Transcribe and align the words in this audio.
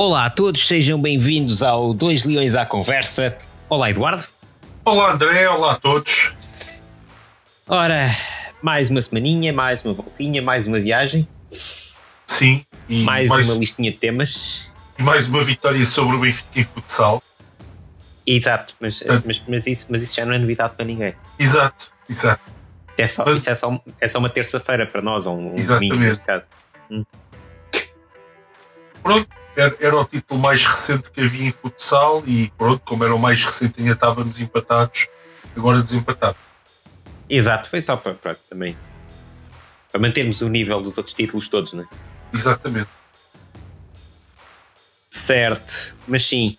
Olá 0.00 0.26
a 0.26 0.30
todos, 0.30 0.64
sejam 0.64 1.02
bem-vindos 1.02 1.60
ao 1.60 1.92
Dois 1.92 2.24
Leões 2.24 2.54
à 2.54 2.64
Conversa. 2.64 3.36
Olá, 3.68 3.90
Eduardo. 3.90 4.28
Olá, 4.84 5.10
André. 5.10 5.48
Olá 5.48 5.72
a 5.72 5.74
todos. 5.74 6.32
Ora, 7.66 8.08
mais 8.62 8.90
uma 8.90 9.02
semaninha, 9.02 9.52
mais 9.52 9.84
uma 9.84 9.92
voltinha, 9.92 10.40
mais 10.40 10.68
uma 10.68 10.78
viagem. 10.78 11.26
Sim. 12.24 12.64
E 12.88 13.02
mais, 13.02 13.28
mais 13.28 13.50
uma 13.50 13.58
listinha 13.58 13.90
de 13.90 13.98
temas. 13.98 14.62
E 14.96 15.02
mais 15.02 15.26
uma 15.26 15.42
vitória 15.42 15.84
sobre 15.84 16.14
o 16.14 16.20
Benfica 16.20 16.60
em 16.60 16.64
futsal. 16.64 17.20
Exato, 18.24 18.76
mas, 18.78 19.02
ah. 19.02 19.20
mas, 19.26 19.42
mas, 19.48 19.66
isso, 19.66 19.86
mas 19.88 20.04
isso 20.04 20.14
já 20.14 20.24
não 20.24 20.32
é 20.32 20.38
novidade 20.38 20.76
para 20.76 20.84
ninguém. 20.84 21.12
Exato, 21.36 21.92
exato. 22.08 22.54
É 22.96 23.08
só, 23.08 23.24
mas, 23.26 23.38
isso 23.38 23.50
é 23.50 23.54
só, 23.56 23.82
é 24.00 24.08
só 24.08 24.20
uma 24.20 24.30
terça-feira 24.30 24.86
para 24.86 25.02
nós, 25.02 25.26
ou 25.26 25.36
um, 25.36 25.54
exatamente. 25.54 25.92
domingo, 25.92 26.20
caso. 26.24 26.44
Hum. 26.88 27.04
Pronto, 29.02 29.28
era, 29.60 29.76
era, 29.80 29.96
o 29.96 30.04
título 30.04 30.40
mais 30.40 30.64
recente 30.64 31.10
que 31.10 31.20
havia 31.20 31.48
em 31.48 31.52
futsal 31.52 32.22
e 32.26 32.50
pronto, 32.56 32.80
como 32.84 33.04
era 33.04 33.14
o 33.14 33.18
mais 33.18 33.44
recente 33.44 33.80
ainda 33.80 33.92
estávamos 33.92 34.40
empatados, 34.40 35.08
agora 35.56 35.82
desempatados. 35.82 36.40
Exato, 37.28 37.68
foi 37.68 37.82
só 37.82 37.96
para, 37.96 38.14
para 38.14 38.34
também 38.48 38.76
para 39.90 40.00
mantermos 40.00 40.42
o 40.42 40.48
nível 40.48 40.80
dos 40.80 40.98
outros 40.98 41.14
títulos 41.14 41.48
todos, 41.48 41.72
não 41.72 41.82
é? 41.82 41.86
Exatamente. 42.32 42.88
Certo, 45.10 45.94
mas 46.06 46.24
sim, 46.26 46.56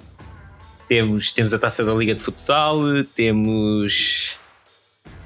temos, 0.87 1.31
temos 1.31 1.53
a 1.53 1.59
taça 1.59 1.83
da 1.83 1.93
Liga 1.93 2.15
de 2.15 2.23
Futsal, 2.23 2.81
temos 3.15 4.35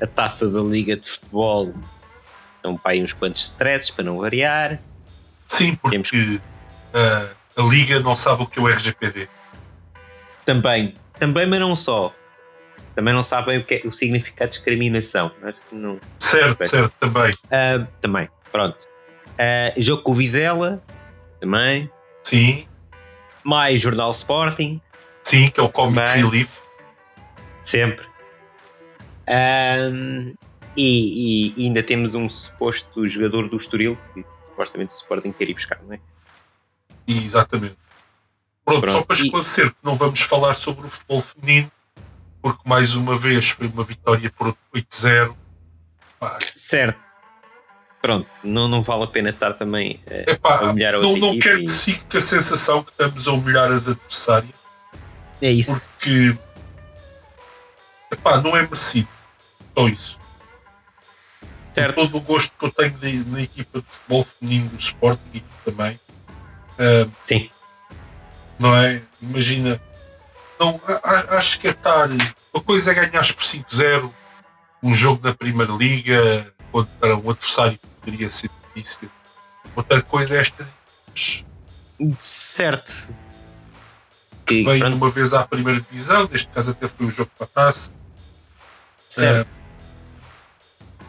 a 0.01 0.05
taça 0.05 0.49
da 0.49 0.61
Liga 0.61 0.97
de 0.97 1.09
Futebol, 1.09 1.73
então 2.59 2.77
para 2.77 2.91
aí 2.91 3.03
uns 3.03 3.13
quantos 3.13 3.43
stresses 3.45 3.89
para 3.89 4.03
não 4.03 4.17
variar. 4.17 4.79
Sim, 5.47 5.75
porque 5.75 5.97
temos... 5.97 6.11
uh, 6.11 7.42
a 7.57 7.61
Liga 7.63 7.99
não 7.99 8.15
sabe 8.15 8.43
o 8.43 8.47
que 8.47 8.59
é 8.59 8.61
o 8.61 8.67
RGPD. 8.67 9.27
Também, 10.45 10.95
também, 11.19 11.45
mas 11.45 11.59
não 11.59 11.75
só. 11.75 12.13
Também 12.95 13.13
não 13.13 13.23
sabem 13.23 13.57
o 13.57 13.63
que 13.63 13.75
é 13.75 13.87
o 13.87 13.91
significado 13.91 14.51
de 14.51 14.57
discriminação. 14.57 15.31
Acho 15.41 15.59
que 15.69 15.75
não. 15.75 15.99
Certo, 16.19 16.63
certo, 16.65 16.93
também. 16.99 17.31
Uh, 17.45 17.87
também, 18.01 18.29
pronto. 18.51 18.87
Uh, 19.31 19.81
jogo 19.81 20.03
com 20.03 20.11
o 20.11 20.15
Vizela, 20.15 20.83
também. 21.39 21.89
Sim. 22.23 22.67
Mais 23.43 23.81
Jornal 23.81 24.11
Sporting. 24.11 24.79
Sim, 25.23 25.49
que 25.49 25.59
é 25.59 25.63
o 25.63 25.69
Comic 25.69 25.95
também. 25.95 26.23
Relief. 26.23 26.61
Sempre. 27.61 28.05
Um, 29.27 30.33
e, 30.75 31.53
e, 31.57 31.65
ainda 31.65 31.81
temos 31.81 32.13
um 32.13 32.27
suposto 32.27 33.07
jogador 33.07 33.47
do 33.47 33.55
Estoril 33.55 33.97
que 34.13 34.25
supostamente 34.45 34.93
o 34.93 34.97
Sporting 34.97 35.31
quer 35.31 35.49
ir 35.49 35.53
buscar, 35.53 35.79
não 35.83 35.93
é? 35.93 35.99
Exatamente. 37.07 37.77
Pronto, 38.65 38.81
Pronto. 38.81 38.97
só 38.97 39.03
para 39.03 39.17
esclarecer 39.17 39.69
que 39.71 39.77
não 39.83 39.95
vamos 39.95 40.21
falar 40.21 40.53
sobre 40.53 40.87
o 40.87 40.89
futebol 40.89 41.21
feminino, 41.21 41.71
porque 42.41 42.61
mais 42.65 42.95
uma 42.95 43.17
vez 43.17 43.49
foi 43.49 43.67
uma 43.67 43.83
vitória 43.83 44.31
por 44.31 44.55
8-0. 44.73 45.35
Certo. 46.41 46.99
Pronto, 48.01 48.29
não, 48.43 48.67
não 48.67 48.83
vale 48.83 49.03
a 49.03 49.07
pena 49.07 49.29
estar 49.29 49.53
também 49.53 50.01
uh, 50.07 50.31
Epá, 50.31 50.59
a 50.59 50.71
humilhar 50.71 50.93
a 50.93 50.97
outra 50.97 51.11
Não, 51.11 51.19
não 51.19 51.39
quero 51.39 51.61
e... 51.61 51.65
que 51.65 51.71
fique 51.71 52.17
a 52.17 52.21
sensação 52.21 52.83
que 52.83 52.91
estamos 52.91 53.27
a 53.27 53.31
humilhar 53.31 53.71
as 53.71 53.87
adversárias. 53.87 54.51
É 55.41 55.49
isso. 55.49 55.87
Porque 55.87 56.37
epá, 58.11 58.41
não 58.41 58.55
é 58.57 58.61
merecido. 58.61 59.07
Só 59.77 59.87
isso. 59.87 60.19
Certo. 61.73 61.95
todo 61.95 62.17
o 62.17 62.21
gosto 62.21 62.53
que 62.57 62.65
eu 62.65 62.71
tenho 62.71 63.25
na 63.29 63.41
equipa 63.41 63.79
de 63.81 63.85
futebol 63.89 64.23
feminino 64.23 64.69
do 64.69 64.77
Sporting 64.77 65.21
e 65.33 65.43
também 65.65 65.99
Uh, 66.73 67.11
Sim. 67.21 67.49
Não 68.59 68.75
é? 68.75 69.02
Imagina. 69.21 69.81
Não, 70.59 70.80
a, 70.88 71.37
acho 71.37 71.59
que 71.59 71.67
é 71.67 71.71
estar. 71.71 72.09
Uma 72.53 72.64
coisa 72.64 72.92
é 72.92 72.93
ganhar 72.93 73.25
por 73.25 73.43
5-0 73.43 74.11
um 74.81 74.93
jogo 74.93 75.25
na 75.25 75.33
Primeira 75.33 75.71
Liga 75.71 76.53
contra 76.71 77.15
um 77.15 77.30
adversário 77.30 77.80
que 77.80 77.87
poderia 78.02 78.30
ser 78.30 78.49
difícil. 78.75 79.09
Outra 79.75 80.02
coisa 80.02 80.36
é 80.36 80.42
estas 80.42 80.75
Certo. 82.17 83.08
Que 84.45 84.64
vem 84.64 84.83
uma 84.83 85.09
vez 85.09 85.33
à 85.33 85.48
primeira 85.48 85.80
divisão, 85.80 86.27
neste 86.30 86.49
caso 86.49 86.71
até 86.71 86.87
foi 86.87 87.05
um 87.05 87.11
jogo 87.11 87.31
para 87.37 87.45
a 87.45 87.49
taça. 87.49 87.93
Certo. 89.08 89.48
Uh, 89.48 89.64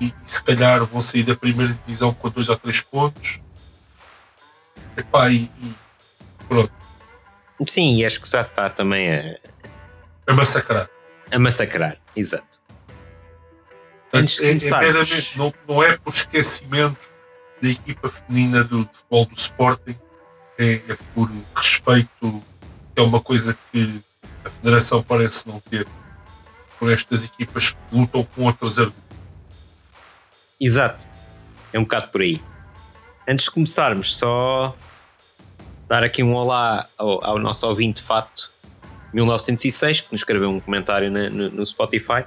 e, 0.00 0.06
e, 0.06 0.14
se 0.26 0.42
calhar 0.44 0.84
vão 0.84 1.02
sair 1.02 1.24
da 1.24 1.34
primeira 1.34 1.72
divisão 1.72 2.14
com 2.14 2.30
dois 2.30 2.48
ou 2.48 2.56
três 2.56 2.80
pontos. 2.80 3.40
Epá, 4.96 5.30
e, 5.30 5.50
pronto. 6.48 6.72
Sim, 7.68 7.96
e 7.96 8.04
acho 8.04 8.20
que 8.20 8.28
já 8.28 8.42
está 8.42 8.68
também 8.70 9.12
a, 9.12 9.38
a 10.26 10.34
massacrar. 10.34 10.88
A 11.30 11.38
massacrar, 11.38 11.98
exato. 12.14 12.58
Antes 14.12 14.36
de 14.36 14.66
é, 14.66 14.68
é 14.68 14.78
meramente, 14.78 15.36
não, 15.36 15.52
não 15.68 15.82
é 15.82 15.96
por 15.96 16.12
esquecimento 16.12 17.10
da 17.60 17.68
equipa 17.68 18.08
feminina 18.08 18.62
do, 18.62 18.84
de 18.84 18.90
futebol 18.92 19.26
do 19.26 19.34
Sporting, 19.34 19.96
é, 20.58 20.74
é 20.74 20.98
por 21.14 21.30
respeito, 21.56 22.42
é 22.94 23.02
uma 23.02 23.20
coisa 23.20 23.58
que 23.72 24.02
a 24.44 24.50
Federação 24.50 25.02
parece 25.02 25.48
não 25.48 25.58
ter 25.60 25.86
por 26.78 26.92
estas 26.92 27.24
equipas 27.24 27.70
que 27.70 27.78
lutam 27.92 28.24
com 28.24 28.42
outros 28.44 28.78
argumentos. 28.78 29.04
Exato, 30.60 31.04
é 31.72 31.78
um 31.78 31.82
bocado 31.82 32.08
por 32.08 32.20
aí. 32.20 32.40
Antes 33.26 33.46
de 33.46 33.50
começarmos, 33.50 34.16
só 34.16 34.76
dar 35.88 36.04
aqui 36.04 36.22
um 36.22 36.34
olá 36.34 36.86
ao, 36.98 37.24
ao 37.24 37.38
nosso 37.38 37.66
ouvinte 37.66 38.02
Fato 38.02 38.50
1906, 39.14 40.02
que 40.02 40.12
nos 40.12 40.20
escreveu 40.20 40.50
um 40.50 40.60
comentário 40.60 41.10
na, 41.10 41.30
no, 41.30 41.50
no, 41.50 41.66
Spotify. 41.66 42.26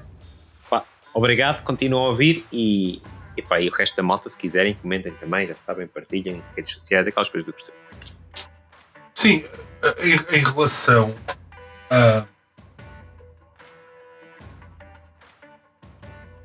Pá, 0.68 0.84
obrigado, 1.14 1.64
continuam 1.64 2.06
a 2.06 2.10
ouvir 2.10 2.44
e, 2.52 3.00
e, 3.36 3.44
pá, 3.44 3.62
e 3.62 3.70
o 3.70 3.72
resto 3.72 3.96
da 3.96 4.02
malta, 4.02 4.28
se 4.28 4.36
quiserem, 4.36 4.74
comentem 4.74 5.14
também, 5.14 5.48
já 5.48 5.56
sabem, 5.56 5.86
partilhem 5.86 6.42
redes 6.56 6.74
sociais, 6.74 7.06
aquelas 7.06 7.30
coisas 7.30 7.46
do 7.46 7.54
costume. 7.54 7.78
Sim, 9.14 9.44
em, 10.00 10.36
em 10.36 10.44
relação 10.44 11.16
a, 11.92 12.26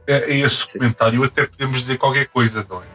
a, 0.09 0.13
esse 0.29 0.69
Sim. 0.69 0.79
comentário, 0.79 1.25
até 1.25 1.47
podemos 1.47 1.79
dizer 1.79 1.97
qualquer 1.97 2.27
coisa, 2.27 2.67
não 2.69 2.83
é? 2.83 2.92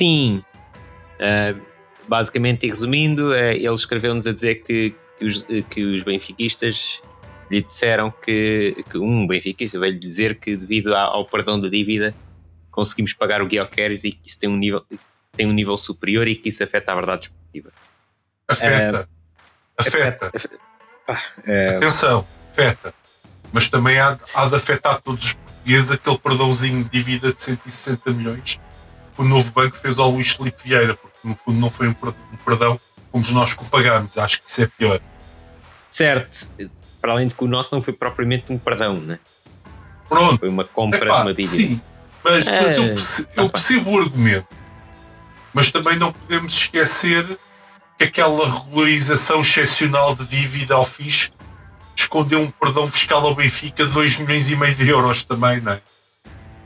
Sim. 0.00 0.42
Uh, 1.16 1.60
basicamente, 2.08 2.64
e 2.64 2.70
resumindo, 2.70 3.32
uh, 3.32 3.34
ele 3.34 3.74
escreveu-nos 3.74 4.26
a 4.26 4.32
dizer 4.32 4.62
que, 4.62 4.94
que, 5.18 5.24
os, 5.26 5.44
que 5.68 5.84
os 5.84 6.02
benfiquistas 6.02 7.02
lhe 7.50 7.60
disseram 7.60 8.10
que, 8.10 8.82
que 8.88 8.96
um 8.96 9.26
benfiquista 9.26 9.78
veio-lhe 9.78 9.98
dizer 9.98 10.40
que 10.40 10.56
devido 10.56 10.94
ao 10.94 11.26
perdão 11.26 11.60
da 11.60 11.68
dívida 11.68 12.14
conseguimos 12.70 13.12
pagar 13.12 13.42
o 13.42 13.46
Guioqueres 13.46 14.04
e 14.04 14.12
que 14.12 14.26
isso 14.26 14.38
tem 14.38 14.48
um 14.48 14.56
nível 14.56 14.86
tem 15.36 15.46
um 15.46 15.52
nível 15.52 15.76
superior 15.76 16.26
e 16.28 16.34
que 16.34 16.48
isso 16.48 16.64
afeta 16.64 16.92
a 16.92 16.94
verdade 16.94 17.26
esportiva. 17.26 17.70
Afeta. 18.48 19.02
Uh, 19.02 19.08
afeta. 19.76 20.32
afeta. 20.34 20.60
Uh, 21.08 21.76
Atenção, 21.76 22.26
afeta. 22.52 22.94
Mas 23.52 23.68
também 23.68 23.98
há, 23.98 24.18
há 24.34 24.46
de 24.46 24.54
afetar 24.54 25.02
todos 25.02 25.24
os 25.26 25.32
portugueses 25.34 25.90
aquele 25.90 26.18
perdãozinho 26.18 26.84
de 26.84 26.90
dívida 26.90 27.34
de 27.34 27.42
160 27.42 28.12
milhões 28.12 28.60
o 29.16 29.24
novo 29.24 29.52
banco 29.52 29.76
fez 29.76 29.98
ao 29.98 30.10
Luís 30.10 30.30
Felipe 30.32 30.62
Vieira, 30.64 30.94
porque 30.94 31.18
no 31.24 31.34
fundo 31.34 31.58
não 31.58 31.70
foi 31.70 31.88
um 31.88 31.94
perdão 32.44 32.80
como 33.12 33.24
nós 33.32 33.54
que 33.54 33.62
o 33.62 33.66
pagámos. 33.66 34.16
Acho 34.16 34.42
que 34.42 34.48
isso 34.48 34.62
é 34.62 34.66
pior. 34.66 35.00
Certo. 35.90 36.48
Para 37.00 37.12
além 37.12 37.28
de 37.28 37.34
que 37.34 37.44
o 37.44 37.48
nosso 37.48 37.74
não 37.74 37.82
foi 37.82 37.92
propriamente 37.92 38.52
um 38.52 38.58
perdão, 38.58 38.98
né? 38.98 39.18
Pronto. 40.08 40.38
Foi 40.38 40.48
uma 40.48 40.64
compra 40.64 41.04
Epá, 41.04 41.16
de 41.16 41.22
uma 41.22 41.34
dívida. 41.34 41.56
Sim, 41.56 41.80
mas, 42.22 42.46
é, 42.46 42.60
mas 42.60 42.76
eu, 42.76 42.84
percebo, 42.88 43.28
eu 43.36 43.50
percebo 43.50 43.90
o 43.90 44.00
argumento. 44.00 44.48
Mas 45.52 45.70
também 45.70 45.96
não 45.96 46.12
podemos 46.12 46.52
esquecer 46.52 47.26
que 47.98 48.04
aquela 48.04 48.46
regularização 48.46 49.40
excepcional 49.40 50.14
de 50.14 50.24
dívida 50.26 50.74
ao 50.74 50.84
fisco 50.84 51.36
escondeu 51.94 52.40
um 52.40 52.50
perdão 52.50 52.86
fiscal 52.86 53.26
ao 53.26 53.34
Benfica 53.34 53.84
de 53.84 53.92
2 53.92 54.18
milhões 54.18 54.50
e 54.50 54.56
meio 54.56 54.74
de 54.74 54.88
euros 54.88 55.24
também, 55.24 55.60
não 55.60 55.72
é? 55.72 55.82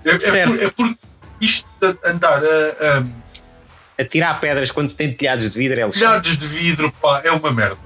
É, 0.04 0.10
é, 0.10 0.46
por, 0.46 0.62
é 0.62 0.70
porque 0.70 0.98
isto 1.44 1.68
de 1.80 1.96
andar 2.08 2.40
a, 2.42 2.98
a, 2.98 4.02
a 4.02 4.04
tirar 4.04 4.40
pedras 4.40 4.70
quando 4.70 4.88
se 4.88 4.96
tem 4.96 5.12
telhados 5.14 5.50
de 5.50 5.58
vidro 5.58 5.80
é 5.80 5.88
Telhados 5.88 6.38
de 6.38 6.46
vidro, 6.46 6.92
pá, 6.92 7.22
é 7.24 7.30
uma 7.30 7.52
merda. 7.52 7.78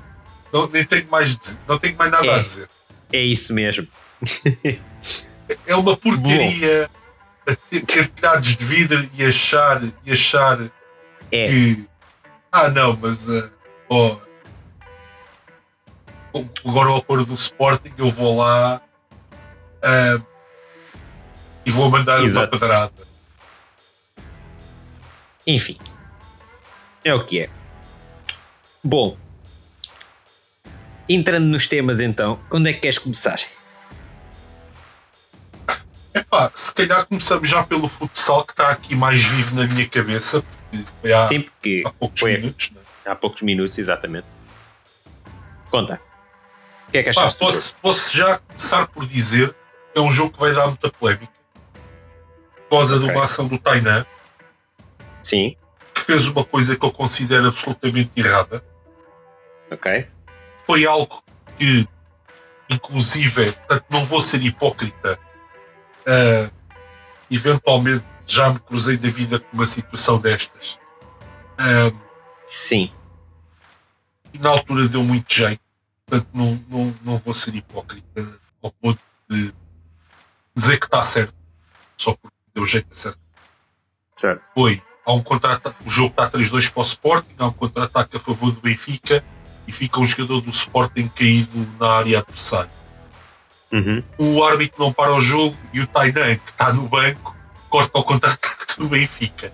Não, 0.53 0.69
nem 0.69 0.85
tenho 0.85 1.07
mais, 1.11 1.59
não 1.67 1.79
tenho 1.79 1.97
mais 1.97 2.11
nada 2.11 2.27
é, 2.27 2.35
a 2.35 2.39
dizer. 2.39 2.69
É 3.13 3.21
isso 3.21 3.53
mesmo. 3.53 3.87
é 5.67 5.77
uma 5.77 5.97
porcaria 5.97 6.91
ter, 7.71 7.83
ter 7.83 8.09
telhados 8.09 8.57
de 8.57 8.65
vidro 8.65 9.09
e 9.15 9.25
achar, 9.25 9.83
e 10.05 10.13
achar 10.13 10.59
é. 11.31 11.45
que. 11.45 11.85
Ah, 12.51 12.69
não, 12.69 12.99
mas. 13.01 13.29
Uh, 13.29 13.51
oh, 13.89 14.17
agora 16.67 16.91
ao 16.91 17.03
pôr 17.03 17.25
do 17.25 17.35
Sporting 17.35 17.93
eu 17.97 18.11
vou 18.11 18.39
lá 18.39 18.81
uh, 19.85 20.27
e 21.65 21.71
vou 21.71 21.91
mandar 21.91 22.23
Exato. 22.23 22.47
uma 22.47 22.61
pedrada. 22.61 23.08
Enfim, 25.51 25.79
é 27.03 27.15
o 27.15 27.25
que 27.25 27.41
é. 27.41 27.51
Bom, 28.85 29.17
entrando 31.09 31.47
nos 31.47 31.67
temas 31.67 32.01
então, 32.01 32.39
quando 32.51 32.67
é 32.69 32.73
que 32.75 32.81
queres 32.81 32.99
começar? 32.99 33.41
Epá, 36.15 36.51
se 36.55 36.75
calhar 36.75 37.07
começamos 37.07 37.49
já 37.49 37.65
pelo 37.65 37.89
futsal 37.89 38.45
que 38.45 38.53
está 38.53 38.69
aqui 38.69 38.95
mais 38.95 39.23
vivo 39.23 39.55
na 39.57 39.67
minha 39.67 39.89
cabeça, 39.89 40.43
porque 40.43 40.85
foi 41.01 41.13
há, 41.15 41.27
Sim, 41.27 41.41
porque 41.41 41.83
há 41.87 41.91
poucos 41.93 42.21
foi 42.21 42.37
minutos. 42.37 42.71
Né? 42.71 42.81
há 43.07 43.15
poucos 43.17 43.41
minutos, 43.41 43.79
exatamente. 43.79 44.27
Conta. 45.71 45.99
O 46.89 46.91
que 46.91 46.99
é 46.99 47.03
que 47.05 47.13
Pá, 47.15 47.23
achaste? 47.23 47.39
jogo? 47.41 47.53
posso, 47.53 47.77
posso 47.77 48.15
já 48.17 48.39
começar 48.39 48.87
por 48.89 49.07
dizer 49.07 49.49
que 49.95 49.99
é 49.99 50.03
um 50.03 50.11
jogo 50.11 50.33
que 50.35 50.41
vai 50.41 50.53
dar 50.53 50.67
muita 50.67 50.91
polémica 50.91 51.33
por 52.69 52.77
causa 52.77 52.99
de 52.99 53.05
Ok. 53.05 53.15
uma 53.17 53.25
ação 53.25 53.49
do 53.49 53.59
Tainan 53.59 54.05
Sim, 55.29 55.57
que 55.95 56.01
fez 56.01 56.27
uma 56.29 56.45
coisa 56.45 56.77
que 56.77 56.85
eu 56.85 56.93
considero 56.93 57.49
absolutamente 57.49 58.11
errada. 58.17 58.65
ok. 59.71 60.07
Foi 60.67 60.87
algo 60.87 61.23
que, 61.57 61.89
inclusive, 62.71 63.53
portanto, 63.53 63.85
não 63.91 64.05
vou 64.05 64.21
ser 64.21 64.43
hipócrita, 64.43 65.19
ah, 66.07 66.51
eventualmente 67.31 68.05
já 68.27 68.51
me 68.51 68.59
cruzei 68.59 68.97
da 68.97 69.09
vida 69.09 69.41
com 69.41 69.49
uma 69.53 69.67
situação 69.67 70.19
destas. 70.19 70.79
Ah, 71.59 71.93
Sim, 72.47 72.91
e 74.33 74.39
na 74.39 74.51
altura 74.51 74.89
deu 74.89 75.03
muito 75.03 75.33
jeito, 75.33 75.61
portanto 76.07 76.29
não, 76.33 76.65
não, 76.69 76.95
não 77.03 77.17
vou 77.19 77.35
ser 77.35 77.55
hipócrita 77.55 78.41
ao 78.63 78.71
ponto 78.73 79.01
de 79.29 79.53
dizer 80.55 80.79
que 80.79 80.87
está 80.87 81.03
certo, 81.03 81.35
só 81.97 82.15
porque 82.15 82.37
deu 82.55 82.65
jeito 82.65 82.89
a 82.91 82.95
certo. 82.95 83.21
certo. 84.15 84.43
Foi, 84.55 84.83
há 85.09 85.13
um 85.15 85.23
contra 85.23 85.59
o 85.87 85.91
jogo 85.91 86.11
está 86.11 86.31
3-2 86.31 86.71
para 86.71 86.81
o 86.81 86.85
Sporting, 86.85 87.35
há 87.39 87.47
um 87.47 87.53
contra-ataque 87.53 88.19
a 88.19 88.21
favor 88.21 88.53
do 88.53 88.61
Benfica 88.61 89.25
e 89.67 89.73
fica 89.73 89.99
um 89.99 90.05
jogador 90.05 90.43
do 90.43 90.51
Sporting 90.51 91.09
caído 91.09 91.67
na 91.81 91.89
área 91.89 92.19
adversária. 92.19 92.71
Uhum. 93.73 94.03
O 94.19 94.45
árbitro 94.45 94.85
não 94.85 94.93
para 94.93 95.15
o 95.15 95.21
jogo 95.21 95.57
e 95.73 95.81
o 95.81 95.87
Tainan, 95.87 96.37
que 96.37 96.51
está 96.51 96.75
no 96.75 96.83
banco, 96.89 97.35
corta 97.71 97.99
o 97.99 98.05
contra-ataque 98.05 98.79
do 98.79 98.89
Benfica. 98.89 99.51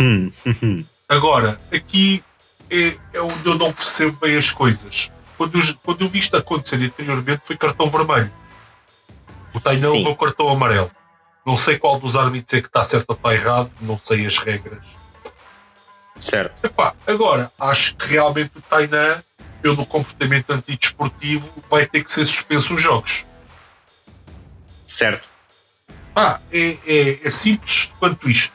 Hum, 0.00 0.32
hum, 0.46 0.84
Agora, 1.06 1.60
aqui 1.72 2.24
é, 2.70 2.96
é 3.12 3.20
onde 3.20 3.46
eu 3.46 3.58
não 3.58 3.72
percebo 3.74 4.16
bem 4.18 4.36
as 4.36 4.50
coisas. 4.50 5.12
Quando 5.36 5.58
eu, 5.58 5.76
quando 5.82 6.00
eu 6.00 6.08
vi 6.08 6.18
isto 6.18 6.34
acontecer 6.34 6.76
anteriormente 6.76 7.42
foi 7.44 7.56
cartão 7.58 7.90
vermelho. 7.90 8.32
O 9.54 9.60
Tainan 9.60 9.92
levou 9.92 10.16
cartão 10.16 10.48
amarelo. 10.48 10.90
Não 11.46 11.56
sei 11.56 11.78
qual 11.78 11.98
dos 12.00 12.16
árbitros 12.16 12.58
é 12.58 12.60
que 12.62 12.68
está 12.68 12.82
certo 12.82 13.10
ou 13.10 13.16
está 13.16 13.34
errado, 13.34 13.70
não 13.80 13.98
sei 13.98 14.24
as 14.26 14.38
regras. 14.38 14.86
Certo. 16.18 16.54
Epá, 16.64 16.94
agora, 17.06 17.52
acho 17.58 17.96
que 17.96 18.06
realmente 18.06 18.52
o 18.56 18.62
Tainan, 18.62 19.22
pelo 19.60 19.84
comportamento 19.84 20.50
antidesportivo, 20.52 21.52
vai 21.68 21.86
ter 21.86 22.02
que 22.02 22.10
ser 22.10 22.24
suspenso 22.24 22.74
os 22.74 22.80
jogos. 22.80 23.26
Certo. 24.86 25.26
Pá, 26.14 26.40
é, 26.52 26.78
é, 26.86 27.26
é 27.26 27.30
simples 27.30 27.90
quanto 27.98 28.30
isto. 28.30 28.54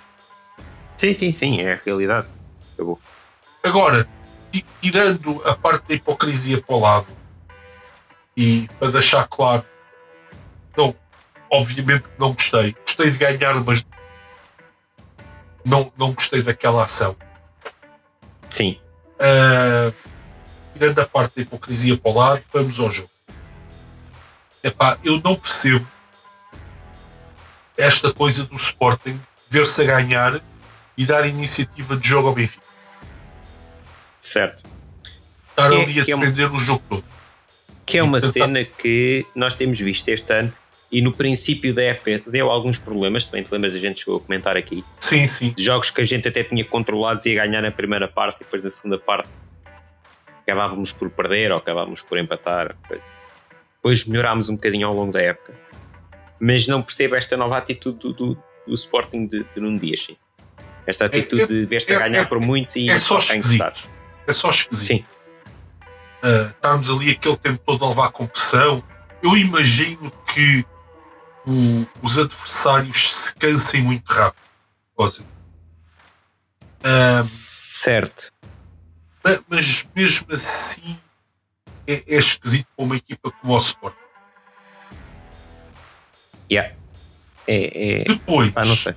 Sim, 0.98 1.14
sim, 1.14 1.32
sim, 1.32 1.62
é 1.62 1.74
a 1.74 1.82
realidade. 1.86 2.28
Acabou. 2.74 3.00
Agora, 3.64 4.08
ti- 4.52 4.66
tirando 4.82 5.42
a 5.46 5.54
parte 5.56 5.88
da 5.90 5.94
hipocrisia 5.96 6.62
para 6.62 6.76
o 6.76 6.80
lado, 6.80 7.08
e 8.38 8.70
para 8.80 8.92
deixar 8.92 9.28
claro, 9.28 9.66
obviamente 11.52 12.04
que 12.10 12.20
não 12.20 12.34
gostei. 12.34 12.76
Gostei 12.86 13.12
de 13.12 13.18
ganhar, 13.18 13.56
mas 13.64 13.86
não, 15.66 15.92
não 15.98 16.14
gostei 16.14 16.42
daquela 16.42 16.84
ação. 16.84 17.16
Sim, 18.50 18.80
Ah, 19.20 19.92
tirando 20.74 21.00
a 21.00 21.06
parte 21.06 21.36
da 21.36 21.42
hipocrisia 21.42 21.98
para 21.98 22.12
o 22.12 22.16
lado, 22.16 22.44
vamos 22.54 22.80
ao 22.80 22.90
jogo. 22.90 23.10
Epá, 24.64 24.98
eu 25.04 25.22
não 25.24 25.36
percebo 25.36 25.86
esta 27.78 28.14
coisa 28.14 28.46
do 28.46 28.56
Sporting 28.56 29.20
ver-se 29.50 29.82
a 29.82 29.86
ganhar 29.86 30.40
e 30.98 31.06
dar 31.06 31.26
iniciativa 31.28 31.96
de 31.96 32.08
jogo 32.08 32.28
ao 32.30 32.34
Benfica. 32.34 32.64
certo. 34.20 34.68
Estar 35.50 35.70
Que 35.70 35.76
é- 35.76 35.84
ali 35.84 36.00
a 36.00 36.04
é 36.08 36.16
uma- 36.16 36.26
defender 36.26 36.52
o 36.52 36.60
jogo 36.60 36.84
todo. 36.90 37.06
Que 37.86 37.98
é 37.98 38.04
uma 38.04 38.20
cena 38.22 38.64
que 38.64 39.26
nós 39.36 39.56
temos 39.56 39.80
visto 39.80 40.08
este 40.10 40.32
ano 40.34 40.54
e 40.92 41.02
no 41.02 41.12
princípio 41.14 41.74
da 41.74 41.84
época 41.84 42.22
deu 42.28 42.50
alguns 42.50 42.80
problemas, 42.80 43.30
bem 43.30 43.44
te 43.44 43.52
lembras, 43.52 43.76
a 43.76 43.80
gente 43.80 44.00
chegou 44.00 44.18
a 44.18 44.20
comentar 44.20 44.58
aqui, 44.58 44.84
Sim, 45.00 45.28
sim. 45.28 45.54
jogos 45.58 45.92
que 45.92 46.02
a 46.02 46.04
gente 46.04 46.28
até 46.28 46.44
tinha 46.44 46.66
controlados 46.66 47.26
e 47.26 47.30
ia 47.34 47.46
ganhar 47.46 47.62
na 47.62 47.72
primeira 47.72 48.08
parte 48.08 48.38
e 48.38 48.40
depois 48.40 48.64
na 48.64 48.72
segunda 48.72 48.98
parte 48.98 49.30
acabávamos 50.42 50.92
por 50.92 51.10
perder 51.12 51.52
ou 51.52 51.58
acabávamos 51.60 52.02
por 52.02 52.18
empatar. 52.18 52.76
Coisa. 52.88 53.06
Depois 53.76 54.04
melhorámos 54.06 54.50
um 54.50 54.56
bocadinho 54.56 54.88
ao 54.88 54.94
longo 54.96 55.12
da 55.12 55.22
época. 55.22 55.54
Mas 56.40 56.68
não 56.68 56.82
percebo 56.82 57.16
esta 57.16 57.38
nova 57.38 57.58
atitude 57.58 58.00
do, 58.00 58.14
do, 58.14 58.44
do 58.66 58.74
Sporting 58.74 59.28
de, 59.28 59.44
de 59.44 59.60
Nuno 59.60 59.78
Dias. 59.80 60.04
sim. 60.06 60.18
Esta 60.88 61.06
atitude 61.06 61.44
é- 61.44 61.46
de 61.46 61.66
ver-se 61.68 61.94
é- 61.94 61.98
a 61.98 62.00
ganhar 62.00 62.22
é- 62.24 62.26
por 62.26 62.40
muitos 62.40 62.76
e 62.76 62.90
É 62.90 62.98
só 62.98 63.20
esquisito. 63.20 63.92
É 64.26 64.34
só 64.34 64.50
esquisito. 64.50 64.88
Sim, 64.88 65.06
estarmos 66.24 66.90
ali 66.90 67.12
aquele 67.12 67.38
tempo 67.38 67.60
todo 67.66 67.86
a 67.86 67.90
levar 67.90 68.12
com 68.12 68.26
pressão. 68.26 68.84
Eu 69.24 69.38
imagino 69.38 70.12
que 70.34 70.66
o- 71.50 71.88
os 72.02 72.18
adversários 72.18 73.14
se 73.16 73.36
cansem 73.36 73.82
muito 73.82 74.08
rápido. 74.12 74.44
Ah, 76.84 77.22
certo. 77.26 78.32
ma- 79.26 79.40
mas 79.50 79.88
mesmo 79.96 80.28
assim 80.34 81.00
é, 81.88 82.16
é 82.16 82.20
esquisito 82.20 82.68
para 82.76 82.86
uma 82.86 82.96
equipa 82.96 83.32
como 83.32 83.54
o 83.54 83.58
Sport. 83.58 83.96
Yeah. 86.52 86.76
É, 87.48 88.02
é, 88.02 88.04
Depois, 88.06 88.54
ah, 88.56 88.96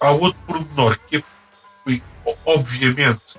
há 0.00 0.10
outro 0.10 0.38
pormenor 0.46 0.98
que 1.06 1.16
é, 1.18 1.22
que, 1.86 2.02
obviamente 2.44 3.38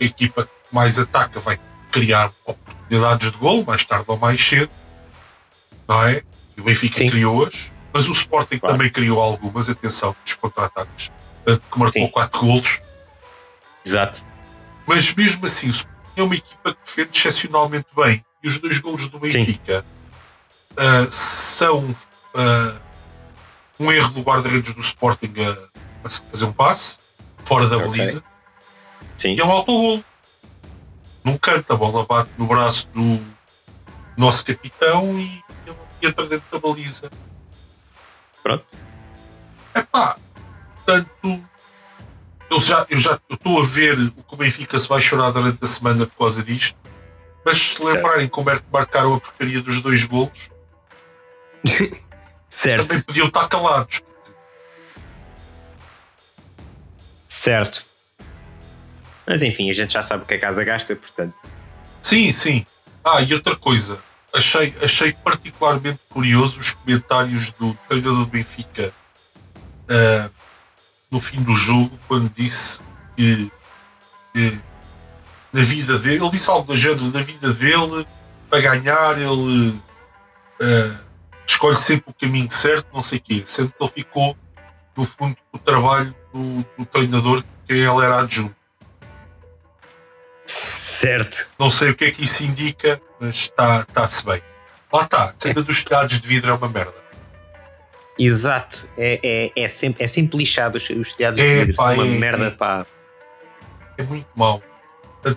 a 0.00 0.04
equipa 0.04 0.44
que 0.44 0.52
mais 0.72 0.98
ataca 0.98 1.40
vai 1.40 1.58
criar 1.90 2.32
oportunidades 2.44 3.32
de 3.32 3.38
gol 3.38 3.64
mais 3.64 3.84
tarde 3.84 4.04
ou 4.08 4.16
mais 4.16 4.40
cedo 4.40 4.70
não 5.88 6.04
é? 6.04 6.22
E 6.56 6.60
o 6.60 6.64
Benfica 6.64 6.98
criou-as 7.08 7.72
mas 7.92 8.08
o 8.08 8.12
Sporting 8.12 8.58
Claro. 8.58 8.74
também 8.76 8.90
criou 8.90 9.20
algumas 9.20 9.68
atenção 9.68 10.14
dos 10.24 10.34
contra-ataques 10.34 11.10
tanto 11.44 11.62
que 11.70 11.78
marcou 11.78 12.02
Sim. 12.02 12.10
4 12.10 12.40
golos 12.40 12.82
Exato. 13.84 14.22
mas 14.86 15.14
mesmo 15.14 15.46
assim 15.46 15.66
o 15.68 15.70
Sporting 15.70 16.00
é 16.16 16.22
uma 16.22 16.34
equipa 16.34 16.74
que 16.74 16.80
defende 16.84 17.18
excepcionalmente 17.18 17.86
bem 17.96 18.24
e 18.42 18.48
os 18.48 18.58
dois 18.58 18.78
golos 18.78 19.08
do. 19.08 19.18
Benfica 19.20 19.84
ah, 20.76 21.06
são 21.10 21.94
ah, 22.34 22.80
um 23.78 23.90
erro 23.90 24.10
do 24.10 24.20
guarda-redes 24.22 24.74
do 24.74 24.80
Sporting 24.80 25.32
a, 25.38 26.06
a 26.06 26.10
fazer 26.10 26.44
um 26.44 26.52
passe 26.52 26.98
fora 27.44 27.66
da 27.68 27.78
baliza 27.78 28.22
Sim. 29.16 29.34
e 29.36 29.40
é 29.40 29.44
um 29.44 29.50
autogol 29.50 30.04
num 31.24 31.36
canto 31.36 31.72
a 31.72 31.76
bola 31.76 32.06
bate 32.06 32.30
no 32.38 32.46
braço 32.46 32.88
do 32.94 33.20
nosso 34.16 34.44
capitão 34.44 35.18
e 35.18 35.42
ele 35.66 35.76
entra 36.02 36.26
dentro 36.26 36.46
da 36.50 36.58
baliza 36.58 37.10
Pronto. 38.42 38.64
Epá, 39.74 40.16
portanto, 40.76 41.44
eu 42.50 42.60
já 42.60 42.86
eu 42.90 42.98
já 42.98 43.18
eu 43.28 43.36
estou 43.36 43.60
a 43.60 43.64
ver 43.64 43.98
o 43.98 44.22
que 44.22 44.34
o 44.34 44.36
Benfica 44.36 44.78
se 44.78 44.88
vai 44.88 45.00
chorar 45.00 45.30
durante 45.30 45.62
a 45.62 45.66
semana 45.66 46.06
por 46.06 46.16
causa 46.16 46.42
disto. 46.42 46.78
Mas 47.44 47.56
se 47.74 47.82
lembrarem 47.82 48.28
como 48.28 48.50
é 48.50 48.56
que 48.56 48.64
marcaram 48.72 49.14
a 49.14 49.20
porcaria 49.20 49.62
dos 49.62 49.80
dois 49.80 50.04
golos, 50.04 50.50
certo. 52.50 52.86
também 52.86 53.02
podiam 53.02 53.28
estar 53.28 53.48
calados. 53.48 54.02
Certo. 57.28 57.84
Mas 59.26 59.42
enfim, 59.42 59.70
a 59.70 59.72
gente 59.72 59.92
já 59.92 60.02
sabe 60.02 60.24
o 60.24 60.26
que 60.26 60.34
a 60.34 60.38
casa 60.38 60.62
gasta, 60.64 60.94
portanto. 60.94 61.36
Sim, 62.02 62.32
sim. 62.32 62.66
Ah, 63.04 63.22
e 63.22 63.32
outra 63.32 63.56
coisa, 63.56 64.02
achei, 64.34 64.74
achei 64.82 65.12
particularmente 65.12 66.00
curioso 66.08 66.58
os 66.58 66.70
comentários 66.70 67.52
do 67.52 67.74
treinador 67.88 68.24
do 68.24 68.26
Benfica 68.26 68.92
ah, 69.88 70.30
no 71.10 71.18
fim 71.18 71.42
do 71.42 71.54
jogo, 71.54 71.98
quando 72.06 72.30
disse 72.30 72.82
que, 73.16 73.50
que 74.32 74.58
na 75.52 75.62
vida 75.62 75.98
dele, 75.98 76.22
ele 76.22 76.30
disse 76.30 76.48
algo 76.48 76.72
do 76.72 76.76
género, 76.76 77.10
na 77.10 77.20
vida 77.20 77.52
dele, 77.52 78.06
para 78.48 78.60
ganhar, 78.60 79.18
ele 79.18 79.80
ah, 80.62 81.00
escolhe 81.46 81.76
sempre 81.76 82.10
o 82.10 82.14
caminho 82.14 82.50
certo, 82.50 82.86
não 82.94 83.02
sei 83.02 83.18
o 83.18 83.22
quê, 83.22 83.42
sendo 83.44 83.72
que 83.72 83.82
ele 83.82 83.90
ficou, 83.90 84.36
no 84.96 85.04
fundo, 85.04 85.36
o 85.52 85.58
trabalho 85.58 86.14
do, 86.32 86.64
do 86.78 86.86
treinador, 86.86 87.42
que 87.66 87.72
ele 87.72 87.82
era 87.82 88.20
adjunto. 88.20 88.54
Certo. 90.46 91.48
Não 91.58 91.70
sei 91.70 91.90
o 91.90 91.96
que 91.96 92.04
é 92.04 92.10
que 92.10 92.24
isso 92.24 92.44
indica, 92.44 93.00
mas 93.20 93.36
está- 93.36 93.84
está-se 93.88 94.24
bem. 94.24 94.42
Lá 94.92 95.02
está, 95.02 95.24
a 95.26 95.34
cena 95.36 95.62
dos 95.62 95.84
telhados 95.84 96.18
de 96.20 96.26
vidro 96.26 96.50
é 96.50 96.54
uma 96.54 96.68
merda. 96.68 96.94
Exato. 98.18 98.88
É, 98.98 99.52
é, 99.56 99.62
é, 99.64 99.68
sempre, 99.68 100.02
é 100.04 100.06
sempre 100.06 100.36
lixado 100.38 100.76
os, 100.78 100.90
os 100.90 101.12
telhados 101.14 101.40
É, 101.40 101.44
de 101.44 101.58
vidro. 101.66 101.76
pá, 101.76 101.92
uma 101.92 102.04
é, 102.06 102.18
merda, 102.18 102.46
é. 102.46 102.50
pá. 102.50 102.86
É 103.96 104.02
muito 104.02 104.28
mau. 104.34 104.62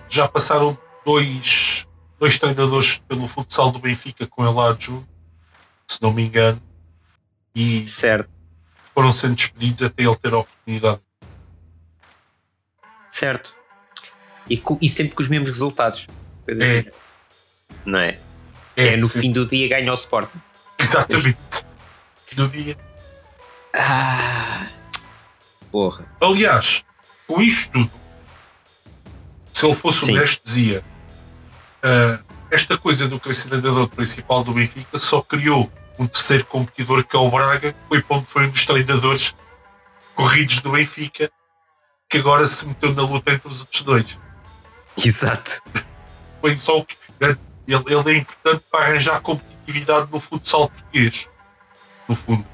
Já 0.08 0.26
passaram 0.26 0.76
dois, 1.04 1.86
dois 2.18 2.38
treinadores 2.38 2.98
pelo 3.06 3.28
futsal 3.28 3.70
do 3.70 3.78
Benfica 3.78 4.26
com 4.26 4.46
ele 4.46 4.58
adjunto, 4.60 5.06
se 5.86 6.02
não 6.02 6.12
me 6.12 6.22
engano, 6.24 6.60
e 7.54 7.86
certo. 7.86 8.28
foram 8.94 9.12
sendo 9.12 9.34
despedidos 9.36 9.82
até 9.82 10.02
ele 10.02 10.16
ter 10.16 10.32
a 10.32 10.38
oportunidade. 10.38 11.00
Certo. 13.10 13.54
E, 14.50 14.62
e 14.80 14.88
sempre 14.88 15.14
com 15.14 15.22
os 15.22 15.28
mesmos 15.28 15.50
resultados. 15.50 16.06
É. 16.48 16.90
Não 17.84 17.98
é? 17.98 18.18
É, 18.76 18.88
é 18.88 18.96
no 18.96 19.06
sim. 19.06 19.20
fim 19.20 19.32
do 19.32 19.46
dia 19.46 19.68
ganha 19.68 19.90
o 19.90 19.94
Sporting. 19.94 20.40
Exatamente. 20.78 21.64
No 22.36 22.48
dia. 22.48 22.76
Ah. 23.74 24.66
Porra. 25.70 26.04
Aliás, 26.20 26.84
com 27.26 27.40
isto 27.40 27.72
tudo, 27.72 27.92
se 29.52 29.66
ele 29.66 29.74
fosse 29.74 30.06
sim. 30.06 30.12
honesto, 30.12 30.42
dizia 30.44 30.84
uh, 31.84 32.24
esta 32.50 32.76
coisa 32.76 33.08
do 33.08 33.18
treinador 33.18 33.88
principal 33.88 34.42
do 34.44 34.52
Benfica 34.52 34.98
só 34.98 35.22
criou 35.22 35.70
um 35.98 36.06
terceiro 36.06 36.44
competidor 36.46 37.04
que 37.04 37.16
é 37.16 37.18
o 37.18 37.30
Braga, 37.30 37.72
que 37.72 37.78
foi 37.88 38.04
foi 38.24 38.46
um 38.46 38.50
dos 38.50 38.66
treinadores 38.66 39.34
corridos 40.14 40.60
do 40.60 40.70
Benfica, 40.72 41.30
que 42.08 42.18
agora 42.18 42.46
se 42.46 42.66
meteu 42.66 42.94
na 42.94 43.02
luta 43.02 43.32
entre 43.32 43.48
os 43.48 43.60
outros 43.60 43.82
dois. 43.82 44.18
Exato. 44.96 45.60
Foi 46.40 46.56
só 46.56 46.78
o 46.78 46.84
que 46.84 46.96
ele, 47.66 47.84
ele 47.86 48.16
é 48.16 48.18
importante 48.18 48.62
para 48.70 48.86
arranjar 48.86 49.20
competitividade 49.20 50.08
no 50.10 50.20
futsal 50.20 50.68
português. 50.68 51.28
No 52.08 52.14
fundo. 52.14 52.46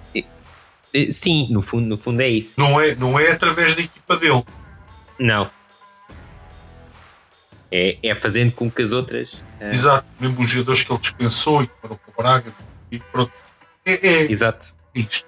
Sim, 1.13 1.49
no 1.51 1.63
fundo, 1.63 1.87
no 1.87 1.99
fundo 1.99 2.21
é 2.21 2.29
isso. 2.29 2.55
Não 2.59 2.81
é, 2.81 2.95
não 2.95 3.19
é 3.19 3.31
através 3.31 3.75
da 3.75 3.83
equipa 3.83 4.17
dele. 4.17 4.45
Não. 5.19 5.51
É, 7.71 7.97
é 8.03 8.15
fazendo 8.15 8.53
com 8.53 8.71
que 8.71 8.83
as 8.83 8.93
outras. 8.93 9.33
Uh... 9.33 9.69
Exato, 9.71 10.07
mesmo 10.19 10.41
os 10.41 10.49
jogadores 10.49 10.83
que 10.83 10.93
ele 10.93 11.01
dispensou 11.01 11.63
e 11.63 11.69
que 11.69 11.75
foram 11.81 11.97
para 11.97 12.11
o 12.11 12.23
Braga 12.23 12.55
e 12.91 12.99
pronto. 12.99 13.33
É, 13.85 14.07
é 14.07 14.31
Exato. 14.31 14.75
isto. 14.95 15.25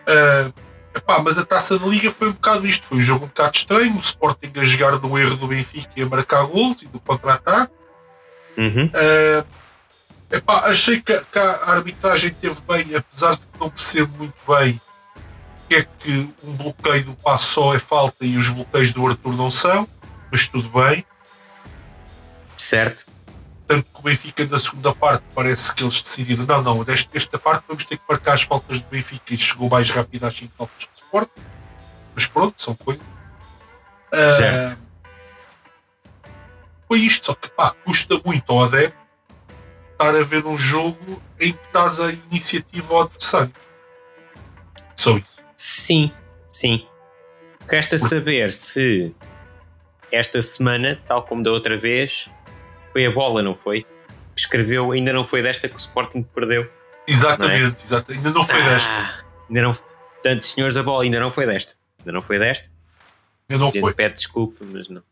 Uh, 0.00 0.52
epá, 0.94 1.20
mas 1.22 1.38
a 1.38 1.44
taça 1.44 1.78
da 1.78 1.86
Liga 1.86 2.10
foi 2.10 2.28
um 2.28 2.32
bocado 2.32 2.66
isto. 2.66 2.84
Foi 2.84 2.98
um 2.98 3.00
jogo 3.00 3.24
um 3.24 3.28
bocado 3.28 3.56
estranho. 3.56 3.94
O 3.94 4.00
Sporting 4.00 4.52
a 4.56 4.64
jogar 4.64 4.98
no 4.98 5.18
erro 5.18 5.36
do 5.36 5.46
Benfica 5.46 5.92
e 5.96 6.02
a 6.02 6.06
marcar 6.06 6.44
gols 6.44 6.82
e 6.82 6.88
do 6.88 6.98
contra-ataque. 6.98 7.72
Uhum. 8.56 8.86
Uh, 8.86 9.46
epá, 10.30 10.66
achei 10.66 11.00
que, 11.00 11.18
que, 11.24 11.38
a 11.38 11.70
arbitragem 11.70 12.30
teve 12.34 12.60
bem, 12.68 12.94
apesar 12.94 13.34
de 13.34 13.42
não 13.58 13.70
percebo 13.70 14.18
muito 14.18 14.34
bem 14.46 14.80
que 15.72 15.76
é 15.76 15.86
que 15.98 16.34
um 16.44 16.52
bloqueio 16.54 17.04
do 17.04 17.14
passo 17.14 17.54
só 17.54 17.74
é 17.74 17.78
falta 17.78 18.26
e 18.26 18.36
os 18.36 18.48
bloqueios 18.50 18.92
do 18.92 19.06
Arthur 19.06 19.34
não 19.34 19.50
são, 19.50 19.88
mas 20.30 20.46
tudo 20.46 20.68
bem. 20.68 21.04
Certo. 22.58 23.06
Tanto 23.66 23.88
que 23.90 24.00
o 24.00 24.02
Benfica 24.02 24.44
da 24.44 24.58
segunda 24.58 24.94
parte 24.94 25.24
parece 25.34 25.74
que 25.74 25.82
eles 25.82 26.02
decidiram, 26.02 26.44
não, 26.44 26.62
não, 26.62 26.84
desta, 26.84 27.10
desta 27.10 27.38
parte 27.38 27.64
vamos 27.66 27.86
ter 27.86 27.96
que 27.96 28.04
marcar 28.06 28.34
as 28.34 28.42
faltas 28.42 28.82
do 28.82 28.88
Benfica 28.88 29.32
e 29.32 29.38
chegou 29.38 29.70
mais 29.70 29.88
rápido 29.88 30.24
às 30.24 30.34
5 30.34 30.52
faltas 30.58 30.84
que 30.84 30.92
o 30.92 31.04
Sport. 31.04 31.30
Mas 32.14 32.26
pronto, 32.26 32.60
são 32.60 32.74
coisas. 32.74 33.06
Certo. 34.12 34.74
Uh, 34.74 34.81
foi 36.92 37.00
isto, 37.00 37.24
só 37.24 37.34
que 37.34 37.50
pá, 37.52 37.74
custa 37.86 38.20
muito 38.22 38.52
ao 38.52 38.64
adepto 38.64 38.98
estar 39.92 40.14
a 40.14 40.22
ver 40.24 40.44
um 40.44 40.58
jogo 40.58 41.22
em 41.40 41.50
que 41.54 41.66
estás 41.66 41.98
a 41.98 42.12
iniciativa 42.12 42.92
ao 42.92 43.02
adversário. 43.04 43.52
Só 44.94 45.16
isso. 45.16 45.38
Sim, 45.56 46.12
sim. 46.50 46.86
Resta 47.66 47.98
saber 47.98 48.52
se 48.52 49.14
esta 50.10 50.42
semana, 50.42 51.00
tal 51.08 51.22
como 51.22 51.42
da 51.42 51.50
outra 51.50 51.78
vez, 51.78 52.28
foi 52.92 53.06
a 53.06 53.10
bola, 53.10 53.42
não 53.42 53.56
foi? 53.56 53.86
Escreveu, 54.36 54.92
ainda 54.92 55.14
não 55.14 55.26
foi 55.26 55.40
desta 55.40 55.70
que 55.70 55.76
o 55.76 55.78
Sporting 55.78 56.22
perdeu. 56.22 56.70
Exatamente, 57.08 57.86
é? 57.90 58.14
ainda 58.14 58.30
não 58.32 58.42
foi 58.42 58.60
ah, 58.60 58.68
desta. 58.68 59.24
Ainda 59.48 59.62
não, 59.62 59.72
portanto, 59.72 60.42
senhores 60.44 60.74
da 60.74 60.82
bola, 60.82 61.04
ainda 61.04 61.18
não 61.18 61.32
foi 61.32 61.46
desta. 61.46 61.74
Ainda 62.00 62.12
não 62.12 62.20
foi 62.20 62.38
desta. 62.38 62.68
Ainda 63.48 63.64
não 63.64 63.72
foi. 63.72 63.94
Pede 63.94 64.16
desculpa, 64.16 64.62
mas 64.70 64.90
não. 64.90 65.02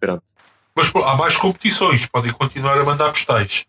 Pronto. 0.00 0.24
Mas 0.76 0.90
pô, 0.90 1.02
há 1.02 1.16
mais 1.16 1.34
competições, 1.36 2.04
podem 2.04 2.30
continuar 2.32 2.78
a 2.78 2.84
mandar 2.84 3.08
postais. 3.08 3.64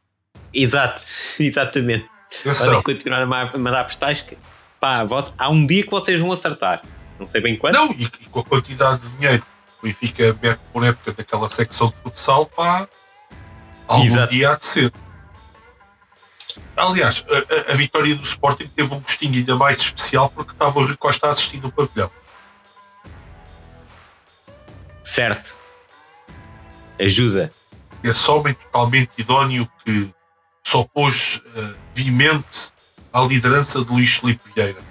Exato, 0.54 1.02
exatamente. 1.40 2.06
Atenção. 2.42 2.68
Podem 2.68 2.84
continuar 2.84 3.22
a 3.22 3.58
mandar 3.58 3.86
postais. 3.86 4.22
Que, 4.22 4.38
pá, 4.78 5.06
vos, 5.06 5.34
há 5.38 5.50
um 5.50 5.66
dia 5.66 5.84
que 5.84 5.90
vocês 5.90 6.20
vão 6.20 6.34
acertar. 6.34 6.82
Não 7.18 7.26
sei 7.26 7.40
bem 7.40 7.58
quando. 7.58 7.76
Não, 7.76 7.92
e, 7.94 8.04
e 8.04 8.26
com 8.26 8.42
a 8.42 8.44
quantidade 8.44 9.02
de 9.02 9.10
dinheiro 9.16 9.42
que 9.42 9.48
o 9.80 9.88
Benfica 9.88 10.38
mete 10.44 10.60
por 10.74 10.84
época 10.84 11.14
daquela 11.14 11.50
secção 11.50 11.90
de 11.90 11.96
futsal, 11.96 12.46
pá, 12.46 12.88
algum 13.88 14.06
Exato. 14.06 14.34
dia 14.34 14.52
há 14.52 14.56
de 14.56 14.66
ser. 14.66 14.92
Aliás, 16.76 17.26
a, 17.30 17.72
a, 17.72 17.74
a, 17.74 17.76
vitória 17.76 18.14
do 18.14 18.24
Sporting 18.24 18.68
teve 18.68 18.94
um 18.94 19.00
gostinho 19.00 19.34
ainda 19.34 19.56
mais 19.56 19.80
especial 19.80 20.30
porque 20.30 20.52
estava 20.52 20.78
o 20.78 20.86
Rui 20.86 20.98
Costa 20.98 21.28
a 21.28 21.30
assistir 21.32 21.60
no 21.60 21.72
pavilhão. 21.72 22.12
Certo 25.04 25.57
ajuda. 27.00 27.52
Esse 28.04 28.30
homem 28.32 28.54
totalmente 28.54 29.12
idóneo 29.18 29.70
que 29.84 30.12
só 30.64 30.84
pôs 30.84 31.38
uh, 31.38 31.76
vimente 31.94 32.72
à 33.12 33.22
liderança 33.22 33.84
de 33.84 33.92
Luís 33.92 34.16
Felipe 34.18 34.42
Vieira. 34.56 34.82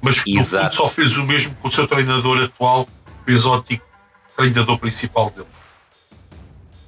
Mas 0.00 0.20
que 0.20 0.40
só 0.72 0.88
fez 0.88 1.16
o 1.16 1.24
mesmo 1.24 1.54
com 1.56 1.68
o 1.68 1.70
seu 1.70 1.86
treinador 1.86 2.42
atual, 2.42 2.88
fez 3.26 3.44
o 3.44 3.52
antigo 3.52 3.82
treinador 4.36 4.78
principal 4.78 5.30
dele. 5.30 5.48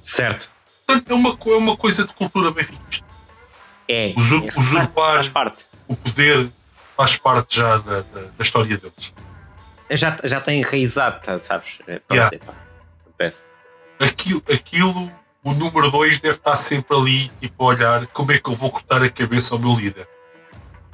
Certo. 0.01 0.49
Portanto, 0.87 1.11
é 1.11 1.13
uma, 1.13 1.37
é 1.45 1.57
uma 1.57 1.77
coisa 1.77 2.05
de 2.05 2.13
cultura 2.13 2.51
benfiquista. 2.51 3.05
É. 3.87 4.13
Usur, 4.17 4.47
é 4.47 4.57
usurpar 4.57 5.15
faz 5.15 5.29
parte. 5.29 5.65
o 5.87 5.95
poder 5.95 6.49
faz 6.97 7.17
parte 7.17 7.57
já 7.57 7.77
da, 7.77 8.01
da, 8.01 8.21
da 8.37 8.43
história 8.43 8.77
deles. 8.77 9.13
Já, 9.89 10.17
já 10.23 10.39
tem 10.39 10.59
enraizado, 10.59 11.21
tá, 11.21 11.37
sabes? 11.37 11.79
Pronto, 11.85 12.01
yeah. 12.13 12.37
Acontece. 13.21 13.45
Aquilo, 13.99 14.43
aquilo, 14.51 15.11
o 15.43 15.53
número 15.53 15.91
2 15.91 16.19
deve 16.19 16.37
estar 16.37 16.55
sempre 16.55 16.97
ali, 16.97 17.29
tipo, 17.39 17.63
a 17.63 17.67
olhar 17.67 18.07
como 18.07 18.31
é 18.31 18.39
que 18.39 18.49
eu 18.49 18.55
vou 18.55 18.71
cortar 18.71 19.03
a 19.03 19.09
cabeça 19.09 19.53
ao 19.53 19.59
meu 19.59 19.75
líder. 19.75 20.07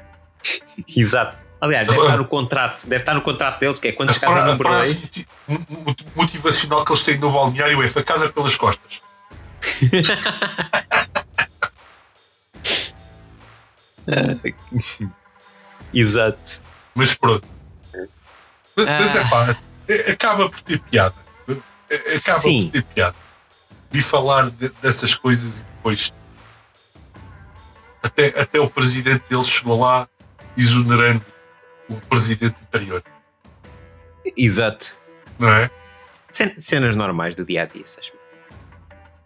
Exato. 0.96 1.38
Aliás, 1.60 1.88
deve 1.88 2.00
estar 2.00 2.18
no 2.18 2.28
contrato, 2.28 2.86
deve 2.86 3.02
estar 3.02 3.16
no 3.16 3.22
contrato 3.22 3.60
deles, 3.60 3.80
que 3.80 3.88
é 3.88 3.92
quando 3.92 4.14
chegar 4.14 4.38
ao 4.38 4.46
número 4.54 4.70
2. 4.70 5.26
motivacional 6.16 6.86
que 6.86 6.92
eles 6.92 7.02
têm 7.02 7.18
no 7.18 7.32
balneário 7.32 7.82
é 7.82 7.88
facada 7.88 8.30
pelas 8.30 8.56
costas. 8.56 9.02
Exato. 15.94 16.62
Mas 16.94 17.14
pronto. 17.16 17.48
Mas 18.76 19.16
é 19.16 19.30
pá, 19.30 19.58
é, 19.90 20.12
acaba 20.12 20.48
por 20.48 20.62
ter 20.62 20.80
piada. 20.80 21.27
Acaba 21.92 22.40
Sim. 22.40 22.64
por 22.64 22.72
ter 22.72 22.84
piada. 22.84 23.16
Vi 23.90 24.02
falar 24.02 24.50
de, 24.50 24.70
dessas 24.82 25.16
coisas 25.16 25.62
e 25.62 25.64
depois 25.64 26.14
até, 28.02 28.28
até 28.40 28.60
o 28.60 28.70
presidente 28.70 29.24
deles 29.30 29.48
chegou 29.48 29.80
lá 29.80 30.08
exonerando 30.56 31.26
o 31.90 31.96
presidente 32.02 32.56
anterior. 32.64 33.04
Exato. 34.36 34.96
Não 35.40 35.50
é? 35.50 35.70
Cenas 36.32 36.96
normais 36.96 37.36
do 37.36 37.46
dia 37.46 37.64
a 37.64 37.66
dia, 37.66 37.86
sabes? 37.86 38.12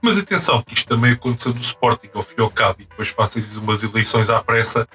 Mas 0.01 0.17
atenção, 0.17 0.63
que 0.63 0.73
isto 0.73 0.87
também 0.87 1.11
aconteceu 1.11 1.53
no 1.53 1.61
Sporting 1.61 2.09
ao 2.13 2.23
fim 2.23 2.35
e 2.37 2.41
ao 2.41 2.49
cabo, 2.49 2.81
e 2.81 2.85
depois 2.85 3.09
façam 3.09 3.41
umas 3.61 3.83
eleições 3.83 4.29
à 4.29 4.41
pressa 4.41 4.87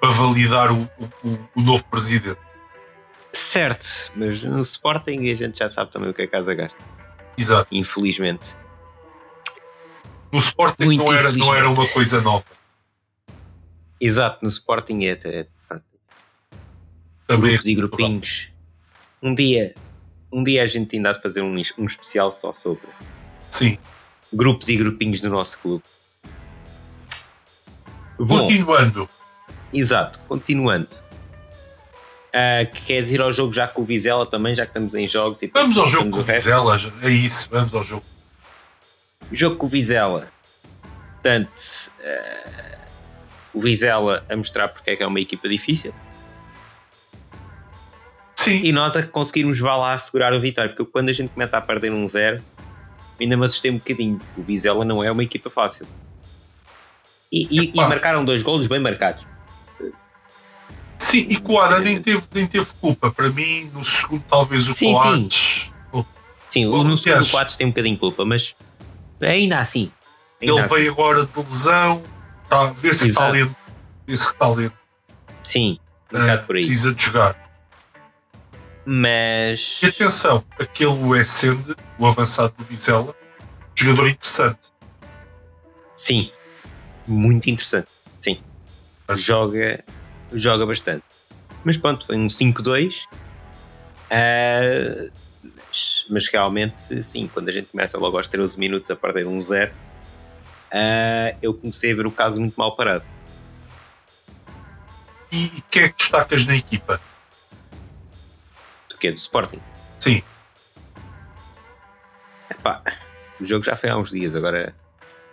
para 0.00 0.10
validar 0.10 0.72
o, 0.72 0.82
o, 1.24 1.38
o, 1.56 1.62
novo 1.62 1.84
presidente. 1.84 2.40
Certo, 3.32 4.12
mas 4.16 4.42
no 4.42 4.60
Sporting 4.62 5.30
a 5.30 5.34
gente 5.34 5.58
já 5.58 5.68
sabe 5.68 5.92
também 5.92 6.10
o 6.10 6.14
que 6.14 6.22
é 6.22 6.24
a 6.24 6.28
casa 6.28 6.54
gasta. 6.54 6.78
Exato. 7.38 7.68
Infelizmente. 7.72 8.56
No 10.32 10.38
Sporting 10.38 10.96
não 10.96 11.12
era, 11.12 11.32
não 11.32 11.54
era 11.54 11.68
uma 11.68 11.86
coisa 11.88 12.20
nova. 12.20 12.44
Exato, 14.00 14.38
no 14.42 14.48
Sporting 14.48 15.04
é, 15.04 15.18
é, 15.24 15.46
é 15.70 15.80
também 17.26 17.50
grupos 17.52 17.66
e 17.66 17.74
grupinhos. 17.74 18.48
Um 19.22 19.34
dia, 19.34 19.74
um 20.30 20.44
dia 20.44 20.62
a 20.62 20.66
gente 20.66 20.94
ainda 20.94 21.10
há 21.10 21.12
de 21.14 21.22
fazer 21.22 21.42
um, 21.42 21.54
um 21.78 21.84
especial 21.86 22.30
só 22.30 22.52
sobre 22.52 22.86
Sim. 23.50 23.78
grupos 24.32 24.68
e 24.68 24.76
grupinhos 24.76 25.20
do 25.20 25.30
nosso 25.30 25.58
clube. 25.58 25.82
Bom, 28.18 28.42
continuando. 28.42 29.08
Exato, 29.72 30.18
continuando. 30.28 30.88
Uh, 32.38 32.70
que 32.70 32.82
queres 32.82 33.10
ir 33.10 33.20
ao 33.20 33.32
jogo 33.32 33.52
já 33.52 33.66
com 33.66 33.82
o 33.82 33.84
Vizela 33.84 34.24
também, 34.24 34.54
já 34.54 34.64
que 34.64 34.70
estamos 34.70 34.94
em 34.94 35.08
jogos. 35.08 35.42
E 35.42 35.50
vamos 35.52 35.76
ao 35.76 35.88
jogo 35.88 36.10
com 36.10 36.18
o 36.18 36.22
Vizela, 36.22 36.76
é 37.02 37.10
isso, 37.10 37.48
vamos 37.50 37.74
ao 37.74 37.82
jogo. 37.82 38.04
O 39.32 39.34
jogo 39.34 39.56
com 39.56 39.66
o 39.66 39.68
Vizela. 39.68 40.28
Portanto, 41.14 41.90
uh, 41.98 42.78
o 43.52 43.60
Vizela 43.60 44.24
a 44.28 44.36
mostrar 44.36 44.68
porque 44.68 44.90
é 44.90 44.96
que 44.96 45.02
é 45.02 45.06
uma 45.06 45.18
equipa 45.18 45.48
difícil. 45.48 45.92
Sim. 48.36 48.60
E 48.62 48.70
nós 48.70 48.96
a 48.96 49.02
conseguirmos 49.02 49.58
vá 49.58 49.76
lá 49.76 49.92
assegurar 49.94 50.32
o 50.32 50.40
vitória, 50.40 50.72
porque 50.72 50.92
quando 50.92 51.08
a 51.08 51.12
gente 51.12 51.30
começa 51.30 51.58
a 51.58 51.60
perder 51.60 51.92
um 51.92 52.06
zero, 52.06 52.40
ainda 53.20 53.36
me 53.36 53.44
assustei 53.46 53.72
um 53.72 53.78
bocadinho. 53.78 54.20
O 54.36 54.42
Vizela 54.44 54.84
não 54.84 55.02
é 55.02 55.10
uma 55.10 55.24
equipa 55.24 55.50
fácil. 55.50 55.88
E, 57.32 57.48
e, 57.50 57.72
e 57.74 57.76
marcaram 57.76 58.24
dois 58.24 58.44
golos 58.44 58.68
bem 58.68 58.78
marcados. 58.78 59.26
Sim, 60.98 61.26
e 61.28 61.36
Coada 61.36 61.78
nem 61.78 62.00
teve, 62.02 62.22
nem 62.34 62.46
teve 62.46 62.66
culpa. 62.80 63.10
Para 63.10 63.30
mim, 63.30 63.70
no 63.72 63.84
segundo, 63.84 64.22
talvez 64.28 64.68
o 64.68 64.74
sim, 64.74 64.92
Coates. 64.92 65.70
Sim, 65.92 66.04
sim 66.50 66.66
o, 66.66 66.82
no 66.82 66.98
segundo 66.98 67.22
o 67.22 67.30
Coates 67.30 67.56
tem 67.56 67.66
um 67.66 67.70
bocadinho 67.70 67.94
de 67.94 68.00
culpa, 68.00 68.24
mas 68.24 68.54
ainda 69.20 69.58
assim. 69.58 69.92
Ainda 70.40 70.54
ele 70.54 70.60
assim. 70.60 70.74
veio 70.74 70.92
agora 70.92 71.24
de 71.24 71.38
lesão, 71.38 72.02
tá, 72.48 72.72
vê-se 72.72 73.04
que 73.04 73.10
está 73.10 73.28
lento. 73.28 73.56
Vê-se 74.06 74.26
que 74.26 74.32
está 74.32 74.48
lento. 74.48 74.76
Sim, 75.44 75.78
um 76.12 76.18
uh, 76.18 76.46
por 76.46 76.56
aí. 76.56 76.62
Precisa 76.62 76.92
de 76.92 77.02
jogar. 77.04 77.48
Mas. 78.84 79.80
E 79.82 79.86
atenção, 79.86 80.44
aquele 80.58 80.90
Wessend, 80.90 81.76
o 81.98 82.06
avançado 82.06 82.54
do 82.58 82.64
Vizela, 82.64 83.14
jogador 83.74 84.08
interessante. 84.08 84.72
Sim, 85.96 86.30
muito 87.06 87.48
interessante. 87.50 87.88
Sim, 88.20 88.40
joga 89.16 89.84
joga 90.32 90.66
bastante. 90.66 91.04
Mas 91.64 91.76
pronto, 91.76 92.06
foi 92.06 92.16
um 92.16 92.26
5-2. 92.26 93.04
Uh, 93.04 93.10
ah, 94.10 95.10
mas, 95.68 96.06
mas, 96.08 96.28
realmente, 96.28 97.02
sim, 97.02 97.28
quando 97.32 97.48
a 97.48 97.52
gente 97.52 97.66
começa 97.66 97.98
logo 97.98 98.16
aos 98.16 98.28
13 98.28 98.58
minutos 98.58 98.90
a 98.90 98.96
perder 98.96 99.26
um 99.26 99.40
0, 99.40 99.70
uh, 99.70 101.36
eu 101.42 101.52
comecei 101.54 101.92
a 101.92 101.94
ver 101.94 102.06
o 102.06 102.10
caso 102.10 102.40
muito 102.40 102.54
mal 102.56 102.74
parado. 102.74 103.04
E 105.30 105.62
quem 105.70 105.82
é 105.82 105.88
que 105.90 105.98
destacas 105.98 106.46
na 106.46 106.56
equipa? 106.56 107.00
Do 108.88 108.96
quê? 108.96 109.10
Do 109.10 109.18
Sporting? 109.18 109.60
Sim. 110.00 110.22
Epá, 112.50 112.82
o 113.38 113.44
jogo 113.44 113.64
já 113.64 113.76
foi 113.76 113.90
há 113.90 113.96
uns 113.98 114.10
dias, 114.10 114.34
agora 114.34 114.74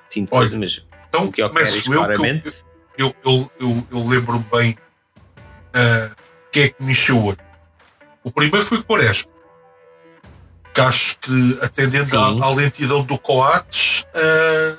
sinto 0.09 0.29
coisa, 0.29 0.59
mas 0.59 0.83
então, 1.15 1.27
o 1.27 1.31
que 1.31 1.41
eu 1.41 1.49
quero 1.49 1.65
é 1.65 1.81
claramente. 1.81 2.63
Eu, 2.97 3.15
eu, 3.25 3.51
eu, 3.59 3.87
eu 3.91 4.07
lembro 4.07 4.39
bem 4.51 4.77
uh, 5.75 6.15
quem 6.51 6.63
é 6.63 6.69
que 6.69 6.83
me 6.83 6.91
encheu 6.91 7.35
o 8.23 8.31
primeiro 8.31 8.65
foi 8.65 8.79
o 8.79 8.83
Quaresma, 8.83 9.31
que 10.73 10.81
acho 10.81 11.19
que, 11.19 11.59
atendendo 11.61 12.17
à, 12.19 12.47
à, 12.47 12.49
lentidão 12.49 13.03
do 13.03 13.19
Coates, 13.19 14.03
uh, 14.15 14.77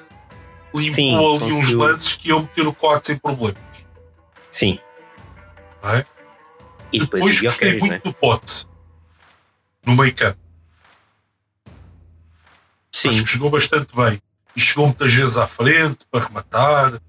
limpou 0.75 0.95
Sim, 0.95 1.15
ali 1.15 1.39
conseguiu. 1.39 1.59
uns 1.59 1.73
lances 1.73 2.15
que 2.15 2.29
iam 2.31 2.43
meter 2.43 2.67
o 2.67 2.75
Coates 2.75 3.11
em 3.11 3.19
problemas. 3.19 3.63
Sim. 4.51 4.81
É? 5.85 6.05
E 6.93 6.99
depois, 6.99 7.25
depois 7.25 7.41
gostei 7.41 7.79
muito 7.79 7.87
né? 7.87 8.01
do 8.03 8.13
Pote 8.13 8.67
no 9.85 9.95
meio 9.95 10.15
campo. 10.15 10.39
Sim. 12.91 13.11
Acho 13.11 13.23
que 13.23 13.31
jogou 13.31 13.51
bastante 13.51 13.95
bem. 13.95 14.21
E 14.57 14.61
chegou 14.61 14.87
muitas 14.87 15.13
vezes 15.13 15.37
à 15.37 15.47
frente 15.47 15.99
para 16.11 16.25
rematar. 16.25 17.01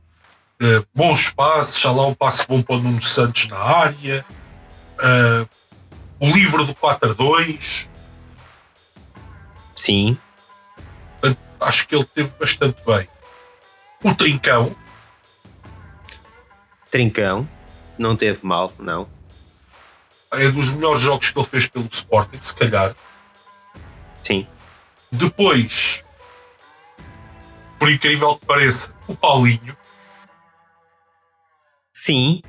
Uh, 0.61 0.85
bons 0.93 1.29
passes, 1.29 1.79
já 1.79 1.91
lá 1.91 2.07
um 2.07 2.13
passe 2.13 2.47
bom 2.47 2.61
para 2.61 2.75
o 2.75 2.79
Nuno 2.79 3.01
Santos 3.01 3.47
na 3.47 3.57
área, 3.57 4.25
uh, 4.99 5.49
o 6.19 6.31
livro 6.31 6.65
do 6.65 6.73
4-2. 6.73 7.89
Sim. 9.75 10.17
Portanto, 11.21 11.39
acho 11.59 11.87
que 11.87 11.95
ele 11.95 12.05
teve 12.05 12.29
bastante 12.39 12.83
bem. 12.85 13.07
O 14.03 14.15
Trincão. 14.15 14.75
Trincão, 16.89 17.47
não 17.97 18.15
teve 18.15 18.39
mal, 18.41 18.73
não. 18.79 19.07
É 20.33 20.49
dos 20.49 20.71
melhores 20.71 21.01
jogos 21.01 21.29
que 21.29 21.39
ele 21.39 21.47
fez 21.47 21.67
pelo 21.67 21.87
Sporting, 21.91 22.39
se 22.41 22.55
calhar. 22.55 22.95
Sim. 24.23 24.47
Depois, 25.11 26.03
por 27.79 27.91
incrível 27.91 28.37
que 28.37 28.45
pareça, 28.45 28.93
o 29.07 29.15
Paulinho. 29.15 29.77
Sim, 32.07 32.41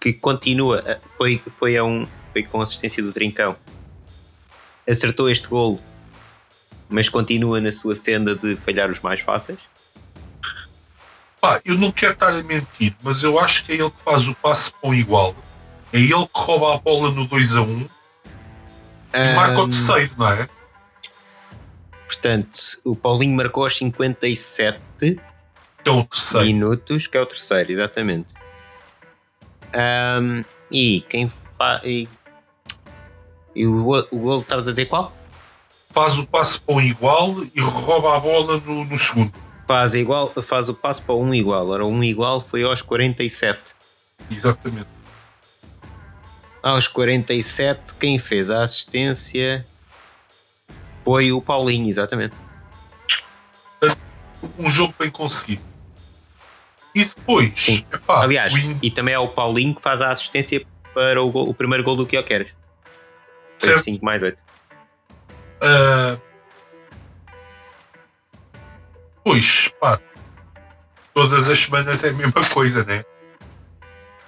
que 0.00 0.12
continua, 0.12 1.00
foi, 1.18 1.42
foi, 1.48 1.76
a 1.76 1.82
um, 1.82 2.06
foi 2.32 2.44
com 2.44 2.60
assistência 2.60 3.02
do 3.02 3.12
Trincão. 3.12 3.56
Acertou 4.88 5.28
este 5.28 5.48
golo, 5.48 5.80
mas 6.88 7.08
continua 7.08 7.60
na 7.60 7.72
sua 7.72 7.96
senda 7.96 8.36
de 8.36 8.54
falhar 8.54 8.88
os 8.88 9.00
mais 9.00 9.18
fáceis. 9.18 9.58
Pá, 11.40 11.60
eu 11.64 11.76
não 11.76 11.90
quero 11.90 12.12
estar 12.12 12.28
a 12.28 12.42
mentir, 12.44 12.94
mas 13.02 13.24
eu 13.24 13.36
acho 13.36 13.64
que 13.64 13.72
é 13.72 13.74
ele 13.74 13.90
que 13.90 14.00
faz 14.00 14.28
o 14.28 14.34
passe 14.36 14.72
com 14.80 14.94
igual. 14.94 15.34
É 15.92 15.98
ele 15.98 16.28
que 16.28 16.30
rouba 16.40 16.76
a 16.76 16.78
bola 16.78 17.10
no 17.10 17.26
2 17.26 17.56
a 17.56 17.62
1 17.62 17.64
um, 17.64 17.88
e 19.12 19.34
marca 19.34 19.60
o 19.60 19.68
terceiro, 19.68 20.12
não 20.16 20.30
é? 20.30 20.48
Portanto, 22.06 22.60
o 22.84 22.94
Paulinho 22.94 23.34
marcou 23.34 23.64
aos 23.64 23.76
57 23.76 24.80
que 25.00 25.18
é 25.84 25.90
o 25.90 26.04
terceiro. 26.04 26.46
minutos, 26.46 27.08
que 27.08 27.18
é 27.18 27.20
o 27.20 27.26
terceiro, 27.26 27.72
exatamente. 27.72 28.40
Um, 29.74 30.44
e 30.70 31.00
quem 31.02 31.30
faz. 31.58 31.80
E, 31.84 32.08
e, 33.54 33.66
o, 33.66 33.88
o 34.10 34.18
golo, 34.18 34.42
estavas 34.42 34.68
a 34.68 34.70
dizer 34.70 34.86
qual? 34.86 35.12
Faz 35.90 36.18
o 36.18 36.26
passo 36.26 36.62
para 36.62 36.74
um 36.74 36.80
igual 36.80 37.34
e 37.54 37.60
rouba 37.60 38.16
a 38.16 38.20
bola 38.20 38.58
no, 38.58 38.84
no 38.84 38.96
segundo. 38.96 39.32
Faz, 39.66 39.94
igual, 39.94 40.32
faz 40.42 40.68
o 40.68 40.74
passo 40.74 41.02
para 41.02 41.14
um 41.14 41.34
igual. 41.34 41.68
Ora, 41.68 41.84
um 41.84 42.02
igual 42.02 42.40
foi 42.40 42.62
aos 42.62 42.82
47. 42.82 43.74
Exatamente. 44.30 44.88
Aos 46.62 46.88
47, 46.88 47.94
quem 47.94 48.18
fez 48.18 48.50
a 48.50 48.62
assistência 48.62 49.66
foi 51.04 51.32
o 51.32 51.42
Paulinho, 51.42 51.88
exatamente. 51.88 52.36
Um 54.58 54.68
jogo 54.68 54.94
bem 54.98 55.10
conseguido. 55.10 55.71
E 56.94 57.04
depois, 57.04 57.84
epá, 57.90 58.22
aliás, 58.22 58.52
e 58.82 58.90
também 58.90 59.14
é 59.14 59.18
o 59.18 59.28
Paulinho 59.28 59.74
que 59.74 59.80
faz 59.80 60.02
a 60.02 60.10
assistência 60.10 60.64
para 60.92 61.22
o, 61.22 61.30
gol, 61.30 61.48
o 61.48 61.54
primeiro 61.54 61.82
gol 61.82 61.96
do 61.96 62.06
que 62.06 62.16
eu 62.16 62.22
queres. 62.22 62.48
5 63.58 64.04
mais 64.04 64.22
8. 64.22 64.36
Uh, 64.36 64.38
ah, 65.62 66.18
pois, 69.24 69.72
pá, 69.80 69.98
todas 71.14 71.48
as 71.48 71.58
semanas 71.60 72.04
é 72.04 72.10
a 72.10 72.12
mesma 72.12 72.44
coisa, 72.50 72.84
né? 72.84 73.04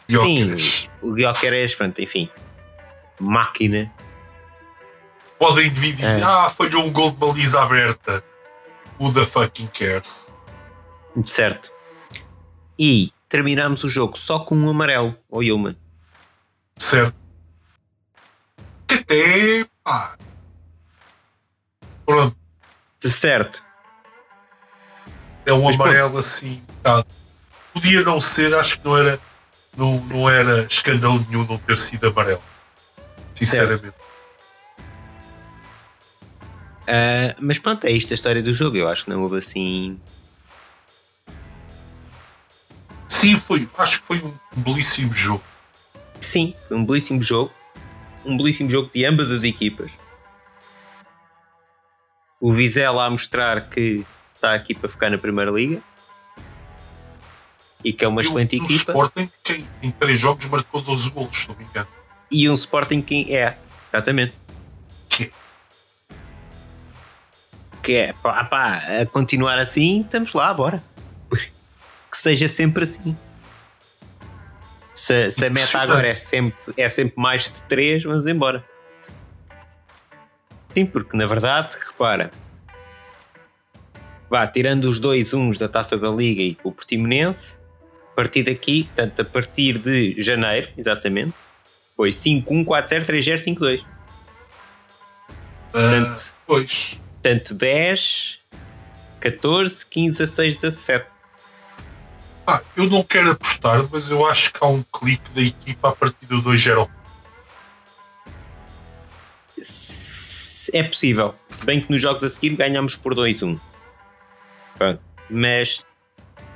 Sim, 0.08 0.54
o 1.02 1.12
Guioqueres, 1.12 1.74
pronto, 1.74 2.00
enfim, 2.00 2.30
máquina. 3.18 3.92
Podem 5.38 5.70
vir 5.70 5.94
dizer, 5.94 6.22
ah. 6.22 6.46
ah, 6.46 6.50
falhou 6.50 6.84
um 6.84 6.90
gol 6.90 7.10
de 7.10 7.16
baliza 7.16 7.60
aberta. 7.60 8.24
Who 9.00 9.12
the 9.12 9.24
fucking 9.24 9.66
cares? 9.66 10.32
Certo. 11.24 11.73
E 12.78 13.10
terminamos 13.28 13.84
o 13.84 13.88
jogo 13.88 14.18
só 14.18 14.40
com 14.40 14.56
um 14.56 14.68
amarelo 14.68 15.16
ao 15.30 15.42
Ilman. 15.42 15.76
Certo. 16.76 17.14
Até. 18.88 19.66
pá. 19.82 20.16
Pronto. 22.04 22.36
De 23.00 23.10
certo. 23.10 23.62
É 25.46 25.52
um 25.52 25.64
Mas 25.64 25.74
amarelo 25.74 26.10
pronto. 26.10 26.18
assim. 26.20 26.62
Tá. 26.82 27.04
Podia 27.72 28.02
não 28.02 28.20
ser, 28.20 28.54
acho 28.54 28.78
que 28.78 28.84
não 28.84 28.96
era. 28.96 29.20
Não, 29.76 30.00
não 30.04 30.30
era 30.30 30.62
escândalo 30.62 31.24
nenhum 31.28 31.44
não 31.44 31.58
ter 31.58 31.76
sido 31.76 32.08
amarelo. 32.08 32.42
Sinceramente. 33.34 33.96
Uh, 36.82 37.34
mas 37.40 37.58
pronto, 37.58 37.84
é 37.84 37.90
isto 37.90 38.12
a 38.12 38.14
história 38.14 38.42
do 38.42 38.52
jogo. 38.52 38.76
Eu 38.76 38.88
acho 38.88 39.04
que 39.04 39.10
não 39.10 39.22
houve 39.22 39.38
assim 39.38 39.98
Sim, 43.24 43.36
foi, 43.36 43.66
acho 43.78 44.00
que 44.02 44.06
foi 44.06 44.18
um 44.18 44.34
belíssimo 44.54 45.10
jogo. 45.10 45.42
Sim, 46.20 46.54
foi 46.68 46.76
um 46.76 46.84
belíssimo 46.84 47.22
jogo. 47.22 47.50
Um 48.22 48.36
belíssimo 48.36 48.70
jogo 48.70 48.90
de 48.94 49.02
ambas 49.06 49.30
as 49.30 49.44
equipas. 49.44 49.90
O 52.38 52.52
Vizela 52.52 53.06
a 53.06 53.08
mostrar 53.08 53.70
que 53.70 54.04
está 54.34 54.52
aqui 54.52 54.74
para 54.74 54.90
ficar 54.90 55.08
na 55.08 55.16
Primeira 55.16 55.50
Liga 55.50 55.82
e 57.82 57.94
que 57.94 58.04
é 58.04 58.08
uma 58.08 58.20
e 58.20 58.26
excelente 58.26 58.60
um, 58.60 58.64
equipa. 58.64 58.92
Um 58.92 58.94
Sporting 58.94 59.30
que 59.42 59.64
em 59.82 59.90
três 59.90 60.18
jogos 60.18 60.44
marcou 60.44 60.82
12 60.82 61.10
golos, 61.10 61.34
se 61.34 61.48
não 61.48 61.56
me 61.56 61.64
engano. 61.64 61.88
E 62.30 62.50
um 62.50 62.52
Sporting 62.52 63.00
que 63.00 63.34
é, 63.34 63.56
exatamente. 63.90 64.34
Que? 65.08 65.32
Que 67.82 67.94
é, 67.94 68.12
pá, 68.12 68.44
pá, 68.44 68.82
a 69.00 69.06
continuar 69.06 69.58
assim, 69.58 70.02
estamos 70.02 70.34
lá, 70.34 70.52
bora 70.52 70.84
que 72.14 72.18
seja 72.18 72.48
sempre 72.48 72.84
assim. 72.84 73.16
Se, 74.94 75.32
se 75.32 75.44
a 75.44 75.50
meta 75.50 75.80
agora 75.80 76.06
é 76.06 76.14
sempre, 76.14 76.72
é 76.76 76.88
sempre 76.88 77.14
mais 77.16 77.50
de 77.50 77.60
3, 77.62 78.04
vamos 78.04 78.28
embora. 78.28 78.64
Sim, 80.72 80.86
porque 80.86 81.16
na 81.16 81.26
verdade, 81.26 81.76
repara, 81.84 82.30
vá, 84.30 84.46
tirando 84.46 84.84
os 84.84 85.00
dois 85.00 85.34
uns 85.34 85.58
da 85.58 85.68
taça 85.68 85.98
da 85.98 86.08
Liga 86.08 86.40
e 86.40 86.56
o 86.62 86.70
Portimonense, 86.70 87.58
a 88.12 88.14
partir 88.14 88.44
daqui, 88.44 88.84
portanto, 88.84 89.20
a 89.20 89.24
partir 89.24 89.78
de 89.78 90.14
janeiro, 90.22 90.68
exatamente, 90.78 91.34
Foi 91.96 92.10
51403052. 92.10 93.80
Uh, 93.80 93.84
portanto, 95.72 96.36
pois. 96.46 97.00
Portanto, 97.22 97.54
10, 97.54 98.40
14, 99.20 99.86
15, 99.86 100.18
16, 100.18 100.54
17. 100.58 101.13
Ah, 102.46 102.60
eu 102.76 102.88
não 102.90 103.02
quero 103.02 103.30
apostar, 103.30 103.82
mas 103.90 104.10
eu 104.10 104.26
acho 104.26 104.52
que 104.52 104.62
há 104.62 104.66
um 104.66 104.82
clique 104.82 105.30
da 105.30 105.40
equipa 105.40 105.88
a 105.88 105.92
partir 105.92 106.26
do 106.26 106.42
2-0. 106.42 106.88
É 110.72 110.82
possível. 110.82 111.34
Se 111.48 111.64
bem 111.64 111.80
que 111.80 111.90
nos 111.90 112.02
jogos 112.02 112.22
a 112.22 112.28
seguir 112.28 112.56
ganhamos 112.56 112.96
por 112.96 113.14
2-1. 113.14 113.58
Mas 115.30 115.84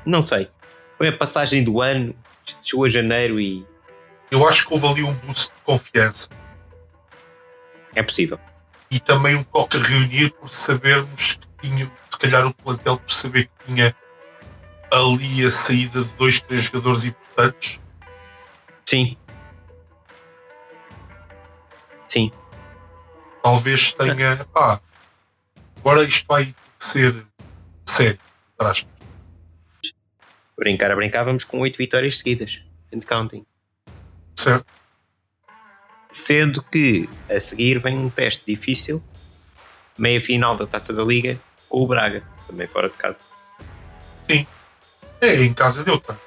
não 0.04 0.20
sei. 0.20 0.50
Foi 0.98 1.08
a 1.08 1.16
passagem 1.16 1.64
do 1.64 1.80
ano, 1.80 2.14
chegou 2.62 2.84
a 2.84 2.88
janeiro 2.88 3.40
e. 3.40 3.66
Eu 4.30 4.46
acho 4.46 4.66
que 4.66 4.74
houve 4.74 4.86
ali 4.86 5.02
um 5.02 5.14
boost 5.14 5.54
de 5.54 5.62
confiança. 5.62 6.28
É 7.94 8.02
possível. 8.02 8.38
E 8.90 9.00
também 9.00 9.36
um 9.36 9.42
toque 9.42 9.76
a 9.76 9.80
reunir 9.80 10.30
por 10.32 10.48
sabermos 10.48 11.34
que 11.34 11.68
tinha, 11.68 11.90
se 12.10 12.18
calhar 12.18 12.46
o 12.46 12.52
plantel 12.52 12.98
por 12.98 13.10
saber 13.10 13.44
que 13.44 13.66
tinha 13.66 13.94
ali 14.92 15.46
a 15.46 15.52
saída 15.52 16.02
de 16.02 16.14
dois, 16.14 16.40
três 16.40 16.62
jogadores 16.64 17.04
importantes. 17.04 17.80
Sim. 18.86 19.16
Sim. 22.08 22.32
Talvez 23.42 23.92
tenha. 23.92 24.44
Pá, 24.46 24.80
agora 25.78 26.02
isto 26.04 26.26
vai 26.26 26.54
ser 26.78 27.14
sério. 27.86 28.18
Traz. 28.56 28.86
Brincar 30.56 30.90
a 30.90 30.96
brincar, 30.96 31.24
vamos 31.24 31.44
com 31.44 31.60
oito 31.60 31.76
vitórias 31.76 32.18
seguidas. 32.18 32.62
And 32.92 33.00
counting. 33.00 33.46
Certo. 34.36 34.66
Sendo 36.10 36.62
que 36.62 37.08
a 37.28 37.38
seguir 37.38 37.78
vem 37.78 37.98
um 37.98 38.08
teste 38.08 38.42
difícil, 38.46 39.02
meia 39.96 40.20
final 40.20 40.56
da 40.56 40.66
taça 40.66 40.92
da 40.92 41.04
Liga, 41.04 41.38
com 41.68 41.82
o 41.82 41.86
Braga, 41.86 42.24
também 42.46 42.66
fora 42.66 42.88
de 42.88 42.96
casa. 42.96 43.20
Sim. 44.28 44.46
É 45.20 45.42
em 45.42 45.52
casa 45.52 45.84
neutra. 45.84 46.20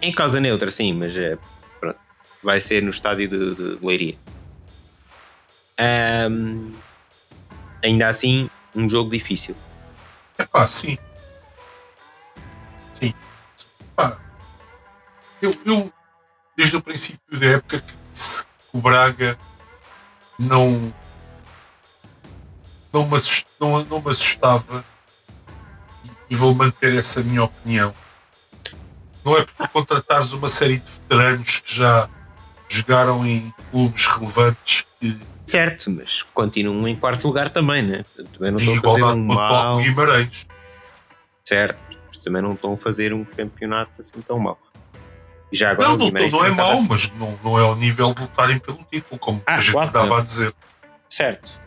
Em 0.00 0.12
casa 0.12 0.40
neutra, 0.40 0.70
sim, 0.70 0.92
mas 0.92 1.16
é, 1.16 1.36
pronto, 1.80 1.98
vai 2.42 2.60
ser 2.60 2.82
no 2.82 2.90
estádio 2.90 3.28
de, 3.28 3.54
de 3.54 3.84
Leiria. 3.84 4.16
Um, 6.30 6.72
ainda 7.82 8.08
assim, 8.08 8.48
um 8.74 8.88
jogo 8.88 9.10
difícil. 9.10 9.56
É 10.38 10.44
pá, 10.44 10.68
sim. 10.68 10.96
Sim. 12.92 13.12
Pá, 13.96 14.20
eu, 15.42 15.54
eu, 15.64 15.92
desde 16.56 16.76
o 16.76 16.82
princípio 16.82 17.38
da 17.38 17.46
época, 17.46 17.80
que 17.80 17.92
disse 18.12 18.44
que 18.44 18.50
o 18.72 18.80
Braga 18.80 19.38
não, 20.38 20.94
não, 22.92 23.06
me, 23.06 23.16
assust, 23.16 23.46
não, 23.58 23.84
não 23.84 24.00
me 24.00 24.10
assustava 24.10 24.84
e 26.34 26.36
vou 26.36 26.52
manter 26.52 26.94
essa 26.96 27.22
minha 27.22 27.44
opinião. 27.44 27.94
Não 29.24 29.38
é 29.38 29.44
por 29.44 29.68
contratares 29.68 30.32
uma 30.32 30.48
série 30.48 30.78
de 30.78 30.90
veteranos 30.90 31.60
que 31.60 31.76
já 31.76 32.08
jogaram 32.68 33.24
em 33.24 33.54
clubes 33.70 34.04
relevantes 34.06 34.86
que. 35.00 35.16
Certo, 35.46 35.90
mas 35.90 36.22
continuam 36.22 36.88
em 36.88 36.96
quarto 36.96 37.26
lugar 37.26 37.50
também, 37.50 37.82
né? 37.82 38.04
Também 38.32 38.50
não 38.50 38.58
estão 38.58 38.74
a 38.74 38.98
fazer 38.98 39.18
um 39.18 39.24
mal. 39.24 39.76
Guimarães. 39.78 40.46
Certo, 41.44 41.98
mas 42.08 42.18
também 42.18 42.42
não 42.42 42.54
estão 42.54 42.72
a 42.72 42.76
fazer 42.76 43.12
um 43.12 43.24
campeonato 43.24 44.00
assim 44.00 44.20
tão 44.20 44.38
mau. 44.38 44.58
Já 45.52 45.70
agora 45.70 45.90
não, 45.90 46.10
não, 46.10 46.30
não 46.30 46.44
é 46.44 46.50
mau, 46.50 46.82
mas 46.82 47.12
não, 47.12 47.38
não 47.44 47.58
é 47.58 47.62
ao 47.62 47.76
nível 47.76 48.12
de 48.12 48.22
lutarem 48.22 48.58
pelo 48.58 48.78
título, 48.90 49.18
como 49.20 49.42
ah, 49.46 49.54
a 49.54 49.60
gente 49.60 49.72
claro, 49.72 49.92
dava 49.92 50.18
a 50.18 50.22
dizer. 50.22 50.52
Certo. 51.08 51.64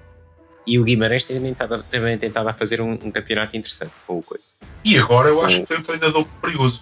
E 0.66 0.78
o 0.78 0.84
Guimarães 0.84 1.24
também 1.24 1.54
tentado, 1.54 1.82
também 1.84 2.18
tentado 2.18 2.50
a 2.50 2.54
fazer 2.54 2.82
um, 2.82 2.92
um, 2.92 3.10
campeonato 3.10 3.56
interessante 3.56 3.94
com 4.06 4.20
o 4.20 4.22
coisa. 4.22 4.44
E 4.88 4.98
agora 4.98 5.28
eu 5.28 5.46
acho 5.46 5.60
que 5.60 5.68
tem 5.68 5.80
um 5.80 5.82
treinador 5.82 6.26
perigoso. 6.42 6.82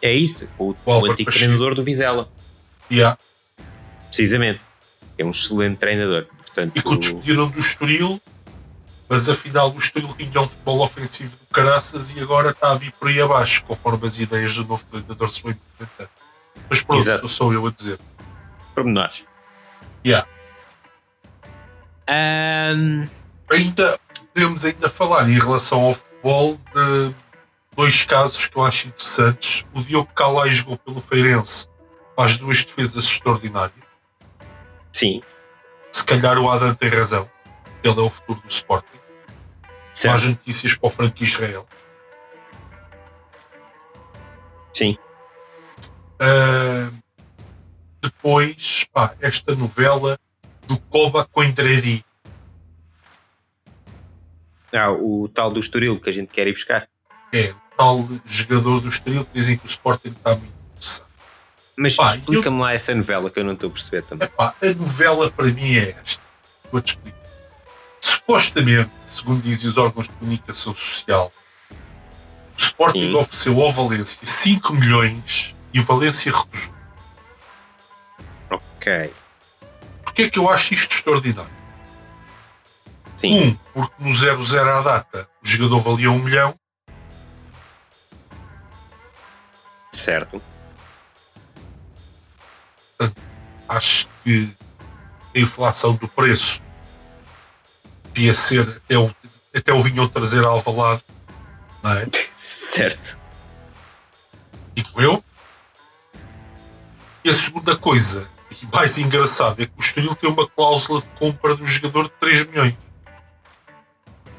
É 0.00 0.10
isso, 0.10 0.48
o, 0.58 0.70
o, 0.70 0.76
o 0.86 1.04
antigo 1.04 1.26
Pacheco. 1.26 1.32
treinador 1.32 1.74
do 1.74 1.84
Vizela. 1.84 2.30
Yeah. 2.90 3.18
Precisamente. 4.08 4.58
É 5.18 5.24
um 5.24 5.32
excelente 5.32 5.76
treinador. 5.76 6.24
Portanto, 6.38 6.78
e 6.78 6.82
que 6.82 6.96
discutiram 6.96 7.48
do 7.50 7.58
Estoril, 7.58 8.18
mas 9.06 9.28
afinal 9.28 9.70
o 9.70 9.76
Estoril 9.76 10.14
tinha 10.16 10.40
um 10.40 10.48
futebol 10.48 10.80
ofensivo 10.80 11.36
do 11.36 11.46
caraças 11.52 12.16
e 12.16 12.20
agora 12.20 12.52
está 12.52 12.72
a 12.72 12.74
vir 12.74 12.90
por 12.92 13.08
aí 13.08 13.20
abaixo, 13.20 13.62
conforme 13.64 14.06
as 14.06 14.18
ideias 14.18 14.54
do 14.54 14.64
novo 14.64 14.82
treinador 14.90 15.28
se 15.28 15.42
vão 15.42 15.52
implementar. 15.52 16.08
Mas 16.70 16.80
pronto, 16.80 17.02
Exato. 17.02 17.28
sou 17.28 17.52
eu 17.52 17.66
a 17.66 17.70
dizer. 17.70 17.98
Pormenores. 18.74 19.24
Yeah. 20.06 20.26
Um... 22.08 23.06
Ainda 23.52 24.00
podemos 24.32 24.64
ainda 24.64 24.88
falar 24.88 25.28
em 25.28 25.38
relação 25.38 25.82
ao 25.82 25.92
futebol 25.92 26.58
de 26.74 27.14
dois 27.76 28.04
casos 28.04 28.46
que 28.46 28.56
eu 28.56 28.64
acho 28.64 28.88
interessantes. 28.88 29.66
O 29.74 29.82
Diogo 29.82 30.10
Calai 30.14 30.50
jogou 30.50 30.78
pelo 30.78 31.00
Feirense, 31.00 31.68
faz 32.16 32.38
duas 32.38 32.64
defesas 32.64 33.04
extraordinárias. 33.04 33.86
Sim. 34.92 35.22
Se 35.92 36.04
calhar 36.04 36.38
o 36.38 36.50
Adam 36.50 36.74
tem 36.74 36.88
razão. 36.88 37.28
Ele 37.84 38.00
é 38.00 38.02
o 38.02 38.10
futuro 38.10 38.40
do 38.40 38.48
Sporting. 38.48 38.98
Certo. 39.92 40.12
Faz 40.12 40.28
notícias 40.28 40.74
para 40.74 40.86
o 40.86 40.90
Frank 40.90 41.22
Israel. 41.22 41.66
Sim. 44.72 44.98
Uh, 46.20 46.92
depois, 48.02 48.84
pá, 48.92 49.14
esta 49.20 49.54
novela 49.54 50.18
do 50.66 50.78
Koba 50.78 51.24
Coindredi. 51.24 52.04
Ah, 54.72 54.90
o 54.90 55.28
tal 55.28 55.50
do 55.50 55.60
Estoril 55.60 56.00
que 56.00 56.10
a 56.10 56.12
gente 56.12 56.28
quer 56.28 56.46
ir 56.46 56.52
buscar. 56.52 56.88
É, 57.32 57.54
tal 57.76 58.08
jogador 58.24 58.80
do 58.80 58.88
Estoril 58.88 59.24
que 59.24 59.32
dizem 59.34 59.58
que 59.58 59.66
o 59.66 59.68
Sporting 59.68 60.08
está 60.08 60.30
muito 60.30 60.54
interessado. 60.70 61.06
Mas 61.76 61.92
explica-me 61.92 62.56
eu... 62.56 62.62
lá 62.62 62.72
essa 62.72 62.94
novela 62.94 63.30
que 63.30 63.38
eu 63.38 63.44
não 63.44 63.52
estou 63.52 63.68
a 63.68 63.72
perceber 63.72 64.02
também. 64.02 64.26
Epá, 64.26 64.54
a 64.62 64.74
novela 64.74 65.30
para 65.30 65.46
mim 65.46 65.76
é 65.76 65.96
esta. 66.02 66.22
Vou-te 66.72 66.88
explicar. 66.94 67.16
Supostamente, 68.00 68.90
segundo 68.98 69.42
dizem 69.42 69.68
os 69.68 69.76
órgãos 69.76 70.08
de 70.08 70.14
comunicação 70.14 70.74
social, 70.74 71.32
o 71.70 72.60
Sporting 72.60 73.02
Sim. 73.02 73.14
ofereceu 73.14 73.60
ao 73.60 73.72
Valência 73.72 74.20
5 74.22 74.72
milhões 74.74 75.54
e 75.72 75.80
o 75.80 75.84
Valência 75.84 76.32
recusou. 76.32 76.74
Ok. 78.50 79.12
Porquê 80.04 80.22
é 80.22 80.30
que 80.30 80.38
eu 80.38 80.48
acho 80.48 80.72
isto 80.72 80.94
extraordinário? 80.94 81.50
Sim. 83.16 83.48
Um, 83.48 83.54
porque 83.74 83.94
no 83.98 84.10
0-0 84.10 84.60
à 84.60 84.80
data 84.82 85.28
o 85.42 85.48
jogador 85.48 85.80
valia 85.80 86.10
um 86.10 86.18
milhão. 86.18 86.54
Certo. 89.96 90.42
Acho 93.68 94.08
que 94.22 94.54
a 95.34 95.38
inflação 95.40 95.94
do 95.94 96.06
preço 96.06 96.62
devia 98.12 98.34
ser 98.34 98.68
até 98.68 98.96
o, 98.96 99.10
até 99.54 99.72
o 99.72 99.80
vinho 99.80 100.08
trazer 100.08 100.44
alvalado. 100.44 101.02
Não 101.82 101.92
é? 101.92 102.06
Certo. 102.36 103.18
Digo 104.74 105.00
eu. 105.00 105.24
E 107.24 107.30
a 107.30 107.34
segunda 107.34 107.76
coisa 107.76 108.28
e 108.62 108.66
mais 108.74 108.98
engraçado 108.98 109.60
é 109.60 109.66
que 109.66 109.72
o 109.76 109.80
Estoril 109.80 110.14
tem 110.14 110.30
uma 110.30 110.48
cláusula 110.48 111.00
de 111.00 111.08
compra 111.18 111.56
do 111.56 111.66
jogador 111.66 112.04
de 112.04 112.14
3 112.20 112.46
milhões. 112.46 112.76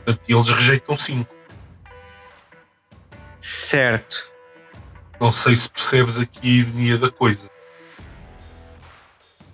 Portanto, 0.06 0.22
eles 0.28 0.50
rejeitam 0.50 0.98
5. 0.98 1.36
Certo. 3.42 4.37
Não 5.20 5.32
sei 5.32 5.56
se 5.56 5.70
percebes 5.70 6.20
aqui 6.20 6.40
a 6.44 6.62
ironia 6.62 6.98
da 6.98 7.10
coisa. 7.10 7.50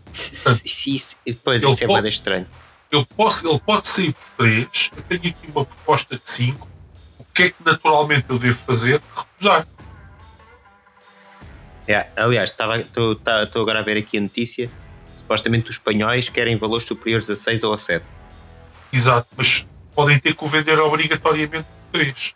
Portanto, 0.05 0.61
isso, 0.65 1.15
depois 1.25 1.63
isso 1.63 1.83
é 1.83 1.87
pode, 1.87 2.07
estranho. 2.07 2.47
Ele, 2.91 3.05
posso, 3.17 3.49
ele 3.49 3.59
pode 3.59 3.87
sair 3.87 4.13
por 4.13 4.29
3, 4.45 4.91
eu 4.95 5.03
tenho 5.03 5.33
aqui 5.33 5.47
uma 5.47 5.65
proposta 5.65 6.15
de 6.15 6.29
5. 6.29 6.67
O 7.17 7.25
que 7.33 7.43
é 7.43 7.49
que 7.49 7.55
naturalmente 7.65 8.25
eu 8.29 8.37
devo 8.37 8.57
fazer? 8.57 9.01
Recusar. 9.15 9.67
É, 11.87 12.07
aliás, 12.15 12.51
estou 12.51 13.61
agora 13.61 13.79
a 13.79 13.83
ver 13.83 13.97
aqui 13.97 14.17
a 14.17 14.21
notícia. 14.21 14.69
Supostamente 15.15 15.69
os 15.69 15.77
espanhóis 15.77 16.29
querem 16.29 16.57
valores 16.57 16.87
superiores 16.87 17.29
a 17.29 17.35
6 17.35 17.63
ou 17.63 17.73
a 17.73 17.77
7. 17.77 18.05
Exato, 18.91 19.27
mas 19.35 19.67
podem 19.95 20.19
ter 20.19 20.35
que 20.35 20.43
o 20.43 20.47
vender 20.47 20.77
obrigatoriamente 20.79 21.65
por 21.91 21.99
3. 21.99 22.35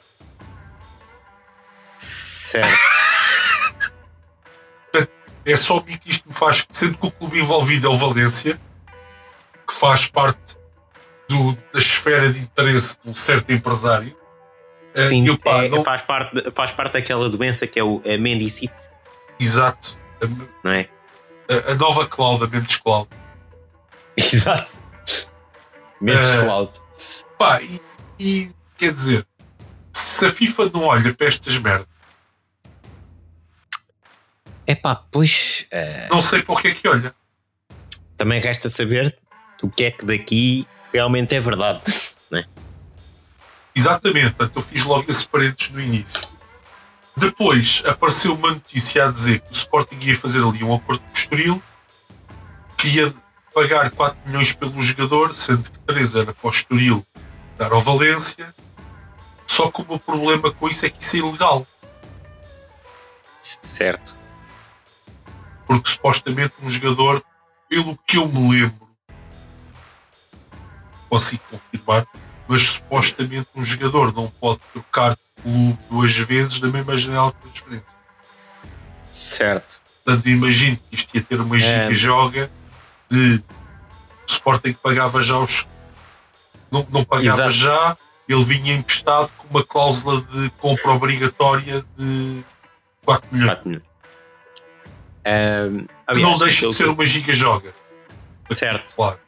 Certo. 1.99 2.96
É 5.47 5.55
só 5.55 5.81
mim 5.81 5.97
que 5.97 6.11
isto 6.11 6.27
me 6.27 6.33
faz, 6.33 6.67
sendo 6.69 6.97
que 6.97 7.07
o 7.07 7.11
clube 7.11 7.39
envolvido 7.39 7.87
é 7.87 7.89
o 7.89 7.95
Valência, 7.95 8.59
que 9.65 9.73
faz 9.73 10.05
parte 10.05 10.57
do, 11.29 11.53
da 11.73 11.79
esfera 11.79 12.29
de 12.31 12.39
interesse 12.39 12.97
de 13.03 13.09
um 13.09 13.13
certo 13.13 13.51
empresário. 13.51 14.15
Sim, 14.93 15.27
eu, 15.27 15.37
pá, 15.37 15.63
é, 15.63 15.69
não... 15.69 15.83
faz, 15.83 16.01
parte, 16.01 16.51
faz 16.51 16.71
parte 16.71 16.93
daquela 16.93 17.29
doença 17.29 17.67
que 17.67 17.79
é 17.79 17.83
o 17.83 18.01
a 18.03 18.17
mendicite 18.17 18.73
Exato. 19.39 19.97
Não 20.63 20.71
é? 20.71 20.89
A, 21.49 21.71
a 21.71 21.75
nova 21.75 22.07
cloud, 22.07 22.43
a 22.43 22.47
Mendes 22.47 22.77
Cloud. 22.77 23.07
Exato. 24.17 24.75
Mendes 26.01 26.27
uh, 26.27 26.43
Cloud. 26.43 26.71
Pá, 27.37 27.61
e, 27.61 27.81
e 28.19 28.51
quer 28.77 28.91
dizer, 28.91 29.25
se 29.93 30.25
a 30.25 30.31
FIFA 30.31 30.71
não 30.73 30.83
olha 30.83 31.13
para 31.13 31.27
estas 31.27 31.57
merdas. 31.57 31.96
É 34.67 34.75
pá, 34.75 34.95
pois. 34.95 35.65
Uh... 35.71 36.13
Não 36.13 36.21
sei 36.21 36.43
para 36.43 36.53
o 36.53 36.57
que 36.57 36.67
é 36.67 36.73
que 36.73 36.87
olha. 36.87 37.15
Também 38.17 38.41
resta 38.41 38.69
saber 38.69 39.17
do 39.59 39.69
que 39.69 39.85
é 39.85 39.91
que 39.91 40.05
daqui 40.05 40.67
realmente 40.91 41.33
é 41.33 41.39
verdade. 41.39 41.81
Não 42.29 42.39
é? 42.39 42.45
Exatamente, 43.73 44.31
portanto 44.31 44.57
eu 44.57 44.61
fiz 44.61 44.83
logo 44.83 45.09
esse 45.09 45.25
paredes 45.25 45.69
no 45.69 45.79
início. 45.79 46.21
Depois 47.15 47.81
apareceu 47.85 48.33
uma 48.33 48.49
notícia 48.51 49.05
a 49.05 49.11
dizer 49.11 49.39
que 49.39 49.49
o 49.49 49.53
Sporting 49.53 49.97
ia 50.01 50.15
fazer 50.15 50.43
ali 50.43 50.63
um 50.63 50.75
acordo 50.75 50.99
com 50.99 51.09
o 51.09 51.13
Estoril 51.13 51.63
que 52.77 52.89
ia 52.89 53.13
pagar 53.55 53.89
4 53.89 54.17
milhões 54.25 54.53
pelo 54.53 54.79
jogador, 54.81 55.33
sendo 55.33 55.71
que 55.71 55.79
3 55.79 56.15
era 56.15 56.33
para 56.33 56.47
o 56.47 56.51
Estoril 56.51 57.05
dar 57.57 57.71
ao 57.71 57.81
Valência. 57.81 58.53
Só 59.47 59.71
que 59.71 59.81
o 59.81 59.85
meu 59.87 59.97
problema 59.97 60.51
com 60.51 60.67
isso 60.67 60.85
é 60.85 60.89
que 60.89 61.01
isso 61.01 61.15
é 61.15 61.19
ilegal. 61.19 61.65
Certo. 63.41 64.17
Porque 65.67 65.89
supostamente 65.89 66.53
um 66.61 66.69
jogador, 66.69 67.23
pelo 67.69 67.97
que 68.07 68.17
eu 68.17 68.27
me 68.27 68.51
lembro, 68.51 68.87
posso 71.09 71.37
confirmar, 71.51 72.07
mas 72.47 72.61
supostamente 72.61 73.47
um 73.55 73.63
jogador 73.63 74.13
não 74.13 74.27
pode 74.27 74.59
trocar 74.71 75.15
de 75.15 75.41
clube 75.41 75.79
duas 75.89 76.17
vezes 76.17 76.59
na 76.59 76.69
mesma 76.69 76.97
janela 76.97 77.31
de 77.31 77.51
transferência. 77.51 77.97
Certo. 79.11 79.81
Portanto, 80.03 80.29
imagino 80.29 80.77
que 80.77 80.95
isto 80.95 81.15
ia 81.15 81.21
ter 81.21 81.41
uma 81.41 81.57
é. 81.57 81.59
giga-joga 81.59 82.49
de 83.09 83.43
Sporting 84.27 84.73
que 84.73 84.79
pagava 84.79 85.21
já 85.21 85.37
os. 85.37 85.67
Não, 86.71 86.85
não 86.89 87.03
pagava 87.03 87.47
Exato. 87.47 87.51
já, 87.51 87.97
ele 88.27 88.43
vinha 88.43 88.73
emprestado 88.73 89.31
com 89.37 89.47
uma 89.49 89.63
cláusula 89.63 90.21
de 90.21 90.49
compra 90.51 90.91
obrigatória 90.91 91.83
de 91.97 92.43
4 93.05 93.27
milhões. 93.31 93.49
4 93.53 93.69
milhões. 93.69 93.86
Um, 95.27 95.85
que 96.13 96.21
não 96.21 96.37
deixa 96.37 96.69
de 96.69 96.73
ser 96.73 96.87
uma 96.87 97.05
giga-joga. 97.05 97.75
Certo. 98.49 98.95
Claro. 98.95 99.19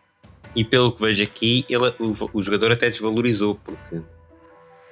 E 0.56 0.64
pelo 0.64 0.94
que 0.94 1.02
vejo 1.02 1.24
aqui, 1.24 1.66
ele, 1.68 1.94
o, 2.00 2.30
o, 2.34 2.42
jogador 2.42 2.72
até 2.72 2.90
desvalorizou, 2.90 3.56
porque, 3.56 4.02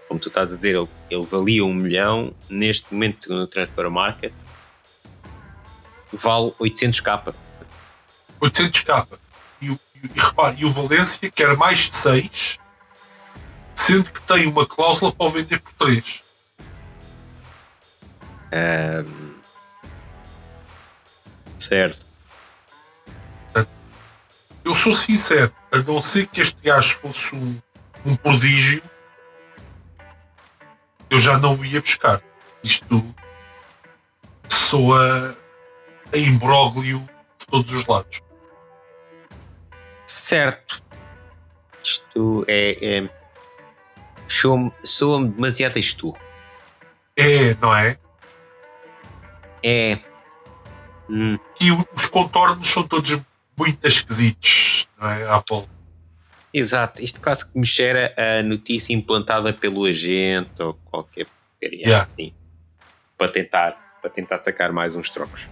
como 0.08 0.20
tu 0.20 0.28
estás 0.28 0.52
a 0.52 0.56
dizer, 0.58 0.76
ele, 0.76 0.88
ele 1.10 1.26
valia 1.26 1.64
um 1.64 1.74
milhão, 1.74 2.34
neste 2.50 2.94
momento, 2.94 3.24
segundo 3.24 3.44
o 3.44 3.48
Transfer 3.48 3.90
Market, 3.90 4.34
vale 6.12 6.52
800k. 6.60 7.34
800k. 8.42 9.08
E, 9.62 9.72
e, 9.72 9.80
e 10.04 10.20
repare, 10.20 10.58
e 10.60 10.66
o 10.66 10.70
Valência 10.70 11.32
quer 11.32 11.56
mais 11.56 11.90
de 11.90 11.96
6, 11.96 12.60
sendo 13.74 14.12
que 14.12 14.22
tem 14.22 14.46
uma 14.46 14.66
cláusula 14.66 15.12
para 15.12 15.26
o 15.26 15.30
vender 15.30 15.60
por 15.60 15.72
3. 15.74 16.24
Um, 18.54 19.37
certo. 21.60 22.06
Eu 24.64 24.76
sou 24.76 24.94
sincero, 24.94 25.54
a 25.72 25.78
não 25.78 26.02
ser 26.02 26.28
que 26.28 26.42
este 26.42 26.62
gajo 26.62 27.00
fosse 27.00 27.34
um, 27.34 27.58
um 28.06 28.16
prodígio, 28.18 28.84
eu 31.10 31.20
já 31.20 31.38
não 31.38 31.56
o 31.56 31.64
ia 31.64 31.80
buscar. 31.80 32.22
Isto 32.62 33.16
soa 34.50 35.38
a 36.14 36.18
imbróglio 36.18 37.00
de 37.40 37.48
todos 37.48 37.72
os 37.72 37.86
lados. 37.86 38.22
Certo. 40.06 40.84
Isto 41.82 42.44
é. 42.48 42.78
é 42.82 43.10
soa-me 44.84 45.30
demasiado 45.30 45.78
esturro. 45.78 46.20
É, 47.16 47.54
não 47.62 47.76
é? 47.76 47.98
É. 49.64 49.98
Hum. 51.10 51.38
E 51.60 51.72
os 51.72 52.06
contornos 52.08 52.68
são 52.68 52.84
todos 52.84 53.20
muito 53.58 53.86
esquisitos, 53.88 54.88
não 55.00 55.10
é? 55.10 55.24
À 55.26 55.44
volta. 55.48 55.70
Exato, 56.54 57.04
isto 57.04 57.22
quase 57.22 57.46
que 57.46 57.58
me 57.58 57.66
cheira 57.66 58.14
a 58.18 58.42
notícia 58.42 58.94
implantada 58.94 59.54
pelo 59.54 59.86
agente 59.86 60.62
ou 60.62 60.74
qualquer 60.86 61.26
porcaria 61.26 61.84
yeah. 61.84 62.04
assim 62.04 62.34
para 63.18 63.32
tentar, 63.32 63.98
para 64.02 64.10
tentar 64.10 64.38
sacar 64.38 64.72
mais 64.72 64.96
uns 64.96 65.10
trocos. 65.10 65.48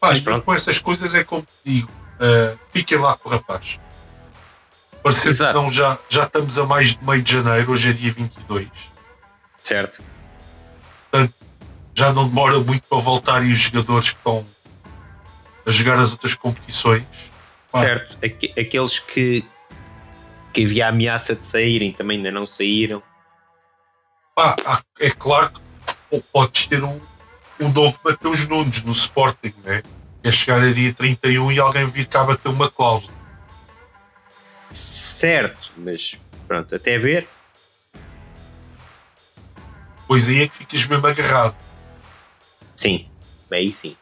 Mas 0.00 0.20
pronto. 0.20 0.44
com 0.44 0.52
essas 0.52 0.78
coisas 0.78 1.14
é 1.14 1.24
como 1.24 1.46
digo, 1.64 1.90
uh, 1.90 2.58
fiquem 2.72 2.98
lá 2.98 3.16
com 3.16 3.28
o 3.28 3.32
rapaz. 3.32 3.80
Parece 5.02 5.34
que 5.34 5.52
não, 5.52 5.70
já, 5.70 5.98
já 6.08 6.24
estamos 6.24 6.58
a 6.58 6.64
mais 6.64 6.96
de 6.96 7.04
meio 7.04 7.22
de 7.22 7.32
janeiro, 7.32 7.72
hoje 7.72 7.90
é 7.90 7.92
dia 7.92 8.12
22. 8.12 8.90
Certo. 9.62 10.02
Portanto, 11.10 11.34
já 11.94 12.12
não 12.12 12.28
demora 12.28 12.58
muito 12.58 12.82
para 12.82 12.98
voltarem 12.98 13.52
os 13.52 13.58
jogadores 13.58 14.10
que 14.10 14.16
estão 14.16 14.44
a 15.66 15.70
jogar 15.70 15.98
as 15.98 16.10
outras 16.10 16.34
competições. 16.34 17.04
Certo, 17.72 18.18
aqueles 18.58 18.98
que, 18.98 19.44
que 20.52 20.64
havia 20.64 20.88
ameaça 20.88 21.34
de 21.34 21.46
saírem 21.46 21.92
também 21.92 22.18
ainda 22.18 22.30
não 22.30 22.46
saíram. 22.46 23.02
Pá, 24.34 24.56
é 25.00 25.10
claro 25.10 25.50
que 26.10 26.22
podes 26.32 26.66
ter 26.66 26.82
um, 26.82 27.00
um 27.60 27.68
novo 27.70 27.98
Mateus 28.04 28.46
Nunes 28.48 28.82
no 28.82 28.92
Sporting, 28.92 29.54
né? 29.64 29.82
É 30.22 30.30
chegar 30.30 30.62
a 30.62 30.72
dia 30.72 30.92
31 30.92 31.52
e 31.52 31.58
alguém 31.58 31.86
vir 31.86 32.06
cá 32.06 32.24
bater 32.24 32.48
uma 32.48 32.70
cláusula. 32.70 33.14
Certo, 34.72 35.70
mas 35.76 36.18
pronto, 36.48 36.74
até 36.74 36.98
ver. 36.98 37.28
Pois 40.06 40.28
aí 40.28 40.42
é 40.42 40.48
que 40.48 40.56
ficas 40.56 40.86
mesmo 40.86 41.06
agarrado. 41.06 41.63
Sim, 42.84 43.08
aí 43.50 43.72
sim 43.72 43.96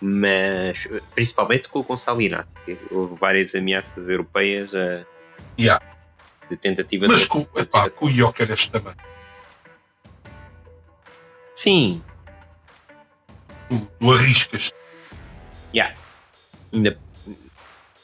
mas 0.00 0.88
principalmente 1.14 1.68
com 1.68 1.80
o 1.80 1.82
Gonçalo 1.82 2.22
Inácio, 2.22 2.50
houve 2.90 3.16
várias 3.16 3.54
ameaças 3.54 4.08
europeias 4.08 4.74
a, 4.74 5.04
yeah. 5.60 5.84
de 6.48 6.56
tentativa 6.56 7.06
mas 7.06 7.20
de. 7.20 7.28
Com, 7.28 7.46
epá, 7.56 7.90
com 7.90 8.06
o 8.06 8.10
Jóqueres 8.10 8.66
também. 8.68 8.94
Sim. 11.54 12.02
Tu, 13.68 13.88
tu 13.98 14.10
arriscas. 14.10 14.72
Yeah. 15.74 15.94
Ainda 16.72 16.98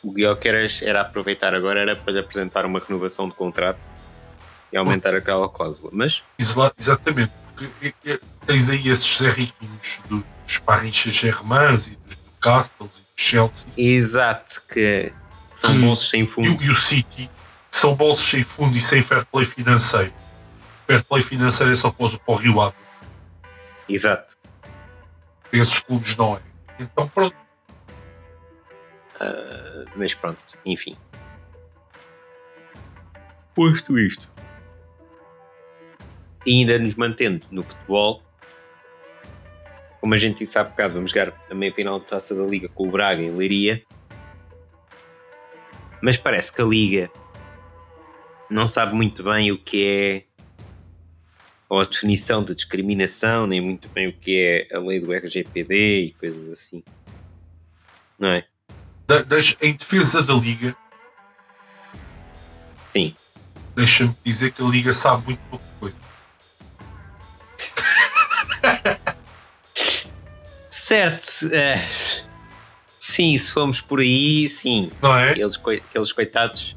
o 0.04 0.12
Guioqueras 0.12 0.82
era 0.82 1.00
aproveitar 1.00 1.54
agora 1.54 1.80
era 1.80 1.96
para 1.96 2.12
lhe 2.12 2.20
apresentar 2.20 2.64
uma 2.66 2.78
renovação 2.78 3.28
de 3.28 3.34
contrato 3.34 3.80
e 4.70 4.76
aumentar 4.76 5.14
aquela 5.14 5.48
cláusula. 5.48 5.90
Mas 5.92 6.22
exatamente, 6.78 7.32
porque 7.56 8.20
tens 8.46 8.70
aí 8.70 8.88
esses 8.88 9.18
Zé 9.18 9.30
Riquinhos 9.30 10.00
do, 10.08 10.24
dos 10.44 10.58
Paris 10.58 10.96
Saint-Germain 10.96 11.74
e 11.74 11.96
dos 11.96 12.16
Newcastles 12.16 12.98
e 12.98 13.00
do 13.00 13.06
Chelsea. 13.16 13.68
Exato, 13.76 14.62
que 14.68 15.12
são 15.54 15.72
que, 15.72 15.80
bolsos 15.80 16.08
sem 16.08 16.26
fundo. 16.26 16.48
E, 16.62 16.66
e, 16.66 16.70
o 16.70 16.74
City, 16.74 17.30
que 17.70 17.76
são 17.76 17.94
bolsos 17.94 18.24
sem 18.24 18.42
fundo 18.42 18.76
e 18.76 18.80
sem 18.80 19.02
fair 19.02 19.24
play 19.26 19.44
financeiro. 19.44 20.12
Fair 20.86 21.02
play 21.04 21.22
financeiro 21.22 21.72
é 21.72 21.74
só 21.74 21.90
para 21.90 22.06
o 22.26 22.34
Rio 22.34 22.60
Ave. 22.60 22.76
Exato. 23.88 24.36
Esses 25.52 25.80
clubes 25.80 26.16
não 26.16 26.36
é. 26.36 26.40
Então 26.78 27.08
pronto. 27.08 27.36
Uh, 29.16 29.88
mas 29.96 30.14
pronto, 30.14 30.38
enfim. 30.64 30.96
Posto 33.54 33.98
isto. 33.98 34.28
E 36.44 36.60
ainda 36.60 36.78
nos 36.78 36.94
mantendo 36.94 37.44
no 37.50 37.62
futebol, 37.62 38.22
como 40.06 40.14
a 40.14 40.18
gente 40.18 40.38
disse 40.38 40.56
há 40.56 40.62
bocado, 40.62 40.94
vamos 40.94 41.10
jogar 41.10 41.34
a 41.50 41.52
meia 41.52 41.72
final 41.72 41.98
de 41.98 42.06
taça 42.06 42.32
da 42.32 42.44
Liga 42.44 42.68
com 42.68 42.86
o 42.86 42.90
Braga 42.92 43.20
em 43.20 43.36
Leiria. 43.36 43.82
Mas 46.00 46.16
parece 46.16 46.52
que 46.52 46.62
a 46.62 46.64
Liga 46.64 47.10
não 48.48 48.68
sabe 48.68 48.94
muito 48.94 49.24
bem 49.24 49.50
o 49.50 49.58
que 49.58 49.84
é 49.84 50.24
ou 51.68 51.80
a 51.80 51.84
definição 51.84 52.44
de 52.44 52.54
discriminação, 52.54 53.48
nem 53.48 53.60
muito 53.60 53.88
bem 53.88 54.06
o 54.06 54.12
que 54.12 54.38
é 54.70 54.76
a 54.76 54.78
lei 54.78 55.00
do 55.00 55.12
RGPD 55.12 56.04
e 56.04 56.12
coisas 56.12 56.52
assim. 56.52 56.84
Não 58.16 58.28
é? 58.28 58.46
Da, 59.08 59.22
das, 59.22 59.56
em 59.60 59.74
defesa 59.74 60.22
da 60.22 60.34
Liga. 60.34 60.76
Sim. 62.90 63.12
Deixa-me 63.74 64.14
dizer 64.22 64.52
que 64.52 64.62
a 64.62 64.66
Liga 64.66 64.92
sabe 64.92 65.24
muito 65.24 65.40
pouco 65.50 65.65
Certo. 70.86 71.52
É, 71.52 71.84
sim, 72.96 73.36
se 73.36 73.52
formos 73.52 73.80
por 73.80 73.98
aí, 73.98 74.48
sim. 74.48 74.92
Não 75.02 75.16
é? 75.16 75.32
Aqueles, 75.32 75.56
aqueles 75.56 76.12
coitados, 76.12 76.76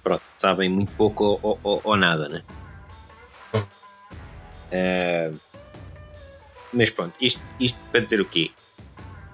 pronto, 0.00 0.22
sabem 0.36 0.68
muito 0.68 0.92
pouco 0.92 1.40
ou, 1.42 1.58
ou, 1.64 1.80
ou 1.82 1.96
nada, 1.96 2.28
né? 2.28 2.44
É, 4.70 5.32
mas 6.72 6.88
pronto, 6.90 7.16
isto, 7.20 7.42
isto 7.58 7.76
para 7.90 7.98
dizer 7.98 8.20
o 8.20 8.24
quê? 8.24 8.52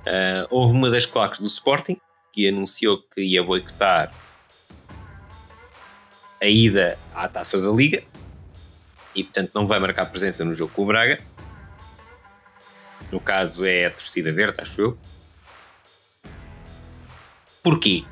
Uh, 0.06 0.48
houve 0.48 0.72
uma 0.72 0.88
das 0.88 1.04
claques 1.04 1.38
do 1.38 1.46
Sporting 1.46 2.00
que 2.32 2.48
anunciou 2.48 3.02
que 3.02 3.20
ia 3.20 3.42
boicotar 3.42 4.10
a 6.40 6.46
ida 6.46 6.98
à 7.14 7.28
taça 7.28 7.60
da 7.60 7.70
Liga 7.70 8.02
e, 9.14 9.22
portanto, 9.22 9.50
não 9.54 9.66
vai 9.66 9.78
marcar 9.78 10.06
presença 10.06 10.46
no 10.46 10.54
jogo 10.54 10.72
com 10.72 10.84
o 10.84 10.86
Braga. 10.86 11.20
No 13.14 13.20
caso, 13.20 13.64
é 13.64 13.86
a 13.86 13.90
torcida 13.92 14.32
verde, 14.32 14.56
acho 14.60 14.80
eu. 14.80 14.98
Porquê? 17.62 18.02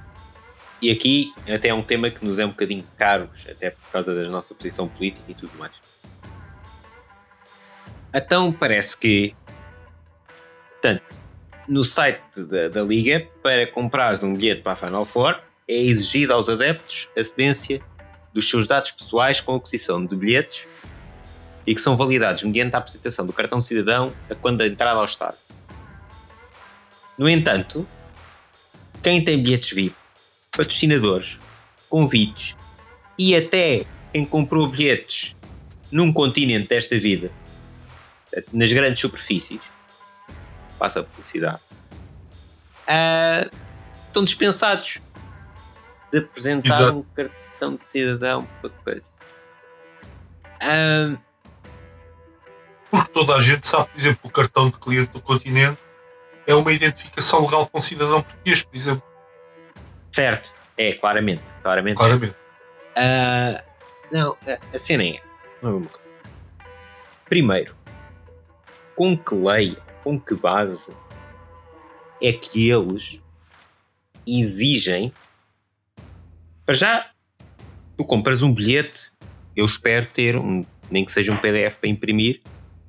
E 0.80 0.92
aqui 0.92 1.34
até 1.52 1.70
é 1.70 1.74
um 1.74 1.82
tema 1.82 2.08
que 2.08 2.24
nos 2.24 2.38
é 2.38 2.46
um 2.46 2.50
bocadinho 2.50 2.86
caro, 2.96 3.28
até 3.50 3.70
por 3.70 3.90
causa 3.90 4.14
da 4.14 4.28
nossa 4.28 4.54
posição 4.54 4.86
política 4.86 5.24
e 5.26 5.34
tudo 5.34 5.58
mais. 5.58 5.72
Então 8.14 8.52
parece 8.52 8.96
que, 8.96 9.34
portanto, 10.74 11.02
no 11.66 11.82
site 11.82 12.22
da, 12.36 12.68
da 12.68 12.82
Liga, 12.84 13.28
para 13.42 13.66
comprares 13.66 14.22
um 14.22 14.36
bilhete 14.36 14.62
para 14.62 14.74
a 14.74 14.76
Final 14.76 15.04
Four, 15.04 15.36
é 15.66 15.82
exigido 15.82 16.32
aos 16.32 16.48
adeptos 16.48 17.08
a 17.18 17.24
cedência 17.24 17.82
dos 18.32 18.48
seus 18.48 18.68
dados 18.68 18.92
pessoais 18.92 19.40
com 19.40 19.56
aquisição 19.56 20.06
de 20.06 20.14
bilhetes 20.14 20.68
e 21.66 21.74
que 21.74 21.80
são 21.80 21.96
validados 21.96 22.42
mediante 22.42 22.74
a 22.74 22.78
apresentação 22.78 23.26
do 23.26 23.32
cartão 23.32 23.60
de 23.60 23.66
cidadão 23.66 24.12
a 24.28 24.34
quando 24.34 24.58
da 24.58 24.66
entrada 24.66 24.98
ao 24.98 25.04
Estado. 25.04 25.36
No 27.16 27.28
entanto, 27.28 27.86
quem 29.02 29.24
tem 29.24 29.40
bilhetes 29.42 29.70
VIP, 29.70 29.94
patrocinadores, 30.50 31.38
convites 31.88 32.56
e 33.18 33.36
até 33.36 33.84
quem 34.12 34.24
comprou 34.24 34.66
bilhetes 34.66 35.36
num 35.90 36.12
continente 36.12 36.68
desta 36.68 36.98
vida, 36.98 37.30
nas 38.52 38.72
grandes 38.72 39.00
superfícies, 39.00 39.60
passa 40.78 41.00
a 41.00 41.02
publicidade, 41.04 41.60
uh, 42.88 43.54
estão 44.06 44.24
dispensados 44.24 44.98
de 46.10 46.18
apresentar 46.18 46.68
Exato. 46.68 46.98
um 46.98 47.02
cartão 47.14 47.76
de 47.76 47.88
cidadão 47.88 48.48
para 48.60 48.70
coisa. 48.70 49.10
Uh, 50.62 51.18
toda 53.12 53.34
a 53.36 53.40
gente 53.40 53.66
sabe, 53.66 53.88
por 53.90 53.98
exemplo, 53.98 54.20
o 54.24 54.30
cartão 54.30 54.70
de 54.70 54.78
cliente 54.78 55.12
do 55.12 55.20
continente 55.20 55.78
é 56.46 56.54
uma 56.54 56.72
identificação 56.72 57.44
legal 57.44 57.66
com 57.66 57.78
um 57.78 57.80
cidadão 57.80 58.22
português, 58.22 58.62
por 58.62 58.76
exemplo. 58.76 59.02
Certo, 60.10 60.50
é, 60.76 60.92
claramente. 60.94 61.52
Claramente. 61.62 61.96
claramente. 61.96 62.34
Uh, 62.96 63.62
não, 64.10 64.36
a 64.72 64.78
cena 64.78 65.04
é. 65.04 65.20
Primeiro, 67.24 67.74
com 68.94 69.16
que 69.16 69.34
lei, 69.34 69.76
com 70.04 70.20
que 70.20 70.34
base 70.34 70.94
é 72.20 72.32
que 72.32 72.70
eles 72.70 73.20
exigem. 74.26 75.12
Para 76.64 76.74
já, 76.74 77.10
tu 77.96 78.04
compras 78.04 78.42
um 78.42 78.52
bilhete, 78.52 79.10
eu 79.56 79.64
espero 79.64 80.06
ter 80.06 80.36
um, 80.36 80.64
nem 80.90 81.04
que 81.04 81.10
seja 81.10 81.32
um 81.32 81.36
PDF 81.36 81.76
para 81.76 81.88
imprimir, 81.88 82.42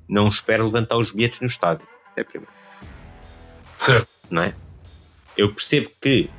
não 0.08 0.28
espero 0.28 0.64
levantar 0.64 0.96
os 0.96 1.12
bilhetes 1.12 1.40
no 1.40 1.46
estádio. 1.46 1.86
É 2.16 2.22
primeiro. 2.22 2.52
Certo. 3.76 4.08
Não 4.30 4.42
é? 4.42 4.54
Eu 5.36 5.52
percebo 5.52 5.90
que 6.00 6.30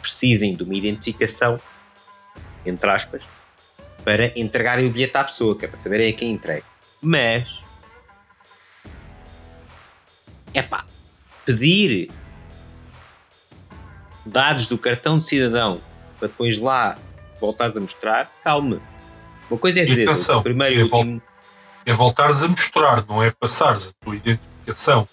precisem 0.00 0.54
de 0.54 0.62
uma 0.62 0.74
identificação, 0.74 1.60
entre 2.64 2.90
aspas, 2.90 3.22
para 4.04 4.38
entregarem 4.38 4.86
o 4.86 4.90
bilhete 4.90 5.16
à 5.16 5.24
pessoa, 5.24 5.56
que 5.56 5.64
é 5.64 5.68
para 5.68 5.78
saberem 5.78 6.12
a 6.12 6.16
quem 6.16 6.32
entrega. 6.32 6.64
Mas, 7.02 7.62
é 10.54 10.62
pá, 10.62 10.86
pedir 11.44 12.10
dados 14.24 14.66
do 14.66 14.78
cartão 14.78 15.18
de 15.18 15.26
cidadão 15.26 15.80
para 16.18 16.28
depois 16.28 16.58
lá 16.58 16.98
voltares 17.40 17.76
a 17.76 17.80
mostrar, 17.80 18.30
calma. 18.44 18.80
Uma 19.50 19.58
coisa 19.58 19.80
é 19.80 19.84
dizer, 19.84 20.08
primeiro 20.42 20.74
e 20.74 20.82
último 20.82 21.22
é 21.86 21.92
voltares 21.92 22.42
a 22.42 22.48
mostrar, 22.48 23.04
não 23.06 23.22
é 23.22 23.30
passares 23.30 23.88
a 23.88 24.04
tua 24.04 24.16
identificação 24.16 25.08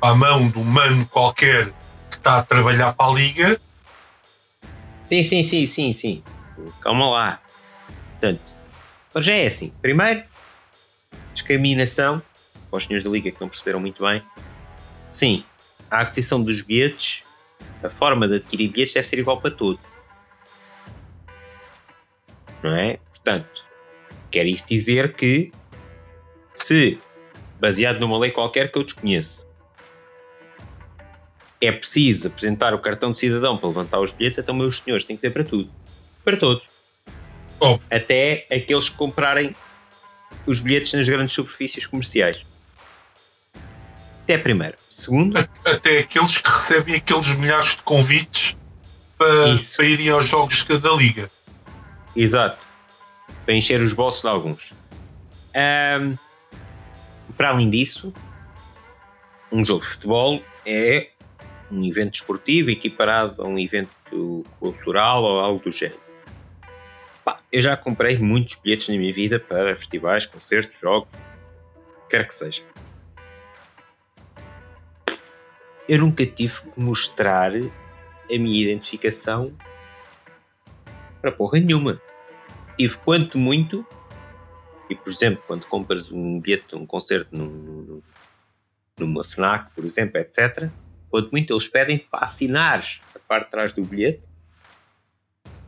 à 0.00 0.14
mão 0.14 0.48
de 0.48 0.58
um 0.58 0.64
mano 0.64 1.06
qualquer 1.06 1.72
que 2.10 2.16
está 2.16 2.38
a 2.38 2.42
trabalhar 2.42 2.92
para 2.92 3.10
a 3.10 3.14
liga. 3.14 3.60
Sim, 5.08 5.22
sim, 5.24 5.48
sim, 5.48 5.66
sim, 5.66 5.92
sim. 5.92 6.24
Calma 6.80 7.08
lá. 7.08 7.42
Portanto, 8.12 8.42
mas 9.14 9.24
já 9.24 9.32
é 9.32 9.46
assim. 9.46 9.72
Primeiro, 9.80 10.24
discriminação 11.32 12.22
para 12.70 12.76
os 12.76 12.84
senhores 12.84 13.04
da 13.04 13.10
liga 13.10 13.30
que 13.30 13.40
não 13.40 13.48
perceberam 13.48 13.80
muito 13.80 14.04
bem. 14.04 14.22
Sim, 15.12 15.44
a 15.90 16.00
aquisição 16.00 16.42
dos 16.42 16.62
bilhetes, 16.62 17.22
a 17.82 17.90
forma 17.90 18.26
de 18.26 18.36
adquirir 18.36 18.68
bilhetes 18.68 18.94
deve 18.94 19.06
ser 19.06 19.18
igual 19.18 19.40
para 19.40 19.50
todos. 19.50 19.80
Não 22.62 22.74
é? 22.74 22.98
Portanto, 23.10 23.64
quer 24.30 24.46
isso 24.46 24.66
dizer 24.66 25.14
que 25.14 25.52
se, 26.66 26.98
baseado 27.60 28.00
numa 28.00 28.18
lei 28.18 28.30
qualquer 28.30 28.70
que 28.70 28.78
eu 28.78 28.84
desconheço, 28.84 29.46
é 31.60 31.70
preciso 31.70 32.28
apresentar 32.28 32.74
o 32.74 32.78
cartão 32.80 33.12
de 33.12 33.18
cidadão 33.18 33.56
para 33.56 33.68
levantar 33.68 34.00
os 34.00 34.12
bilhetes, 34.12 34.38
então, 34.38 34.54
meus 34.54 34.78
senhores, 34.78 35.04
tem 35.04 35.16
que 35.16 35.20
ser 35.20 35.30
para 35.30 35.44
tudo. 35.44 35.70
Para 36.24 36.36
todos. 36.36 36.64
Oh. 37.60 37.78
Até 37.88 38.46
aqueles 38.50 38.88
que 38.88 38.96
comprarem 38.96 39.54
os 40.44 40.60
bilhetes 40.60 40.92
nas 40.92 41.08
grandes 41.08 41.34
superfícies 41.34 41.86
comerciais. 41.86 42.44
Até 44.24 44.38
primeiro. 44.38 44.76
Segundo. 44.90 45.38
Até 45.64 46.00
aqueles 46.00 46.38
que 46.38 46.50
recebem 46.50 46.96
aqueles 46.96 47.36
milhares 47.36 47.76
de 47.76 47.82
convites 47.82 48.56
para, 49.16 49.56
para 49.76 49.86
irem 49.86 50.08
aos 50.08 50.26
jogos 50.26 50.64
da 50.64 50.92
Liga. 50.92 51.30
Exato. 52.16 52.58
Para 53.44 53.54
encher 53.54 53.80
os 53.80 53.92
bolsos 53.92 54.22
de 54.22 54.28
alguns. 54.28 54.72
Um, 55.54 56.16
para 57.42 57.50
além 57.50 57.68
disso, 57.68 58.14
um 59.50 59.64
jogo 59.64 59.80
de 59.80 59.88
futebol 59.88 60.40
é 60.64 61.08
um 61.72 61.84
evento 61.84 62.14
esportivo 62.14 62.70
equiparado 62.70 63.42
a 63.42 63.48
um 63.48 63.58
evento 63.58 64.46
cultural 64.60 65.24
ou 65.24 65.40
algo 65.40 65.60
do 65.60 65.72
género. 65.72 65.98
Pá, 67.24 67.40
eu 67.50 67.60
já 67.60 67.76
comprei 67.76 68.16
muitos 68.16 68.54
bilhetes 68.54 68.88
na 68.88 68.94
minha 68.94 69.12
vida 69.12 69.40
para 69.40 69.74
festivais, 69.74 70.24
concertos, 70.24 70.78
jogos, 70.78 71.12
quer 72.08 72.28
que 72.28 72.32
seja. 72.32 72.62
Eu 75.88 75.98
nunca 75.98 76.24
tive 76.24 76.60
que 76.60 76.80
mostrar 76.80 77.50
a 77.56 78.38
minha 78.38 78.62
identificação 78.62 79.52
para 81.20 81.32
porra 81.32 81.58
nenhuma. 81.58 82.00
Tive 82.78 82.96
quanto 82.98 83.36
muito 83.36 83.84
e, 84.92 84.94
por 84.94 85.10
exemplo, 85.10 85.42
quando 85.46 85.66
compras 85.66 86.12
um 86.12 86.38
bilhete 86.38 86.68
de 86.68 86.76
um 86.76 86.84
concerto 86.84 87.34
num, 87.34 88.02
numa 88.98 89.24
FNAC, 89.24 89.74
por 89.74 89.86
exemplo, 89.86 90.18
etc., 90.18 90.68
quando 91.08 91.30
muito 91.30 91.50
eles 91.50 91.66
pedem 91.66 91.98
para 91.98 92.26
assinares 92.26 93.00
a 93.14 93.18
parte 93.18 93.46
de 93.46 93.50
trás 93.50 93.72
do 93.72 93.82
bilhete, 93.82 94.28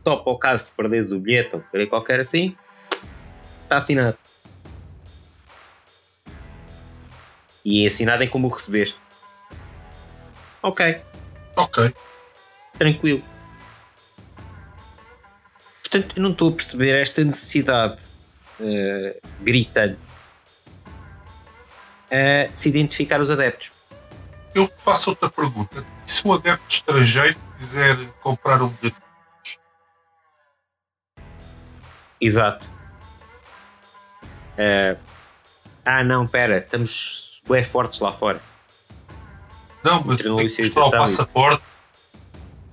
só 0.03 0.17
para 0.17 0.31
o 0.31 0.37
caso 0.37 0.67
de 0.67 0.71
perderes 0.73 1.11
o 1.11 1.19
bilhete 1.19 1.55
ou 1.55 1.61
querer 1.61 1.87
qualquer 1.87 2.19
assim, 2.19 2.55
está 3.63 3.77
assinado. 3.77 4.17
E 7.63 7.83
é 7.83 7.87
assinado 7.87 8.23
em 8.23 8.29
como 8.29 8.47
o 8.47 8.51
recebeste. 8.51 8.99
Ok. 10.61 11.01
Ok. 11.55 11.93
Tranquilo. 12.77 13.23
Portanto, 15.81 16.13
eu 16.15 16.21
não 16.21 16.31
estou 16.31 16.49
a 16.49 16.51
perceber 16.51 17.01
esta 17.01 17.23
necessidade 17.23 18.14
uh, 18.59 19.21
gritante 19.41 19.99
uh, 22.11 22.51
de 22.51 22.59
se 22.59 22.69
identificar 22.69 23.21
os 23.21 23.29
adeptos. 23.29 23.71
Eu 24.53 24.71
faço 24.77 25.09
outra 25.09 25.29
pergunta. 25.29 25.85
E 26.05 26.11
se 26.11 26.27
um 26.27 26.33
adepto 26.33 26.65
estrangeiro 26.73 27.37
quiser 27.57 27.97
comprar 28.21 28.61
um 28.61 28.69
bilhete? 28.69 29.59
Exato. 32.19 32.69
Uh, 34.57 34.97
ah, 35.83 36.03
não, 36.03 36.25
pera, 36.25 36.59
estamos 36.59 37.41
bem 37.47 37.63
fortes 37.63 37.99
lá 37.99 38.13
fora. 38.13 38.41
Não, 39.83 40.03
mas 40.03 40.19
tem 40.19 40.35
que 40.35 40.43
mostrar 40.43 40.85
o 40.85 40.91
passaporte. 40.91 41.63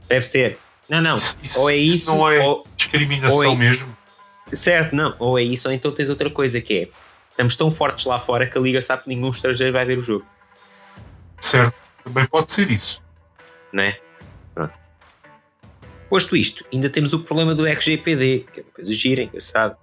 Deve 0.09 0.25
ser. 0.25 0.59
Não, 0.89 1.01
não. 1.01 1.15
Isso, 1.17 1.61
ou 1.61 1.71
é 1.71 1.77
isso, 1.77 1.97
isso 1.97 2.07
não 2.07 2.31
é 2.31 2.39
ou, 2.39 2.67
discriminação 2.77 3.49
ou 3.49 3.53
é, 3.53 3.57
mesmo. 3.57 3.97
Certo, 4.53 4.95
não. 4.95 5.15
Ou 5.19 5.39
é 5.39 5.43
isso, 5.43 5.69
ou 5.69 5.75
então 5.75 5.93
tens 5.93 6.11
outra 6.11 6.31
coisa 6.31 6.61
que 6.61 6.75
é 6.75 6.89
estamos 7.31 7.57
tão 7.57 7.75
fortes 7.75 8.05
lá 8.05 8.21
fora 8.21 8.47
que 8.47 8.57
a 8.57 8.61
Liga 8.61 8.83
sabe 8.83 9.05
que 9.05 9.09
nenhum 9.09 9.31
estrangeiro 9.31 9.73
vai 9.73 9.85
ver 9.85 9.99
o 9.99 10.03
jogo. 10.03 10.27
Certo, 11.41 11.75
também 12.05 12.27
pode 12.27 12.53
ser 12.53 12.71
isso. 12.71 13.03
Não 13.73 13.83
é? 13.83 13.99
Pronto. 14.55 14.75
Posto 16.09 16.37
isto, 16.37 16.65
ainda 16.73 16.91
temos 16.91 17.15
o 17.15 17.21
problema 17.21 17.55
do 17.55 17.67
RGPD, 17.67 18.47
que 18.53 18.61
é 18.61 18.63
uma 18.63 18.73
coisa 18.73 18.93
gira, 18.93 19.23
engraçado. 19.23 19.77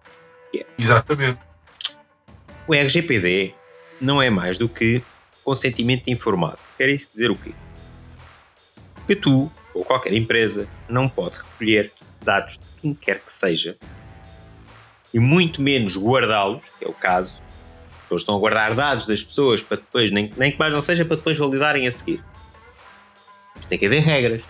É. 0.55 0.65
Exatamente. 0.77 1.39
O 2.67 2.73
RGPD 2.73 3.55
não 3.99 4.21
é 4.21 4.29
mais 4.29 4.57
do 4.59 4.69
que 4.69 5.01
consentimento 5.43 6.07
informado. 6.07 6.59
Quer 6.77 6.89
isso 6.89 7.11
dizer 7.11 7.31
o 7.31 7.35
quê? 7.35 7.51
Que 9.07 9.15
tu, 9.15 9.51
ou 9.73 9.83
qualquer 9.83 10.13
empresa, 10.13 10.67
não 10.87 11.09
pode 11.09 11.37
recolher 11.37 11.91
dados 12.21 12.59
de 12.59 12.81
quem 12.81 12.93
quer 12.93 13.19
que 13.19 13.33
seja 13.33 13.75
e 15.13 15.19
muito 15.19 15.61
menos 15.61 15.97
guardá-los, 15.97 16.63
que 16.77 16.85
é 16.85 16.87
o 16.87 16.93
caso. 16.93 17.41
Eles 18.09 18.21
estão 18.21 18.35
a 18.35 18.39
guardar 18.39 18.73
dados 18.73 19.05
das 19.05 19.23
pessoas 19.23 19.61
para 19.61 19.77
depois, 19.77 20.11
nem, 20.11 20.31
nem 20.35 20.51
que 20.51 20.57
mais 20.57 20.73
não 20.73 20.81
seja 20.81 21.05
para 21.05 21.15
depois 21.15 21.37
validarem 21.37 21.87
a 21.87 21.91
seguir. 21.91 22.23
Mas 23.55 23.65
tem 23.65 23.77
que 23.77 23.85
haver 23.85 24.01
regras. 24.01 24.43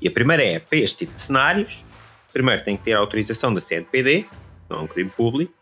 E 0.00 0.08
a 0.08 0.10
primeira 0.10 0.42
é, 0.42 0.58
para 0.58 0.78
este 0.78 0.98
tipo 0.98 1.12
de 1.12 1.20
cenários, 1.20 1.84
primeiro 2.32 2.62
tem 2.62 2.76
que 2.76 2.84
ter 2.84 2.92
a 2.92 2.98
autorização 2.98 3.54
da 3.54 3.60
CNPD, 3.60 4.26
não 4.68 4.78
é 4.78 4.80
um 4.82 4.86
crime 4.86 5.10
público. 5.10 5.54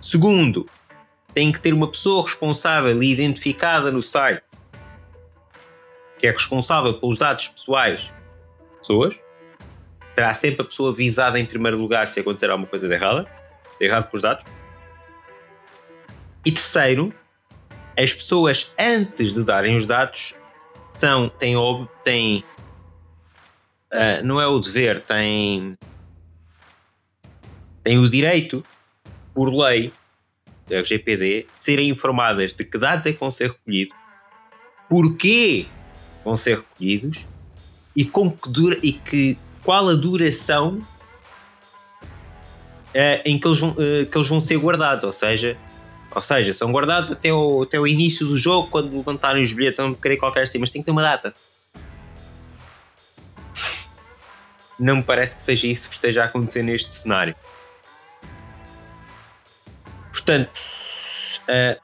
Segundo, 0.00 0.68
tem 1.32 1.52
que 1.52 1.60
ter 1.60 1.72
uma 1.72 1.88
pessoa 1.88 2.24
responsável 2.24 3.00
e 3.02 3.12
identificada 3.12 3.92
no 3.92 4.02
site 4.02 4.42
que 6.18 6.26
é 6.26 6.30
responsável 6.30 6.94
pelos 6.94 7.18
dados 7.18 7.48
pessoais 7.48 8.00
pessoas. 8.78 9.18
Terá 10.16 10.34
sempre 10.34 10.62
a 10.62 10.64
pessoa 10.64 10.92
visada 10.92 11.38
em 11.38 11.46
primeiro 11.46 11.78
lugar 11.78 12.08
se 12.08 12.18
acontecer 12.18 12.50
alguma 12.50 12.66
coisa 12.66 12.88
de 12.88 12.94
errada, 12.94 13.28
de 13.78 13.86
errado 13.86 14.10
com 14.10 14.16
os 14.16 14.22
dados. 14.22 14.44
E 16.44 16.50
terceiro, 16.50 17.14
as 17.96 18.12
pessoas 18.12 18.72
antes 18.78 19.32
de 19.32 19.44
darem 19.44 19.76
os 19.76 19.86
dados 19.86 20.34
são, 20.88 21.28
têm, 21.28 21.54
têm 22.02 22.44
uh, 23.92 24.24
não 24.24 24.40
é 24.40 24.46
o 24.46 24.58
dever, 24.58 25.00
têm, 25.00 25.76
têm 27.84 27.98
o 27.98 28.08
direito, 28.08 28.64
por 29.34 29.52
lei, 29.52 29.92
da 30.66 30.80
RGPD, 30.80 31.46
de 31.56 31.62
serem 31.62 31.88
informadas 31.88 32.54
de 32.54 32.64
que 32.64 32.78
dados 32.78 33.06
é 33.06 33.12
que 33.12 33.20
vão 33.20 33.30
ser 33.30 33.50
recolhidos, 33.50 33.96
porquê 34.88 35.66
vão 36.24 36.36
ser 36.36 36.56
recolhidos 36.56 37.26
e, 37.94 38.04
com 38.04 38.30
que 38.30 38.50
dura, 38.50 38.78
e 38.82 38.92
que, 38.92 39.38
qual 39.66 39.88
a 39.88 39.94
duração 39.94 40.78
uh, 42.94 43.20
em 43.24 43.36
que 43.36 43.48
eles, 43.48 43.60
uh, 43.60 43.74
que 44.08 44.16
eles 44.16 44.28
vão 44.28 44.40
ser 44.40 44.56
guardados, 44.58 45.02
ou 45.02 45.10
seja, 45.10 45.58
ou 46.14 46.20
seja, 46.20 46.54
são 46.54 46.70
guardados 46.70 47.10
até 47.10 47.32
o, 47.32 47.62
até 47.62 47.80
o 47.80 47.84
início 47.84 48.24
do 48.28 48.38
jogo, 48.38 48.70
quando 48.70 48.96
levantarem 48.96 49.42
os 49.42 49.52
bilhetes, 49.52 49.76
não 49.78 49.92
querer 49.92 50.18
qualquer 50.18 50.42
assim, 50.42 50.58
mas 50.58 50.70
tem 50.70 50.80
que 50.80 50.86
ter 50.86 50.92
uma 50.92 51.02
data. 51.02 51.34
Não 54.78 54.96
me 54.96 55.02
parece 55.02 55.34
que 55.34 55.42
seja 55.42 55.66
isso 55.66 55.88
que 55.88 55.96
esteja 55.96 56.22
a 56.22 56.26
acontecer 56.26 56.62
neste 56.62 56.94
cenário. 56.94 57.34
Portanto, 60.12 60.50
uh, 61.48 61.80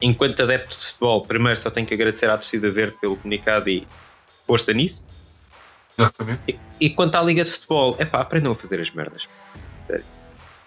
enquanto 0.00 0.44
adepto 0.44 0.78
de 0.78 0.84
futebol, 0.84 1.26
primeiro 1.26 1.58
só 1.58 1.70
tenho 1.70 1.88
que 1.88 1.94
agradecer 1.94 2.30
à 2.30 2.36
torcida 2.36 2.70
verde 2.70 2.96
pelo 3.00 3.16
comunicado 3.16 3.68
e 3.68 3.84
força 4.46 4.72
nisso. 4.72 5.02
Exatamente. 5.98 6.40
E, 6.48 6.58
e 6.86 6.90
quanto 6.90 7.16
à 7.16 7.22
Liga 7.22 7.44
de 7.44 7.50
Futebol, 7.50 7.96
é 7.98 8.04
pá, 8.04 8.20
aprendam 8.20 8.52
a 8.52 8.54
fazer 8.54 8.80
as 8.80 8.90
merdas. 8.90 9.28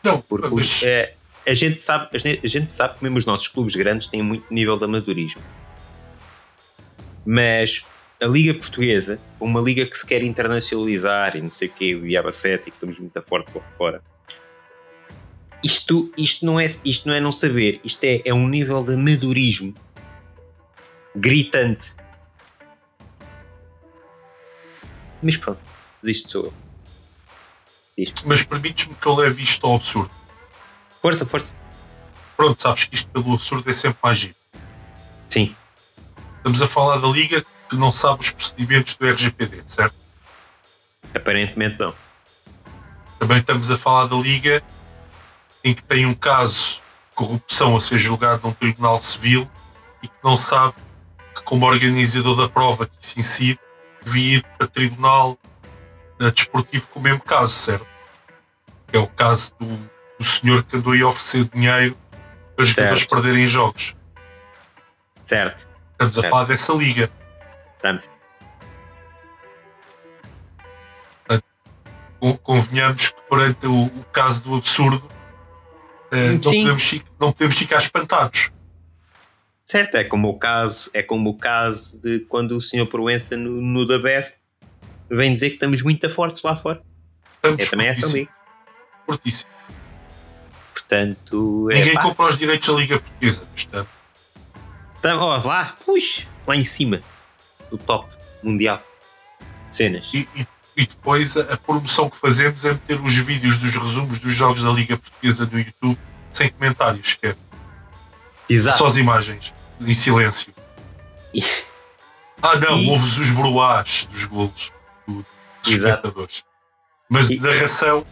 Não, 0.03 0.19
Porque 0.19 0.49
mas... 0.53 0.83
é, 0.83 1.13
a, 1.47 1.53
gente 1.53 1.81
sabe, 1.81 2.09
a 2.13 2.47
gente 2.47 2.71
sabe 2.71 2.97
que 2.97 3.03
mesmo 3.03 3.17
os 3.17 3.25
nossos 3.25 3.47
clubes 3.47 3.75
grandes 3.75 4.07
têm 4.07 4.21
muito 4.21 4.51
nível 4.51 4.77
de 4.77 4.85
amadorismo. 4.85 5.41
Mas 7.25 7.85
a 8.21 8.25
Liga 8.25 8.53
Portuguesa, 8.53 9.19
uma 9.39 9.61
liga 9.61 9.85
que 9.85 9.97
se 9.97 10.05
quer 10.05 10.23
internacionalizar 10.23 11.35
e 11.35 11.41
não 11.41 11.51
sei 11.51 11.67
o 11.67 11.71
que, 11.71 11.95
o 11.95 12.07
IABA 12.07 12.31
7 12.31 12.67
e 12.67 12.71
que 12.71 12.77
somos 12.77 12.99
muito 12.99 13.21
fortes 13.21 13.53
lá 13.53 13.61
fora, 13.77 14.01
isto, 15.63 16.11
isto, 16.17 16.43
não 16.45 16.59
é, 16.59 16.65
isto 16.65 17.07
não 17.07 17.13
é 17.13 17.19
não 17.19 17.31
saber, 17.31 17.79
isto 17.83 18.03
é, 18.03 18.21
é 18.25 18.33
um 18.33 18.47
nível 18.47 18.83
de 18.83 18.95
amadorismo 18.95 19.75
gritante. 21.15 21.93
Mas 25.21 25.37
pronto, 25.37 25.59
desisto 26.01 26.31
sou 26.31 26.45
eu. 26.45 26.53
Diz. 27.97 28.13
Mas 28.25 28.43
permites-me 28.43 28.95
que 28.95 29.05
eu 29.05 29.15
leve 29.15 29.43
isto 29.43 29.65
ao 29.65 29.75
absurdo. 29.75 30.11
Força, 31.01 31.25
força. 31.25 31.53
Pronto, 32.35 32.61
sabes 32.61 32.85
que 32.85 32.95
isto 32.95 33.09
pelo 33.09 33.33
absurdo 33.33 33.69
é 33.69 33.73
sempre 33.73 33.99
mais 34.01 34.17
giro. 34.17 34.35
Sim. 35.29 35.55
Estamos 36.37 36.61
a 36.61 36.67
falar 36.67 36.97
da 36.97 37.07
Liga 37.07 37.45
que 37.69 37.75
não 37.75 37.91
sabe 37.91 38.21
os 38.21 38.31
procedimentos 38.31 38.95
do 38.95 39.07
RGPD, 39.07 39.61
certo? 39.65 39.95
Aparentemente 41.13 41.79
não. 41.79 41.93
Também 43.19 43.37
estamos 43.37 43.69
a 43.69 43.77
falar 43.77 44.07
da 44.07 44.15
Liga 44.15 44.63
em 45.63 45.73
que 45.73 45.83
tem 45.83 46.05
um 46.05 46.13
caso 46.13 46.75
de 46.75 47.15
corrupção 47.15 47.77
a 47.77 47.81
ser 47.81 47.99
julgado 47.99 48.47
num 48.47 48.53
tribunal 48.53 48.99
civil 48.99 49.49
e 50.01 50.07
que 50.07 50.17
não 50.23 50.35
sabe 50.35 50.73
que, 51.35 51.43
como 51.43 51.65
organizador 51.65 52.35
da 52.35 52.49
prova 52.49 52.87
que 52.87 52.93
se 52.99 53.19
incide, 53.19 53.59
devia 54.03 54.37
ir 54.37 54.45
para 54.57 54.67
tribunal 54.67 55.37
desportivo 56.29 56.87
com 56.89 56.99
o 56.99 57.03
mesmo 57.03 57.21
caso, 57.21 57.51
certo? 57.51 57.87
É 58.93 58.99
o 58.99 59.07
caso 59.07 59.55
do, 59.59 59.89
do 60.19 60.23
senhor 60.23 60.63
que 60.63 60.77
andou 60.77 60.93
a 60.93 61.07
oferecer 61.07 61.45
dinheiro 61.45 61.97
para 62.55 62.63
os 62.63 62.69
jogadores 62.69 63.05
perderem 63.05 63.47
jogos. 63.47 63.95
Certo. 65.23 65.67
Estamos 65.93 66.13
certo. 66.13 66.25
a 66.25 66.29
falar 66.29 66.43
dessa 66.45 66.73
liga. 66.73 67.09
Estamos. 67.75 68.11
Convenhamos 72.43 73.09
que 73.09 73.21
perante 73.23 73.65
o, 73.65 73.85
o 73.85 74.05
caso 74.11 74.43
do 74.43 74.55
absurdo 74.55 75.11
uh, 76.13 76.33
não, 76.33 76.39
podemos, 76.39 77.03
não 77.19 77.31
podemos 77.31 77.57
ficar 77.57 77.77
espantados. 77.77 78.51
Certo, 79.65 79.95
é 79.95 80.03
como 80.03 80.29
o 80.29 80.37
caso, 80.37 80.89
é 80.93 81.01
como 81.01 81.29
o 81.29 81.37
caso 81.37 81.99
de 82.01 82.19
quando 82.21 82.57
o 82.57 82.61
Sr. 82.61 82.87
Proença 82.87 83.37
no, 83.37 83.61
no 83.61 83.87
The 83.87 83.99
Best 83.99 84.37
vem 85.09 85.33
dizer 85.33 85.49
que 85.49 85.55
estamos 85.55 85.81
muito 85.81 86.09
fortes 86.09 86.43
lá 86.43 86.55
fora. 86.55 86.81
Estamos 87.35 87.65
é 87.65 87.69
também 87.69 87.87
essa 87.87 88.07
liga. 88.07 88.31
Fortíssimo. 89.05 89.51
Portanto, 90.73 91.69
Ninguém 91.71 91.97
é, 91.97 92.01
compra 92.01 92.25
os 92.25 92.37
direitos 92.37 92.67
da 92.67 92.73
Liga 92.73 92.99
Portuguesa, 92.99 93.45
portanto. 93.55 93.89
Tá, 95.01 95.17
ó, 95.17 95.37
lá, 95.37 95.77
puxa, 95.85 96.27
lá 96.45 96.55
em 96.55 96.63
cima 96.63 97.01
do 97.69 97.77
top 97.77 98.13
mundial. 98.43 98.83
Cenas. 99.69 100.09
E, 100.13 100.27
e, 100.35 100.47
e 100.77 100.85
depois 100.85 101.37
a, 101.37 101.57
promoção 101.57 102.09
que 102.09 102.17
fazemos 102.17 102.65
é 102.65 102.73
meter 102.73 102.99
os 103.01 103.15
vídeos 103.15 103.57
dos 103.57 103.73
resumos 103.75 104.19
dos 104.19 104.33
jogos 104.33 104.63
da 104.63 104.71
Liga 104.71 104.97
Portuguesa 104.97 105.49
no 105.51 105.59
YouTube 105.59 105.97
sem 106.31 106.49
comentários 106.49 107.07
sequer. 107.07 107.35
Exato. 108.53 108.77
Só 108.77 108.85
as 108.87 108.97
imagens, 108.97 109.53
em 109.79 109.93
silêncio. 109.93 110.53
E... 111.33 111.43
Ah, 112.41 112.55
não, 112.57 112.77
E- 112.77 112.89
ouves 112.89 113.17
os 113.19 113.29
broás 113.31 114.07
dos 114.11 114.25
golos 114.25 114.71
do- 115.07 115.25
dos 115.63 115.73
Exato. 115.73 115.87
espectadores. 116.07 116.43
Mas 117.09 117.29
E- 117.29 117.39
narração 117.39 118.05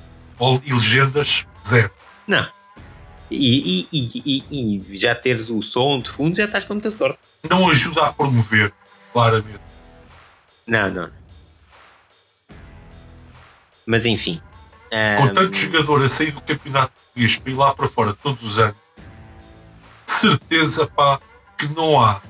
e 0.63 0.73
legendas, 0.73 1.45
zero. 1.65 1.91
Não. 2.27 2.47
E, 3.31 3.87
e, 3.91 4.83
e, 4.91 4.97
já 4.97 5.13
teres 5.13 5.49
o 5.49 5.61
som 5.61 5.99
de 6.01 6.09
fundo, 6.09 6.35
já 6.37 6.45
estás 6.45 6.63
com 6.65 6.73
muita 6.73 6.89
sorte. 6.91 7.19
Não 7.49 7.69
ajuda 7.69 8.07
a 8.07 8.13
promover, 8.13 8.73
claramente. 9.13 9.59
Não, 10.65 10.89
não. 10.91 11.11
Mas 13.85 14.05
enfim. 14.05 14.41
Com 15.17 15.23
Ahm, 15.25 15.33
tanto 15.33 15.55
jogador 15.57 16.03
a 16.03 16.09
sair 16.09 16.31
do 16.31 16.41
campeonato 16.41 16.91
português 16.93 17.37
para 17.37 17.51
ir 17.51 17.55
lá 17.55 17.73
para 17.75 17.87
fora 17.87 18.13
todos 18.13 18.43
os 18.43 18.57
anos, 18.59 18.75
certeza 20.09 20.87
pá, 20.87 21.19
que 21.57 21.67
não 21.67 21.99
há 21.99 22.21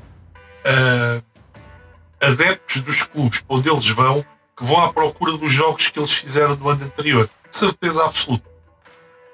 ah, 0.66 1.22
adeptos 2.22 2.82
dos 2.82 3.04
clubes 3.04 3.44
onde 3.48 3.70
eles 3.70 3.88
vão 3.90 4.26
que 4.60 4.66
vão 4.66 4.82
à 4.82 4.92
procura 4.92 5.38
dos 5.38 5.52
jogos 5.52 5.88
que 5.88 5.98
eles 5.98 6.12
fizeram 6.12 6.56
no 6.58 6.68
ano 6.68 6.84
anterior. 6.84 7.30
Certeza 7.50 8.06
absoluta. 8.06 8.44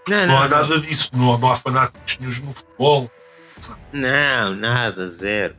não, 0.08 0.18
Não, 0.18 0.28
não, 0.28 0.38
há 0.38 0.48
não. 0.48 0.58
nada 0.58 0.80
disso. 0.80 1.10
Não, 1.14 1.38
não 1.38 1.52
há 1.52 1.56
fanáticos 1.56 2.20
nenhum 2.20 2.46
no 2.46 2.54
futebol. 2.54 3.12
Não, 3.91 4.56
nada, 4.56 5.10
zero. 5.10 5.56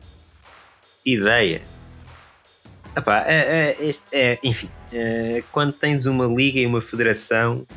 Ideia. 1.05 1.63
Epá, 2.95 3.23
é, 3.27 3.75
é, 3.77 3.91
é, 4.11 4.39
enfim, 4.41 4.71
é, 4.93 5.43
quando 5.51 5.73
tens 5.73 6.05
uma 6.05 6.25
liga 6.25 6.59
e 6.59 6.65
uma 6.65 6.81
federação 6.81 7.67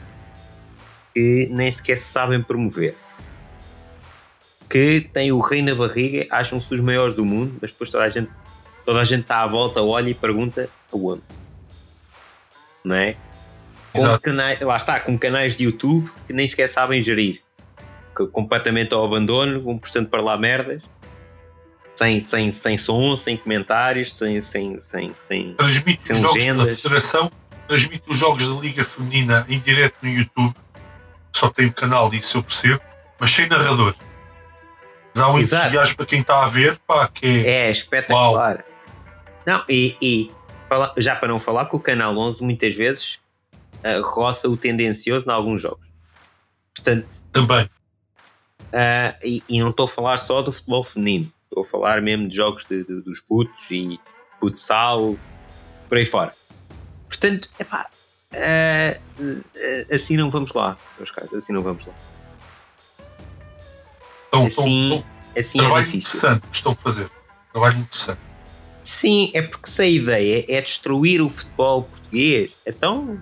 que 1.13 1.49
nem 1.51 1.71
sequer 1.71 1.99
se 1.99 2.05
sabem 2.05 2.41
promover, 2.41 2.97
que 4.71 5.01
tem 5.13 5.33
o 5.33 5.41
rei 5.41 5.63
na 5.63 5.75
barriga, 5.75 6.29
acham-se 6.31 6.73
os 6.73 6.81
maiores 6.81 7.13
do 7.13 7.25
mundo, 7.25 7.59
mas 7.61 7.73
depois 7.73 7.91
toda 7.91 8.05
a 8.05 8.09
gente 8.09 8.31
toda 8.87 9.01
a 9.01 9.05
gente 9.05 9.23
está 9.23 9.43
à 9.43 9.47
volta, 9.47 9.83
olha 9.83 10.09
e 10.09 10.15
pergunta 10.15 10.71
aonde. 10.93 11.23
Não 12.85 12.95
é? 12.95 13.17
Com 13.93 14.19
canais, 14.19 14.61
lá 14.61 14.77
está, 14.77 15.01
com 15.01 15.19
canais 15.19 15.57
de 15.57 15.65
YouTube 15.65 16.11
que 16.27 16.33
nem 16.33 16.47
sequer 16.47 16.69
sabem 16.69 17.03
gerir. 17.03 17.43
Completamente 18.33 18.95
ao 18.95 19.05
abandono, 19.05 19.61
vão 19.61 19.77
postando 19.77 20.09
para 20.09 20.23
lá 20.23 20.39
merdas. 20.39 20.83
Sem, 21.97 22.21
sem, 22.21 22.51
sem 22.51 22.79
som, 22.79 23.15
sem 23.17 23.37
comentários, 23.37 24.15
sem. 24.15 24.41
sem, 24.41 24.79
sem, 24.79 25.13
sem... 25.17 25.55
Transmite 25.55 26.07
Sem 26.07 26.17
os 26.17 26.23
jogos 26.23 26.45
da 26.45 26.53
legendas. 26.53 26.81
Federação, 26.81 27.33
transmite 27.69 28.05
os 28.09 28.17
jogos 28.17 28.49
da 28.49 28.61
Liga 28.61 28.85
Feminina 28.85 29.45
em 29.49 29.59
direto 29.59 29.97
no 30.03 30.09
YouTube. 30.09 30.55
Só 31.35 31.51
tem 31.51 31.67
um 31.67 31.73
canal 31.73 32.09
disso, 32.09 32.39
eu 32.39 32.43
percebo, 32.43 32.81
mas 33.19 33.31
sem 33.31 33.49
narrador. 33.49 33.95
Dá 35.15 35.31
um 35.31 35.39
Exato. 35.39 35.65
entusiasmo 35.65 35.97
para 35.97 36.07
quem 36.07 36.21
está 36.21 36.45
a 36.45 36.49
ver, 36.49 36.79
pá, 36.87 37.09
que 37.09 37.47
é, 37.47 37.71
espetacular. 37.71 38.57
Uau. 38.57 38.65
Não, 39.47 39.65
e, 39.69 39.97
e 40.01 40.31
já 40.99 41.17
para 41.17 41.29
não 41.29 41.41
falar 41.41 41.67
que 41.67 41.77
o 41.77 41.81
Canal 41.81 42.17
11 42.17 42.43
muitas 42.43 42.75
vezes 42.75 43.19
uh, 43.85 44.03
roça 44.03 44.49
o 44.49 44.57
tendencioso 44.57 45.29
em 45.29 45.33
alguns 45.33 45.63
jogos. 45.63 45.87
Portanto, 46.75 47.07
também. 47.33 47.65
Uh, 48.69 49.17
e, 49.25 49.43
e, 49.49 49.59
não 49.59 49.71
estou 49.71 49.87
a 49.87 49.89
falar 49.89 50.19
só 50.19 50.43
do 50.43 50.53
futebol 50.53 50.85
feminino, 50.85 51.33
estou 51.45 51.65
a 51.65 51.67
falar 51.67 52.01
mesmo 52.01 52.29
de 52.29 52.37
jogos 52.37 52.65
de, 52.65 52.85
de, 52.85 53.01
dos 53.01 53.21
putos 53.21 53.65
e 53.71 53.99
futsal, 54.39 55.17
por 55.89 55.99
aí 55.99 56.07
fora. 56.07 56.33
Portanto, 57.09 57.51
epá, 57.59 57.91
uh, 58.33 59.93
assim 59.93 60.17
não 60.17 60.31
vamos 60.31 60.53
lá, 60.53 60.79
meus 60.97 61.11
caros, 61.11 61.35
assim 61.35 61.53
não 61.53 61.63
vamos 61.63 61.85
lá. 61.87 61.95
Então, 64.31 64.47
assim, 64.47 64.87
então, 64.87 65.05
assim 65.37 65.59
trabalho 65.59 65.85
é 65.85 65.89
interessante 65.89 66.47
que 66.47 66.57
estão 66.57 66.73
a 66.73 66.75
fazer. 66.75 67.11
Trabalho 67.53 67.79
interessante. 67.79 68.21
Sim, 68.83 69.31
é 69.35 69.43
porque 69.43 69.69
se 69.69 69.83
a 69.83 69.87
ideia 69.87 70.45
é 70.49 70.61
destruir 70.61 71.21
o 71.21 71.29
futebol 71.29 71.83
português, 71.83 72.53
então 72.67 73.21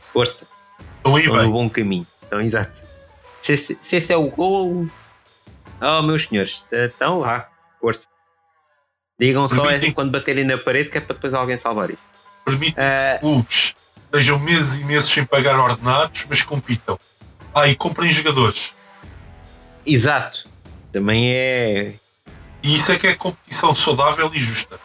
força. 0.00 0.46
Estão 0.96 1.16
aí 1.16 1.26
no 1.26 1.52
bom 1.52 1.68
caminho. 1.68 2.06
Então, 2.26 2.40
exato. 2.40 2.82
Se, 3.40 3.56
se, 3.56 3.76
se 3.78 3.96
esse 3.96 4.12
é 4.12 4.16
o 4.16 4.28
gol, 4.28 4.88
oh 5.80 6.02
meus 6.02 6.24
senhores, 6.24 6.64
então 6.72 7.20
vá, 7.20 7.48
força. 7.80 8.08
Digam 9.18 9.46
só 9.46 9.70
é, 9.70 9.92
quando 9.92 10.10
baterem 10.10 10.44
na 10.44 10.58
parede 10.58 10.90
que 10.90 10.98
é 10.98 11.00
para 11.00 11.14
depois 11.14 11.32
alguém 11.32 11.56
salvar 11.56 11.90
isso. 11.90 12.02
Permite 12.44 12.76
uh, 12.78 13.20
clubes 13.20 13.76
estejam 14.16 14.38
meses 14.38 14.78
e 14.78 14.84
meses 14.84 15.10
sem 15.10 15.24
pagar 15.24 15.58
ordenados, 15.58 16.26
mas 16.28 16.42
compitam. 16.42 16.98
Ah, 17.54 17.68
e 17.68 17.76
comprem 17.76 18.10
jogadores. 18.10 18.74
Exato. 19.86 20.48
Também 20.92 21.32
é. 21.32 21.94
E 22.62 22.74
isso 22.74 22.90
é 22.90 22.98
que 22.98 23.06
é 23.06 23.14
competição 23.14 23.74
saudável 23.74 24.30
e 24.34 24.38
justa. 24.38 24.80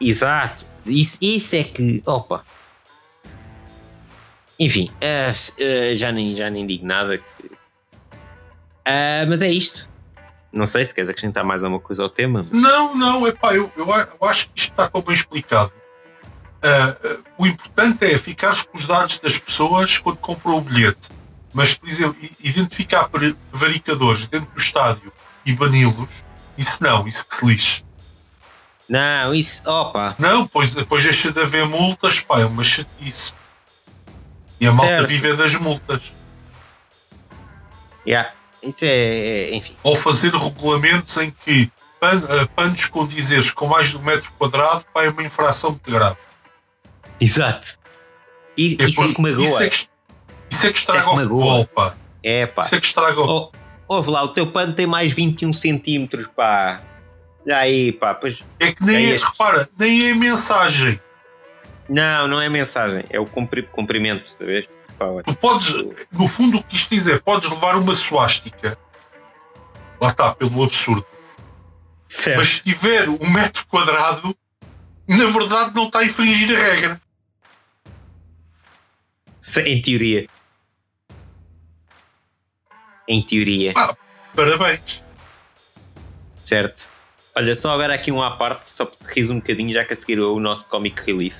Exato. 0.00 0.64
Isso, 0.84 1.18
isso 1.20 1.56
é 1.56 1.64
que. 1.64 2.02
Opa. 2.04 2.44
Enfim, 4.58 4.90
uh, 4.94 5.92
uh, 5.92 5.94
já, 5.94 6.10
nem, 6.12 6.36
já 6.36 6.50
nem 6.50 6.66
digo 6.66 6.86
nada. 6.86 7.18
Que... 7.18 7.46
Uh, 7.46 9.26
mas 9.28 9.42
é 9.42 9.50
isto. 9.50 9.88
Não 10.52 10.64
sei 10.64 10.84
se 10.84 10.94
queres 10.94 11.10
acrescentar 11.10 11.44
mais 11.44 11.62
alguma 11.62 11.80
coisa 11.80 12.02
ao 12.02 12.08
tema. 12.08 12.46
Não, 12.50 12.94
não, 12.96 13.26
epá, 13.26 13.54
eu, 13.54 13.70
eu, 13.76 13.86
eu 13.86 14.28
acho 14.28 14.48
que 14.48 14.60
isto 14.60 14.70
está 14.70 14.90
bem 15.00 15.14
explicado. 15.14 15.72
Uh, 16.56 17.22
o 17.36 17.46
importante 17.46 18.06
é 18.06 18.16
ficar 18.16 18.52
com 18.64 18.78
os 18.78 18.86
dados 18.86 19.18
das 19.18 19.38
pessoas 19.38 19.98
quando 19.98 20.16
compram 20.16 20.56
o 20.56 20.60
bilhete. 20.62 21.10
Mas, 21.56 21.72
por 21.72 21.88
exemplo, 21.88 22.14
identificar 22.38 23.08
varicadores 23.50 24.26
dentro 24.26 24.50
do 24.50 24.60
estádio 24.60 25.10
e 25.42 25.54
bani-los, 25.54 26.22
isso 26.58 26.82
não, 26.82 27.08
isso 27.08 27.26
que 27.26 27.34
se 27.34 27.46
lixe. 27.46 27.82
Não, 28.86 29.32
isso, 29.32 29.62
opa. 29.66 30.14
Não, 30.18 30.46
pois 30.46 30.74
depois 30.74 31.02
deixa 31.02 31.32
de 31.32 31.40
haver 31.40 31.64
multas, 31.64 32.20
pá, 32.20 32.40
é 32.40 32.44
uma 32.44 32.62
chatice. 32.62 33.32
E 34.60 34.66
a 34.66 34.72
malta 34.72 34.98
certo. 34.98 35.06
vive 35.06 35.34
das 35.34 35.54
multas. 35.54 36.14
Yeah. 38.06 38.34
Isso 38.62 38.84
é, 38.84 38.88
é, 38.88 39.54
enfim. 39.56 39.74
Ou 39.82 39.96
fazer 39.96 40.34
regulamentos 40.34 41.16
em 41.16 41.30
que 41.30 41.72
pan, 41.98 42.18
uh, 42.18 42.46
panos 42.54 42.84
com 42.84 43.06
dizeres 43.06 43.50
com 43.50 43.66
mais 43.66 43.88
de 43.88 43.96
um 43.96 44.02
metro 44.02 44.30
quadrado 44.32 44.84
pá, 44.92 45.04
é 45.04 45.08
uma 45.08 45.22
infração 45.22 45.70
muito 45.70 45.90
grave. 45.90 46.18
Exato. 47.18 47.78
E, 48.58 48.76
é 48.78 48.84
isso, 48.84 48.96
por, 48.96 49.10
é 49.10 49.14
que 49.14 49.20
magoa. 49.22 49.42
Isso 49.42 49.62
é 49.62 49.70
que, 49.70 49.95
isso 50.56 50.66
é 50.66 50.72
que 50.72 50.78
estraga 50.78 51.02
é 51.02 51.12
o 51.12 51.16
futebol, 51.16 51.66
pá. 51.66 51.94
É, 52.22 52.46
pá. 52.46 52.62
Isso 52.62 52.74
é 52.74 52.80
que 52.80 52.86
estraga 52.86 53.20
o... 53.20 53.52
Ouve 53.88 54.10
lá, 54.10 54.22
o 54.24 54.28
teu 54.28 54.46
pano 54.48 54.72
tem 54.72 54.86
mais 54.86 55.12
21 55.12 55.52
centímetros, 55.52 56.26
pá. 56.34 56.82
Aí, 57.48 57.92
pá, 57.92 58.14
pois. 58.14 58.42
É 58.58 58.72
que 58.72 58.82
nem 58.82 59.12
é, 59.12 59.16
repara, 59.16 59.68
nem 59.78 60.08
é 60.08 60.14
mensagem. 60.14 61.00
Não, 61.88 62.26
não 62.26 62.40
é 62.40 62.48
mensagem, 62.48 63.04
é 63.10 63.20
o 63.20 63.26
comprimento, 63.26 64.28
sabes? 64.30 64.66
Tu 65.24 65.34
podes, 65.36 65.74
no 66.10 66.26
fundo, 66.26 66.58
o 66.58 66.62
que 66.62 66.74
isto 66.74 66.90
dizer, 66.90 67.22
podes 67.22 67.48
levar 67.50 67.76
uma 67.76 67.94
suástica, 67.94 68.76
lá 70.00 70.08
está, 70.08 70.34
pelo 70.34 70.64
absurdo. 70.64 71.06
Certo. 72.08 72.38
Mas 72.38 72.48
se 72.48 72.64
tiver 72.64 73.08
um 73.08 73.30
metro 73.30 73.66
quadrado, 73.66 74.34
na 75.06 75.26
verdade 75.26 75.74
não 75.74 75.86
está 75.86 76.00
a 76.00 76.04
infringir 76.04 76.56
a 76.56 76.60
regra. 76.60 77.00
Em 79.64 79.80
teoria. 79.80 80.26
Em 83.08 83.22
teoria. 83.22 83.72
Ah, 83.76 83.96
parabéns. 84.34 85.02
Certo. 86.44 86.88
Olha, 87.34 87.54
só 87.54 87.74
agora 87.74 87.94
aqui 87.94 88.10
um 88.10 88.22
à 88.22 88.30
parte, 88.30 88.68
só 88.68 88.86
para 88.86 89.12
te 89.12 89.20
rir 89.20 89.30
um 89.30 89.36
bocadinho, 89.36 89.72
já 89.72 89.84
que 89.84 89.92
a 89.92 89.96
seguir 89.96 90.18
o 90.20 90.40
nosso 90.40 90.66
Comic 90.66 91.02
Relief. 91.04 91.36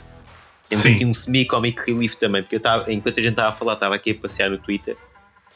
Temos 0.69 0.83
Sim. 0.83 0.95
aqui 0.95 1.05
um 1.05 1.15
semi-comic 1.15 1.81
relief 1.87 2.17
também, 2.17 2.43
porque 2.43 2.57
eu 2.57 2.59
estava, 2.59 2.93
enquanto 2.93 3.19
a 3.19 3.23
gente 3.23 3.33
estava 3.33 3.51
a 3.51 3.53
falar, 3.53 3.75
estava 3.75 3.95
aqui 3.95 4.11
a 4.11 4.15
passear 4.15 4.51
no 4.51 4.59
Twitter 4.59 4.97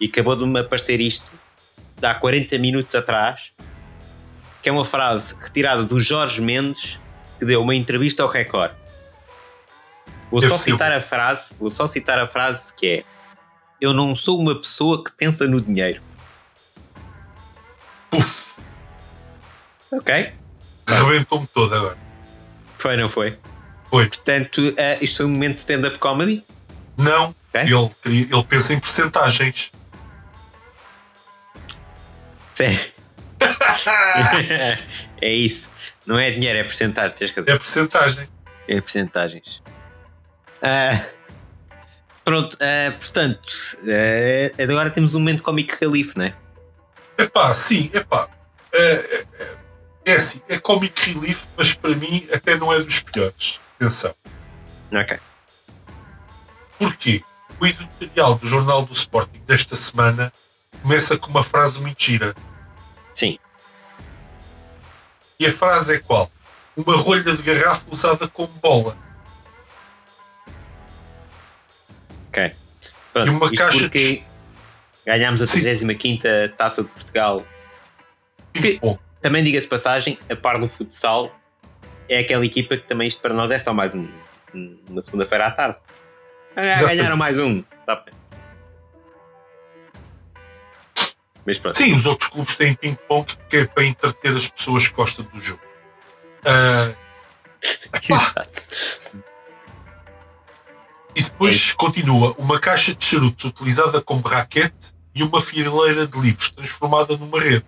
e 0.01 0.07
acabou 0.07 0.37
de 0.37 0.47
me 0.47 0.61
aparecer 0.61 1.01
isto, 1.01 1.31
de 1.99 2.07
há 2.07 2.15
40 2.15 2.57
minutos 2.59 2.95
atrás, 2.95 3.51
que 4.63 4.69
é 4.69 4.73
uma 4.73 4.85
frase 4.85 5.35
retirada 5.39 5.83
do 5.83 6.01
Jorge 6.01 6.41
Mendes, 6.41 6.99
que 7.39 7.45
deu 7.45 7.61
uma 7.61 7.75
entrevista 7.75 8.23
ao 8.23 8.29
Record. 8.29 8.73
Vou 10.31 10.41
só 10.41 10.57
citar 10.57 10.93
a 10.93 11.01
frase, 11.01 11.55
vou 11.59 11.71
só 11.71 11.87
citar 11.89 12.19
a 12.19 12.27
frase 12.27 12.73
que 12.73 12.87
é 12.87 13.05
Eu 13.81 13.95
não 13.95 14.15
sou 14.15 14.39
uma 14.39 14.55
pessoa 14.55 15.03
que 15.03 15.11
pensa 15.13 15.47
no 15.47 15.61
dinheiro. 15.61 16.03
Puf! 18.11 18.61
Ok? 19.93 20.33
Arrebentou-me 20.87 21.47
todo 21.47 21.75
agora. 21.75 21.99
Foi, 22.79 22.97
não 22.97 23.09
foi? 23.09 23.39
Foi. 23.91 24.07
Portanto, 24.09 24.59
uh, 24.61 25.05
isto 25.05 25.19
foi 25.19 25.27
um 25.27 25.31
momento 25.31 25.55
de 25.55 25.61
stand-up 25.61 25.99
comedy? 25.99 26.45
Não. 26.97 27.35
Okay. 27.49 27.63
Ele, 27.63 28.23
ele 28.33 28.45
pensa 28.45 28.73
em 28.73 28.79
porcentagens. 28.79 29.73
Sim. 32.55 32.79
é 35.21 35.33
isso. 35.33 35.71
Não 36.07 36.19
é 36.19 36.31
dinheiro, 36.31 36.59
é 36.59 36.63
porcentagem. 36.63 37.17
Tens 37.17 37.33
É 37.49 37.57
porcentagem. 37.57 38.29
É 38.69 38.81
porcentagens. 38.81 39.63
Uh, 40.63 41.20
pronto, 42.31 42.55
uh, 42.55 42.93
portanto, 42.97 43.49
uh, 43.83 44.63
agora 44.63 44.89
temos 44.89 45.17
um 45.17 45.19
momento 45.19 45.43
cómico 45.43 45.77
relief, 45.81 46.15
não 46.17 46.27
é? 46.27 46.35
Epá, 47.19 47.53
sim, 47.53 47.91
epá. 47.93 48.29
É, 48.73 49.27
é 50.05 50.13
assim, 50.13 50.41
é 50.49 50.57
comic 50.57 51.11
relief, 51.11 51.47
mas 51.57 51.75
para 51.75 51.93
mim 51.97 52.29
até 52.33 52.57
não 52.57 52.73
é 52.73 52.81
dos 52.81 53.01
piores. 53.01 53.59
Atenção. 53.75 54.15
Ok. 54.93 55.19
Porquê? 56.79 57.25
O 57.61 57.67
editorial 57.67 58.37
do 58.37 58.47
Jornal 58.47 58.87
do 58.87 58.93
Sporting 58.93 59.43
desta 59.45 59.75
semana 59.75 60.33
começa 60.83 61.19
com 61.19 61.31
uma 61.31 61.43
frase 61.43 61.81
muito 61.81 62.01
gira. 62.01 62.33
Sim. 63.13 63.41
E 65.37 65.47
a 65.47 65.53
frase 65.53 65.97
é 65.97 65.99
qual? 65.99 66.31
Uma 66.77 66.97
rolha 66.97 67.35
de 67.35 67.43
garrafa 67.43 67.87
usada 67.91 68.29
como 68.29 68.53
bola. 68.63 68.97
Ok. 72.31 72.53
Pronto, 73.13 73.27
e 73.27 73.31
uma 73.31 73.53
caixa 73.53 73.89
de... 73.89 74.23
ganhámos 75.05 75.43
a 75.43 75.47
35 75.47 76.23
Taça 76.57 76.85
de 76.85 76.89
Portugal. 76.89 77.45
Que, 78.55 78.81
também 79.21 79.45
diga-se 79.45 79.67
passagem, 79.67 80.19
a 80.31 80.37
par 80.37 80.59
do 80.59 80.69
futsal, 80.69 81.35
é 82.09 82.21
aquela 82.21 82.47
equipa 82.47 82.77
que 82.77 82.87
também 82.87 83.09
isto 83.09 83.21
para 83.21 83.35
nós 83.35 83.51
é 83.51 83.59
só 83.59 83.73
mais 83.73 83.95
um, 83.95 84.09
uma 84.89 85.03
segunda-feira 85.03 85.47
à 85.47 85.51
tarde. 85.51 85.77
Ah, 86.57 86.87
ganharam 86.87 87.17
mais 87.17 87.39
um. 87.39 87.63
Tá 87.87 88.05
Mas 91.45 91.59
pronto. 91.59 91.77
Sim, 91.77 91.95
os 91.95 92.07
outros 92.07 92.29
clubes 92.31 92.57
têm 92.57 92.75
ping-pong 92.75 93.27
que 93.49 93.57
é 93.59 93.67
para 93.67 93.85
entreter 93.85 94.35
as 94.35 94.49
pessoas 94.49 94.89
que 94.89 94.95
gostam 94.95 95.25
do 95.25 95.41
jogo. 95.41 95.63
Uh, 96.41 96.97
Exato. 98.09 98.63
E 101.15 101.23
depois 101.23 101.71
é. 101.73 101.77
continua 101.77 102.35
uma 102.39 102.59
caixa 102.59 102.95
de 102.95 103.05
charutos 103.05 103.45
utilizada 103.45 104.01
como 104.01 104.23
raquete 104.23 104.95
e 105.15 105.23
uma 105.23 105.41
fileira 105.41 106.07
de 106.07 106.19
livros 106.21 106.51
transformada 106.51 107.17
numa 107.17 107.41
rede. 107.41 107.65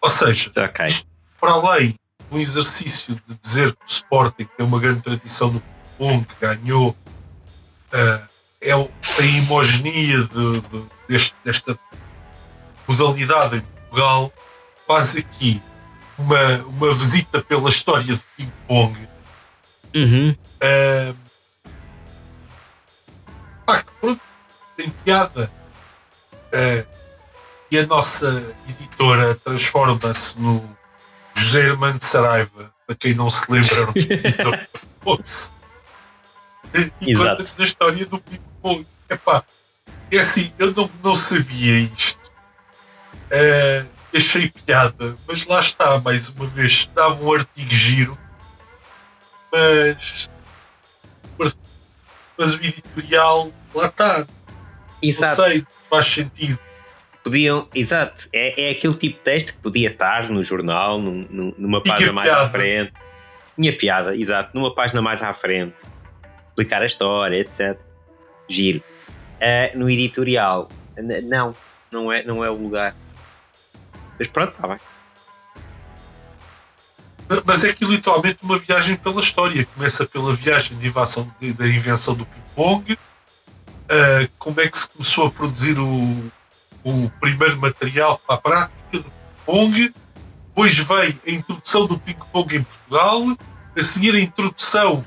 Ou 0.00 0.10
seja, 0.10 0.50
okay. 0.50 0.94
para 1.40 1.52
além 1.52 1.94
do 2.30 2.38
exercício 2.38 3.20
de 3.26 3.34
dizer 3.36 3.72
que 3.72 3.84
o 3.84 3.88
Sporting 3.88 4.48
tem 4.56 4.66
uma 4.66 4.80
grande 4.80 5.00
tradição 5.00 5.52
no 5.52 5.62
mundo, 5.98 6.26
ganhou 6.40 6.90
uh, 6.90 8.28
é 8.60 8.72
a 8.72 8.78
homogeneia 8.78 10.22
de, 10.24 10.60
de, 10.60 10.84
deste, 11.08 11.34
desta 11.44 11.78
modalidade 12.86 13.56
em 13.56 13.60
Portugal, 13.60 14.32
faz 14.86 15.16
aqui 15.16 15.62
uma, 16.18 16.58
uma 16.66 16.94
visita 16.94 17.42
pela 17.42 17.68
história 17.68 18.04
de 18.04 18.20
ping-pong. 18.36 19.08
Uhum. 19.94 20.36
Uh, 20.56 21.16
pá, 23.64 23.84
pronto, 24.00 24.20
tem 24.76 24.90
piada. 25.04 25.50
Uh, 26.54 26.96
e 27.70 27.78
a 27.78 27.86
nossa 27.86 28.26
editora 28.68 29.34
transforma-se 29.34 30.38
no 30.40 30.76
José 31.36 31.60
Hermano 31.60 31.98
Saraiva, 32.00 32.72
para 32.86 32.96
quem 32.96 33.14
não 33.14 33.28
se 33.28 33.50
lembra, 33.50 33.74
era 33.74 33.90
um 33.90 33.92
escritor 33.94 34.68
famoso. 35.04 35.56
E 37.00 37.14
conta-nos 37.14 37.58
a 37.58 37.64
história 37.64 38.04
do 38.04 38.20
Ping 38.20 38.42
Pong. 38.60 38.86
Epá, 39.08 39.42
é 40.10 40.18
assim, 40.18 40.52
eu 40.58 40.74
não, 40.74 40.90
não 41.02 41.14
sabia 41.14 41.78
isto. 41.78 42.30
Uh, 43.32 43.88
achei 44.14 44.50
piada, 44.50 45.16
mas 45.26 45.46
lá 45.46 45.60
está, 45.60 45.98
mais 46.00 46.28
uma 46.28 46.46
vez, 46.46 46.90
dava 46.94 47.22
um 47.22 47.32
artigo 47.32 47.72
giro, 47.72 48.18
mas, 49.52 50.28
mas 51.38 52.54
o 52.54 52.64
editorial, 52.64 53.52
lá 53.74 53.86
está. 53.86 54.26
Exato. 55.02 55.40
Não 55.40 55.48
sei, 55.48 55.66
faz 55.90 56.06
sentido. 56.06 56.58
Podiam, 57.22 57.68
exato, 57.74 58.28
é, 58.32 58.68
é 58.68 58.70
aquele 58.70 58.94
tipo 58.94 59.18
de 59.18 59.24
texto 59.24 59.52
que 59.54 59.58
podia 59.58 59.88
estar 59.88 60.28
no 60.30 60.42
jornal, 60.42 61.00
num, 61.00 61.52
numa 61.58 61.82
página 61.82 62.12
mais 62.12 62.28
piada. 62.28 62.44
à 62.44 62.50
frente. 62.50 62.92
Tinha 63.56 63.76
piada, 63.76 64.16
exato, 64.16 64.50
numa 64.54 64.74
página 64.74 65.02
mais 65.02 65.22
à 65.22 65.34
frente. 65.34 65.74
Explicar 66.48 66.82
a 66.82 66.86
história, 66.86 67.40
etc. 67.40 67.78
Giro. 68.48 68.82
Uh, 69.36 69.76
no 69.76 69.90
editorial, 69.90 70.70
não, 71.24 71.54
não 71.90 72.12
é, 72.12 72.22
não 72.22 72.44
é 72.44 72.50
o 72.50 72.54
lugar. 72.54 72.94
Mas 74.18 74.28
pronto, 74.28 74.52
está 74.52 74.68
bem. 74.68 74.78
Mas 77.44 77.64
é 77.64 77.72
que 77.72 77.84
literalmente 77.84 78.38
uma 78.42 78.58
viagem 78.58 78.96
pela 78.96 79.20
história. 79.20 79.66
Começa 79.74 80.06
pela 80.06 80.32
viagem 80.32 80.78
de 80.78 80.86
invasão, 80.86 81.32
de, 81.40 81.52
da 81.52 81.66
invenção 81.66 82.14
do 82.14 82.24
ping-pong, 82.24 82.92
uh, 82.92 84.30
como 84.38 84.60
é 84.60 84.68
que 84.68 84.78
se 84.78 84.88
começou 84.90 85.26
a 85.26 85.30
produzir 85.30 85.78
o, 85.78 86.32
o 86.84 87.10
primeiro 87.20 87.56
material 87.56 88.20
para 88.26 88.36
a 88.36 88.38
prática 88.38 88.98
do 88.98 89.04
ping-pong, 89.04 89.94
depois 90.48 90.78
veio 90.78 91.20
a 91.26 91.30
introdução 91.30 91.86
do 91.86 91.98
ping-pong 91.98 92.56
em 92.56 92.62
Portugal, 92.62 93.36
a 93.76 93.82
seguir 93.82 94.14
a 94.14 94.20
introdução 94.20 95.04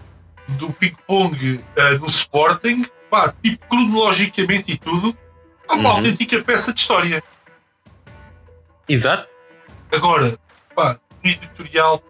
do 0.50 0.72
ping-pong 0.74 1.56
uh, 1.56 2.00
no 2.00 2.08
Sporting, 2.08 2.86
pá, 3.10 3.34
tipo 3.42 3.66
cronologicamente 3.68 4.72
e 4.72 4.78
tudo, 4.78 5.18
é 5.70 5.74
uma 5.74 5.90
uhum. 5.90 5.96
autêntica 5.98 6.42
peça 6.44 6.74
de 6.74 6.82
história. 6.82 7.24
Exato. 8.88 9.28
Agora, 9.92 10.38
pá, 10.76 11.00
editorial, 11.24 12.02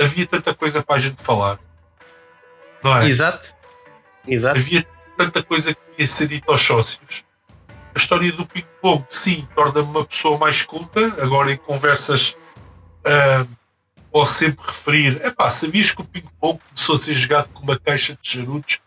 havia 0.00 0.26
tanta 0.26 0.54
coisa 0.54 0.82
para 0.82 0.96
a 0.96 0.98
gente 0.98 1.22
falar. 1.22 1.58
Não 2.82 2.96
é? 2.96 3.08
Exato. 3.08 3.54
Exato. 4.26 4.58
Havia 4.58 4.86
tanta 5.16 5.42
coisa 5.42 5.74
que 5.74 5.80
ia 5.98 6.06
ser 6.06 6.28
dito 6.28 6.50
aos 6.50 6.60
sócios. 6.60 7.24
A 7.94 7.98
história 7.98 8.32
do 8.32 8.44
ping-pong, 8.44 9.04
sim, 9.08 9.46
torna-me 9.54 9.88
uma 9.88 10.04
pessoa 10.04 10.36
mais 10.36 10.62
culta. 10.62 11.00
Agora, 11.22 11.52
em 11.52 11.56
conversas, 11.56 12.36
uh, 13.06 13.48
posso 14.10 14.34
sempre 14.34 14.66
referir: 14.66 15.20
é 15.22 15.30
pá, 15.30 15.50
sabias 15.50 15.92
que 15.92 16.00
o 16.00 16.04
ping-pong 16.04 16.58
começou 16.68 16.96
a 16.96 16.98
ser 16.98 17.14
jogado 17.14 17.48
com 17.50 17.62
uma 17.62 17.78
caixa 17.78 18.18
de 18.20 18.28
charutos, 18.28 18.80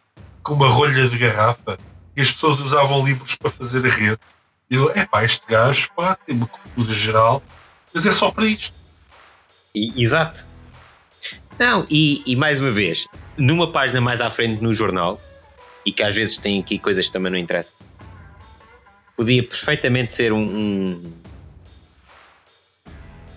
com 0.43 0.53
uma 0.53 0.67
rolha 0.67 1.07
de 1.07 1.17
garrafa, 1.17 1.77
e 2.15 2.21
as 2.21 2.31
pessoas 2.31 2.59
usavam 2.59 3.05
livros 3.05 3.35
para 3.35 3.49
fazer 3.49 3.85
a 3.85 3.89
rede? 3.89 4.19
Eu, 4.69 4.91
é 4.91 5.05
pá, 5.05 5.23
este 5.23 5.47
gajo 5.47 5.89
pá, 5.95 6.17
tem 6.25 6.35
uma 6.35 6.47
cultura 6.47 6.93
geral, 6.93 7.41
mas 7.93 8.05
é 8.05 8.11
só 8.11 8.29
para 8.29 8.45
isto. 8.45 8.76
E, 9.73 10.01
exato. 10.01 10.45
Não, 11.59 11.85
e, 11.89 12.23
e 12.25 12.35
mais 12.35 12.59
uma 12.59 12.71
vez, 12.71 13.07
numa 13.37 13.71
página 13.71 13.99
mais 13.99 14.21
à 14.21 14.29
frente 14.29 14.61
no 14.61 14.73
jornal, 14.73 15.19
e 15.85 15.91
que 15.91 16.03
às 16.03 16.15
vezes 16.15 16.37
tem 16.37 16.59
aqui 16.59 16.77
coisas 16.77 17.05
que 17.05 17.11
também 17.11 17.31
não 17.31 17.39
interessam, 17.39 17.75
podia 19.15 19.41
perfeitamente 19.41 20.13
ser 20.13 20.31
um, 20.31 20.43
um, 20.43 21.13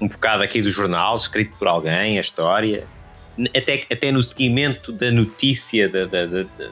um 0.01 0.09
bocado 0.09 0.43
aqui 0.43 0.61
do 0.61 0.70
jornal, 0.70 1.16
escrito 1.16 1.57
por 1.57 1.68
alguém, 1.68 2.18
a 2.18 2.20
história, 2.20 2.87
até, 3.57 3.87
até 3.91 4.12
no 4.12 4.22
seguimento 4.22 4.93
da 4.93 5.11
notícia 5.11 5.89
da, 5.89 6.05
da, 6.05 6.26
da, 6.26 6.43
da, 6.43 6.70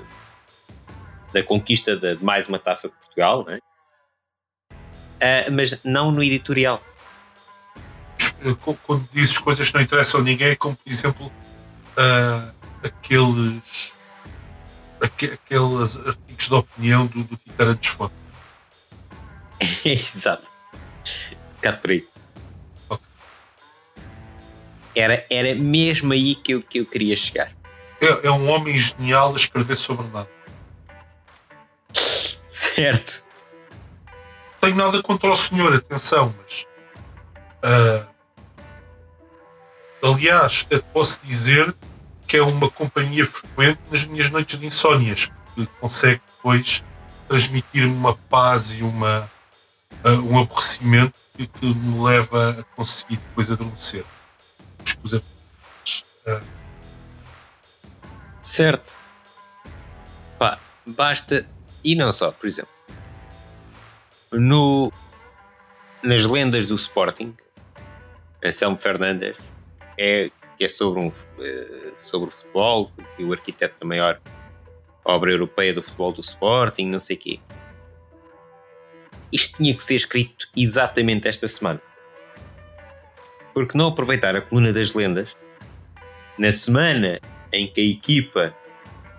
da 1.33 1.43
conquista 1.43 1.97
de 1.97 2.23
mais 2.23 2.47
uma 2.47 2.59
taça 2.59 2.89
de 2.89 2.95
Portugal, 2.95 3.45
não 3.45 3.53
é? 3.55 3.59
Uh, 5.19 5.51
mas 5.51 5.81
não 5.83 6.13
no 6.13 6.23
editorial. 6.23 6.83
Quando 8.85 9.09
dizes 9.13 9.39
coisas 9.39 9.69
que 9.69 9.75
não 9.75 9.83
interessam 9.83 10.21
a 10.21 10.23
ninguém, 10.23 10.57
como 10.57 10.77
por 10.77 10.91
exemplo 10.91 11.27
uh, 11.27 12.53
aqueles, 12.85 13.95
aqueles 15.03 15.97
artigos 16.07 16.49
de 16.49 16.55
opinião 16.55 17.07
do, 17.07 17.25
do 17.25 17.37
Titara 17.37 17.75
Desfoto. 17.75 18.15
Exato. 19.85 20.51
Bocado 21.57 21.79
por 21.79 21.91
aí. 21.91 22.09
Okay. 22.89 23.07
Era, 24.95 25.27
era 25.29 25.55
mesmo 25.55 26.13
aí 26.13 26.35
que 26.35 26.53
eu, 26.53 26.63
que 26.63 26.79
eu 26.81 26.87
queria 26.87 27.17
chegar. 27.17 27.53
É, 28.01 28.29
é 28.29 28.31
um 28.31 28.49
homem 28.49 28.77
genial 28.77 29.33
a 29.33 29.37
escrever 29.37 29.77
sobre 29.77 30.07
nada. 30.09 30.31
Certo. 32.49 33.25
Não 34.07 34.61
tenho 34.61 34.77
nada 34.77 35.03
contra 35.03 35.31
o 35.31 35.37
senhor, 35.37 35.75
atenção, 35.75 36.35
mas. 36.39 36.67
Uh, 37.65 38.07
aliás, 40.03 40.65
até 40.67 40.79
posso 40.79 41.21
dizer 41.23 41.75
que 42.27 42.37
é 42.37 42.43
uma 42.43 42.71
companhia 42.71 43.25
frequente 43.25 43.81
nas 43.91 44.05
minhas 44.05 44.31
noites 44.31 44.59
de 44.59 44.67
insónias, 44.67 45.33
porque 45.55 45.71
consegue 45.81 46.21
depois 46.37 46.85
transmitir-me 47.27 47.93
uma 47.93 48.15
paz 48.15 48.79
e 48.79 48.83
uma, 48.83 49.31
uh, 50.05 50.33
um 50.33 50.39
aborrecimento 50.39 51.15
que, 51.37 51.47
que, 51.47 51.75
me 51.75 52.05
leva 52.05 52.51
a 52.51 52.63
conseguir 52.77 53.17
depois 53.17 53.51
adormecer. 53.51 54.05
Escusa. 54.85 55.23
Uh, 56.27 56.43
certo. 58.41 58.93
Pá, 60.39 60.59
basta. 60.87 61.47
E 61.83 61.95
não 61.95 62.13
só, 62.13 62.31
por 62.31 62.47
exemplo. 62.47 62.73
No, 64.31 64.93
nas 66.03 66.27
lendas 66.27 66.67
do 66.67 66.75
Sporting, 66.75 67.35
Anselmo 68.45 68.77
Fernandes 68.77 69.37
é, 69.99 70.31
que 70.57 70.65
é 70.65 70.69
sobre, 70.69 71.01
um, 71.01 71.13
eh, 71.41 71.93
sobre 71.97 72.29
o 72.29 72.33
futebol, 72.33 72.91
que 73.17 73.25
o 73.25 73.33
arquiteto 73.33 73.75
da 73.81 73.87
maior 73.87 74.21
obra 75.05 75.31
europeia 75.31 75.73
do 75.73 75.83
futebol 75.83 76.13
do 76.13 76.21
Sporting, 76.21 76.87
não 76.87 77.01
sei 77.01 77.17
o 77.17 77.19
quê 77.19 77.41
isto 79.33 79.57
tinha 79.57 79.75
que 79.75 79.85
ser 79.85 79.95
escrito 79.95 80.49
exatamente 80.57 81.29
esta 81.29 81.47
semana. 81.49 81.81
Porque 83.53 83.77
não 83.77 83.89
aproveitar 83.89 84.37
a 84.37 84.41
coluna 84.41 84.73
das 84.73 84.95
lendas 84.95 85.37
na 86.39 86.53
semana 86.53 87.21
em 87.53 87.67
que 87.67 87.81
a 87.81 87.85
equipa 87.85 88.55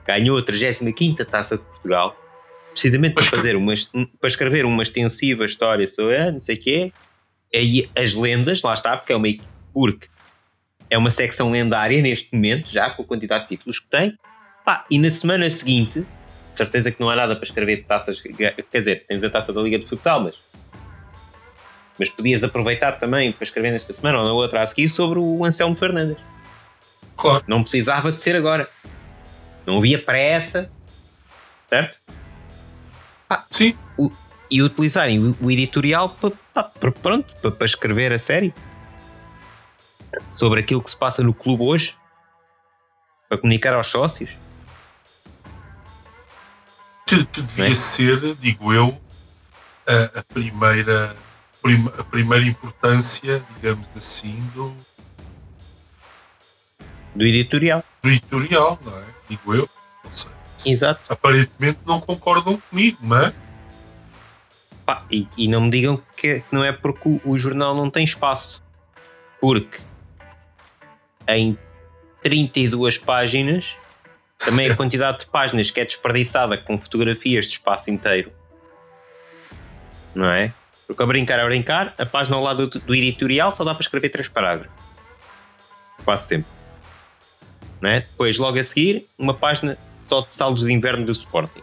ganhou 0.06 0.38
a 0.38 0.42
35 0.42 1.26
taça 1.26 1.58
de 1.58 1.64
Portugal, 1.64 2.16
precisamente 2.72 3.14
para 3.14 3.24
fazer 3.24 3.56
uma, 3.56 3.74
para 4.20 4.28
escrever 4.28 4.66
uma 4.66 4.82
extensiva 4.82 5.46
história 5.46 5.88
sobre 5.88 6.16
ah, 6.16 6.32
não 6.32 6.40
sei 6.40 6.56
o 6.56 6.60
quê, 6.60 6.94
aí 7.54 7.90
as 7.96 8.16
lendas, 8.16 8.62
lá 8.62 8.74
está, 8.74 8.96
porque 8.98 9.14
é 9.14 9.16
uma 9.16 9.28
porque 9.74 10.08
é 10.90 10.98
uma 10.98 11.10
secção 11.10 11.52
lendária 11.52 12.02
neste 12.02 12.34
momento, 12.34 12.70
já 12.70 12.90
com 12.90 13.04
a 13.04 13.06
quantidade 13.06 13.44
de 13.44 13.50
títulos 13.50 13.80
que 13.80 13.88
tem. 13.88 14.18
Pá, 14.66 14.86
e 14.90 14.98
na 14.98 15.10
semana 15.10 15.50
seguinte 15.50 16.06
certeza 16.60 16.92
que 16.92 17.00
não 17.00 17.10
há 17.10 17.16
nada 17.16 17.36
para 17.36 17.46
escrever 17.46 17.78
de 17.78 17.84
taças. 17.84 18.20
Quer 18.22 18.64
dizer, 18.72 19.06
temos 19.08 19.24
a 19.24 19.30
taça 19.30 19.54
da 19.54 19.62
Liga 19.62 19.80
de 19.80 19.86
Futsal, 19.86 20.22
mas. 20.22 20.36
Mas 21.98 22.10
podias 22.10 22.44
aproveitar 22.44 22.94
também 22.94 23.32
para 23.32 23.44
escrever 23.44 23.72
nesta 23.72 23.92
semana 23.92 24.20
ou 24.20 24.26
na 24.26 24.32
outra 24.32 24.62
a 24.62 24.66
seguir 24.66 24.88
sobre 24.88 25.20
o 25.20 25.44
Anselmo 25.44 25.76
Fernandes. 25.76 26.18
Claro. 27.18 27.44
Não 27.46 27.62
precisava 27.62 28.12
de 28.12 28.22
ser 28.22 28.36
agora. 28.36 28.70
Não 29.66 29.78
havia 29.78 30.02
pressa. 30.02 30.72
Certo? 31.70 32.00
Ah, 33.30 33.46
Sim. 33.52 33.76
O, 33.98 34.10
e 34.50 34.64
utilizarem 34.64 35.20
o, 35.20 35.38
o 35.42 35.52
editorial 35.52 36.10
para, 36.10 36.32
para, 36.64 36.92
pronto, 36.92 37.52
para, 37.52 37.66
escrever 37.66 38.12
a 38.12 38.20
série 38.20 38.54
sobre 40.30 40.62
aquilo 40.62 40.82
que 40.82 40.90
se 40.90 40.98
passa 40.98 41.24
no 41.24 41.34
clube 41.34 41.64
hoje 41.64 41.96
para 43.28 43.38
comunicar 43.38 43.74
aos 43.76 43.88
sócios 43.88 44.36
que, 47.10 47.26
que 47.26 47.42
devia 47.42 47.72
é? 47.72 47.76
ser, 47.76 48.36
digo 48.36 48.72
eu, 48.72 49.00
a, 49.88 50.20
a 50.20 50.24
primeira 50.24 51.16
a 51.98 52.04
primeira 52.06 52.46
importância, 52.46 53.44
digamos 53.56 53.88
assim, 53.96 54.40
do, 54.54 54.74
do 57.14 57.26
editorial. 57.26 57.84
Do 58.02 58.10
editorial, 58.10 58.80
não 58.82 58.98
é? 58.98 59.06
Digo 59.28 59.54
eu. 59.54 59.70
Não 60.04 60.12
sei. 60.12 60.32
Exato. 60.66 61.02
Aparentemente 61.10 61.80
não 61.86 62.00
concordam 62.00 62.58
comigo, 62.70 62.98
mas. 63.02 63.34
Pá, 64.90 65.06
e, 65.12 65.28
e, 65.38 65.48
não 65.48 65.62
me 65.62 65.70
digam 65.70 66.02
que 66.18 66.42
não 66.52 66.66
é 66.66 66.72
porque 66.72 67.08
o, 67.08 67.22
o 67.24 67.38
jornal 67.38 67.76
não 67.76 67.92
tem 67.92 68.04
espaço. 68.04 68.60
Porque 69.40 69.80
em 71.28 71.56
32 72.24 72.98
páginas 72.98 73.78
também 74.36 74.68
a 74.68 74.76
quantidade 74.76 75.20
de 75.20 75.26
páginas 75.28 75.70
que 75.70 75.80
é 75.80 75.86
desperdiçada 75.86 76.58
com 76.58 76.76
fotografias 76.80 77.46
de 77.46 77.52
espaço 77.52 77.92
inteiro. 77.92 78.32
Não 80.16 80.26
é? 80.26 80.52
Porque 80.88 81.04
a 81.04 81.06
brincar 81.06 81.40
a 81.40 81.46
brincar, 81.46 81.94
a 81.96 82.06
página 82.08 82.36
ao 82.36 82.42
lado 82.42 82.66
do, 82.66 82.80
do 82.80 82.96
editorial 82.96 83.56
só 83.56 83.64
dá 83.64 83.76
para 83.76 83.84
escrever 83.84 84.10
três 84.10 84.28
parágrafos. 84.28 84.74
Quase 86.04 86.26
sempre. 86.26 86.52
É? 87.84 88.00
Depois, 88.00 88.40
logo 88.40 88.58
a 88.58 88.64
seguir, 88.64 89.08
uma 89.20 89.36
página 89.36 89.78
só 90.08 90.22
de 90.22 90.34
saldos 90.34 90.64
de 90.64 90.74
inverno 90.74 91.06
do 91.06 91.12
Sporting. 91.12 91.62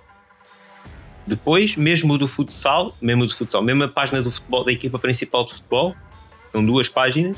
Depois, 1.26 1.74
mesmo 1.74 2.14
o 2.14 2.18
do 2.18 2.28
futsal, 2.28 2.94
mesmo 3.00 3.26
do 3.26 3.34
futsal, 3.34 3.62
mesmo 3.62 3.82
a 3.82 3.88
página 3.88 4.22
do 4.22 4.30
futebol, 4.30 4.62
da 4.64 4.72
equipa 4.72 4.98
principal 4.98 5.44
de 5.44 5.54
futebol, 5.54 5.94
são 6.52 6.64
duas 6.64 6.88
páginas, 6.88 7.36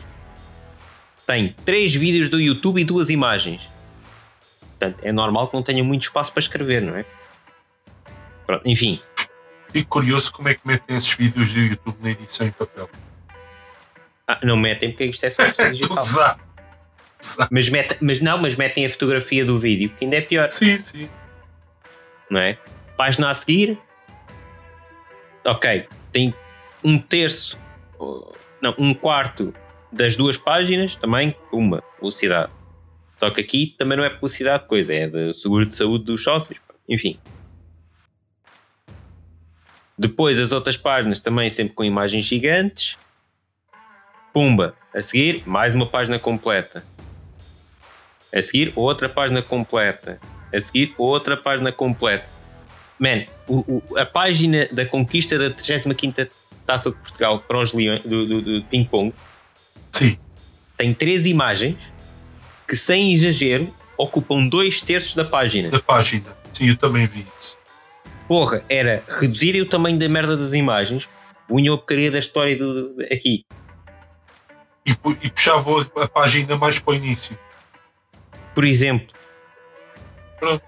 tem 1.27 1.55
três 1.65 1.95
vídeos 1.95 2.29
do 2.29 2.39
YouTube 2.39 2.81
e 2.81 2.85
duas 2.85 3.09
imagens. 3.09 3.69
Portanto, 4.61 4.99
é 5.03 5.11
normal 5.11 5.49
que 5.49 5.55
não 5.55 5.63
tenha 5.63 5.83
muito 5.83 6.03
espaço 6.03 6.33
para 6.33 6.41
escrever, 6.41 6.83
não 6.83 6.97
é? 6.97 7.05
Pronto, 8.47 8.67
enfim. 8.67 9.01
Fico 9.73 9.89
curioso 9.89 10.33
como 10.33 10.49
é 10.49 10.55
que 10.55 10.61
metem 10.65 10.97
esses 10.97 11.13
vídeos 11.15 11.53
do 11.53 11.61
YouTube 11.61 11.97
na 12.01 12.11
edição 12.11 12.47
em 12.47 12.51
papel. 12.51 12.89
Ah, 14.27 14.39
não 14.43 14.57
metem 14.57 14.91
porque 14.91 15.07
isto 15.07 15.25
é 15.25 15.31
só 15.31 15.43
digital. 15.71 16.05
mas, 17.51 17.69
met, 17.69 17.97
mas 18.01 18.21
não, 18.21 18.39
mas 18.39 18.55
metem 18.55 18.87
a 18.87 18.91
fotografia 18.91 19.45
do 19.45 19.59
vídeo, 19.59 19.91
que 19.99 20.05
ainda 20.05 20.17
é 20.17 20.21
pior. 20.21 20.51
Sim, 20.51 20.79
sim. 20.79 21.09
Não 22.31 22.41
é? 22.41 22.59
Página 22.99 23.31
a 23.31 23.35
seguir. 23.35 23.79
Ok, 25.47 25.89
tem 26.13 26.35
um 26.85 26.99
terço, 26.99 27.57
não, 28.61 28.75
um 28.77 28.93
quarto 28.93 29.55
das 29.93 30.17
duas 30.17 30.37
páginas 30.37 30.97
também 30.97 31.35
uma 31.53 31.81
publicidade. 31.81 32.53
Só 33.17 33.31
que 33.31 33.41
aqui 33.41 33.75
também 33.79 33.97
não 33.97 34.05
é 34.05 34.11
publicidade 34.11 34.67
coisa, 34.67 34.93
é 34.93 35.07
de 35.07 35.33
seguro 35.35 35.65
de 35.65 35.75
saúde 35.77 36.05
dos 36.07 36.25
sócios. 36.25 36.59
Enfim. 36.89 37.21
Depois 39.97 40.39
as 40.41 40.51
outras 40.51 40.77
páginas 40.77 41.21
também 41.21 41.49
sempre 41.51 41.75
com 41.75 41.85
imagens 41.85 42.25
gigantes. 42.25 42.99
Pumba. 44.33 44.75
A 44.93 45.01
seguir, 45.01 45.45
mais 45.47 45.73
uma 45.73 45.87
página 45.87 46.19
completa. 46.19 46.85
A 48.35 48.43
seguir, 48.43 48.73
outra 48.75 49.09
página 49.09 49.41
completa. 49.41 50.21
A 50.53 50.61
seguir, 50.61 50.95
outra 50.99 51.37
página 51.37 51.71
completa. 51.71 52.38
Man, 52.99 53.25
o, 53.47 53.83
o, 53.91 53.99
a 53.99 54.05
página 54.05 54.69
da 54.73 54.85
conquista 54.85 55.39
da 55.39 55.51
35 55.51 56.31
Taça 56.67 56.91
de 56.91 56.97
Portugal 56.97 57.41
para 57.41 57.59
os 57.59 57.73
Leões 57.73 58.03
do, 58.03 58.27
do, 58.27 58.43
do 58.43 58.65
Ping 58.65 58.85
Pong 58.85 59.15
Sim. 59.91 60.19
tem 60.77 60.93
três 60.93 61.25
imagens 61.25 61.79
que, 62.67 62.77
sem 62.77 63.15
exagero, 63.15 63.73
ocupam 63.97 64.47
dois 64.47 64.83
terços 64.83 65.15
da 65.15 65.25
página. 65.25 65.71
Da 65.71 65.81
página. 65.81 66.27
Sim, 66.53 66.69
eu 66.69 66.77
também 66.77 67.07
vi 67.07 67.25
isso. 67.41 67.57
Porra, 68.27 68.63
era 68.69 69.03
reduzirem 69.09 69.63
o 69.63 69.67
tamanho 69.67 69.99
da 69.99 70.07
merda 70.09 70.37
das 70.37 70.53
imagens, 70.53 71.09
punham 71.47 71.75
a 71.75 71.79
porcaria 71.79 72.11
da 72.11 72.19
história 72.19 72.55
do, 72.55 72.93
do, 72.95 73.03
aqui. 73.05 73.47
E, 74.87 74.91
e 75.23 75.31
puxavam 75.31 75.87
a, 75.97 76.03
a 76.03 76.09
página 76.09 76.57
mais 76.57 76.79
para 76.79 76.93
o 76.93 76.97
início. 76.97 77.39
Por 78.55 78.65
exemplo, 78.65 79.19
Pronto. 80.39 80.63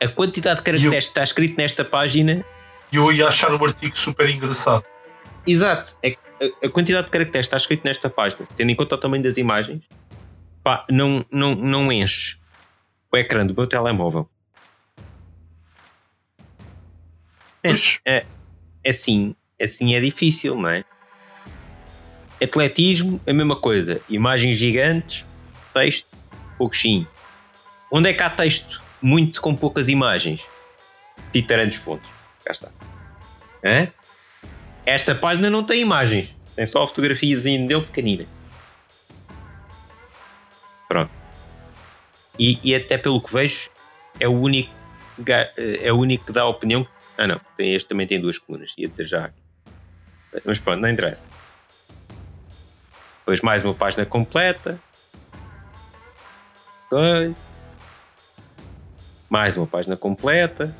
A 0.00 0.08
quantidade 0.08 0.58
de 0.58 0.62
caracteres 0.62 0.84
eu, 0.84 0.92
que 0.92 0.98
está 0.98 1.22
escrito 1.22 1.56
nesta 1.56 1.84
página. 1.84 2.44
Eu 2.92 3.12
ia 3.12 3.26
achar 3.26 3.52
o 3.52 3.64
artigo 3.64 3.96
super 3.96 4.28
engraçado. 4.30 4.84
Exato. 5.46 5.96
É, 6.02 6.16
a, 6.40 6.66
a 6.66 6.70
quantidade 6.70 7.06
de 7.06 7.10
caracteres 7.10 7.46
que 7.46 7.48
está 7.48 7.56
escrito 7.56 7.84
nesta 7.84 8.08
página, 8.08 8.46
tendo 8.56 8.70
em 8.70 8.76
conta 8.76 8.94
o 8.94 8.98
tamanho 8.98 9.22
das 9.22 9.36
imagens, 9.36 9.82
pá, 10.62 10.86
não, 10.90 11.24
não, 11.30 11.54
não 11.54 11.92
enche 11.92 12.36
o 13.12 13.16
ecrã 13.16 13.46
do 13.46 13.54
meu 13.54 13.66
telemóvel. 13.66 14.28
É, 17.62 17.70
é, 18.04 18.26
é 18.84 18.90
assim, 18.90 19.34
assim 19.60 19.94
é 19.94 20.00
difícil, 20.00 20.54
não 20.54 20.68
é? 20.68 20.84
Atletismo, 22.40 23.20
a 23.26 23.32
mesma 23.32 23.56
coisa. 23.56 24.00
Imagens 24.08 24.56
gigantes, 24.56 25.24
texto, 25.74 26.06
pouquinho. 26.56 27.08
Onde 27.90 28.10
é 28.10 28.12
que 28.12 28.22
há 28.22 28.30
texto 28.30 28.80
muito 29.00 29.40
com 29.40 29.54
poucas 29.54 29.88
imagens? 29.88 30.42
Titarantes 31.32 31.78
fontes. 31.78 32.08
Cá 32.44 32.52
está. 32.52 32.68
É? 33.62 33.88
Esta 34.86 35.14
página 35.14 35.50
não 35.50 35.64
tem 35.64 35.80
imagens. 35.80 36.34
Tem 36.54 36.66
só 36.66 36.82
a 36.82 36.86
fotografiazinha 36.86 37.66
dele 37.66 37.82
pequenina. 37.82 38.26
Pronto. 40.88 41.10
E, 42.38 42.58
e, 42.62 42.74
até 42.74 42.96
pelo 42.96 43.20
que 43.20 43.32
vejo, 43.32 43.68
é 44.18 44.28
o 44.28 44.32
único 44.32 44.72
é 45.56 45.92
o 45.92 45.96
único 45.96 46.26
que 46.26 46.32
dá 46.32 46.42
a 46.42 46.48
opinião 46.48 46.86
ah, 47.18 47.26
não. 47.26 47.40
Tem, 47.56 47.74
este 47.74 47.88
também 47.88 48.06
tem 48.06 48.20
duas 48.20 48.38
colunas. 48.38 48.72
Ia 48.78 48.88
dizer 48.88 49.06
já. 49.06 49.30
Mas 50.44 50.60
pronto, 50.60 50.80
não 50.80 50.88
interessa. 50.88 51.28
Depois 53.18 53.40
mais 53.40 53.64
uma 53.64 53.74
página 53.74 54.06
completa. 54.06 54.80
Dois. 56.88 57.44
Mais 59.28 59.56
uma 59.56 59.66
página 59.66 59.96
completa. 59.96 60.74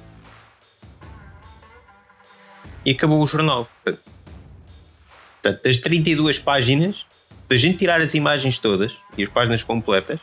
E 2.84 2.92
acabou 2.92 3.22
o 3.22 3.26
jornal. 3.26 3.68
Portanto, 3.84 5.62
das 5.62 5.78
32 5.78 6.38
páginas, 6.38 7.06
se 7.48 7.54
a 7.54 7.58
gente 7.58 7.78
tirar 7.78 8.00
as 8.00 8.14
imagens 8.14 8.58
todas 8.58 8.96
e 9.16 9.24
as 9.24 9.30
páginas 9.30 9.62
completas, 9.62 10.20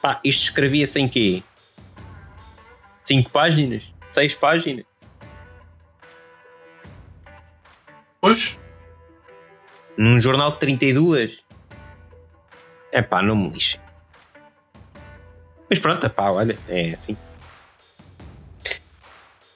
pá, 0.00 0.20
isto 0.22 0.42
escrevia-se 0.42 1.00
em 1.00 1.08
quê? 1.08 1.42
5 3.04 3.30
páginas? 3.30 3.82
seis 4.16 4.34
páginas. 4.34 4.86
Pois. 8.18 8.58
Num 9.94 10.18
jornal 10.18 10.52
de 10.52 10.60
32. 10.60 11.44
É 12.90 13.02
pá, 13.02 13.20
não 13.20 13.36
me 13.36 13.50
lixe. 13.50 13.78
Mas 15.68 15.78
pronto, 15.78 16.08
pá, 16.10 16.30
olha, 16.30 16.58
é 16.68 16.90
assim. 16.90 17.16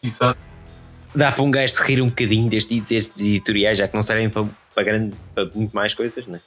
Exato. 0.03 0.39
Dá 1.15 1.33
para 1.33 1.43
um 1.43 1.51
gajo 1.51 1.73
se 1.73 1.83
rir 1.83 2.01
um 2.01 2.09
bocadinho 2.09 2.49
destes, 2.49 2.81
destes 2.81 3.21
editoriais, 3.21 3.79
já 3.79 3.89
que 3.89 3.95
não 3.95 4.03
servem 4.03 4.31
para, 4.31 4.47
para, 4.75 4.83
grande, 4.83 5.17
para 5.35 5.47
muito 5.55 5.75
mais 5.75 5.95
coisas, 5.95 6.27
não 6.27 6.37
é? 6.37 6.41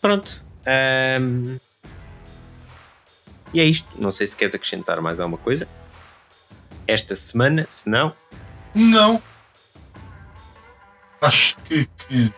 Pronto. 0.00 0.42
Um, 1.20 1.58
e 3.54 3.60
é 3.60 3.64
isto. 3.64 3.88
Não 3.96 4.10
sei 4.10 4.26
se 4.26 4.36
queres 4.36 4.54
acrescentar 4.54 5.00
mais 5.00 5.18
alguma 5.20 5.38
coisa. 5.38 5.68
Esta 6.86 7.14
semana, 7.14 7.66
se 7.68 7.88
não. 7.88 8.14
Não. 8.74 9.22
Acho 11.20 11.56
que, 11.58 11.86
que 12.08 12.32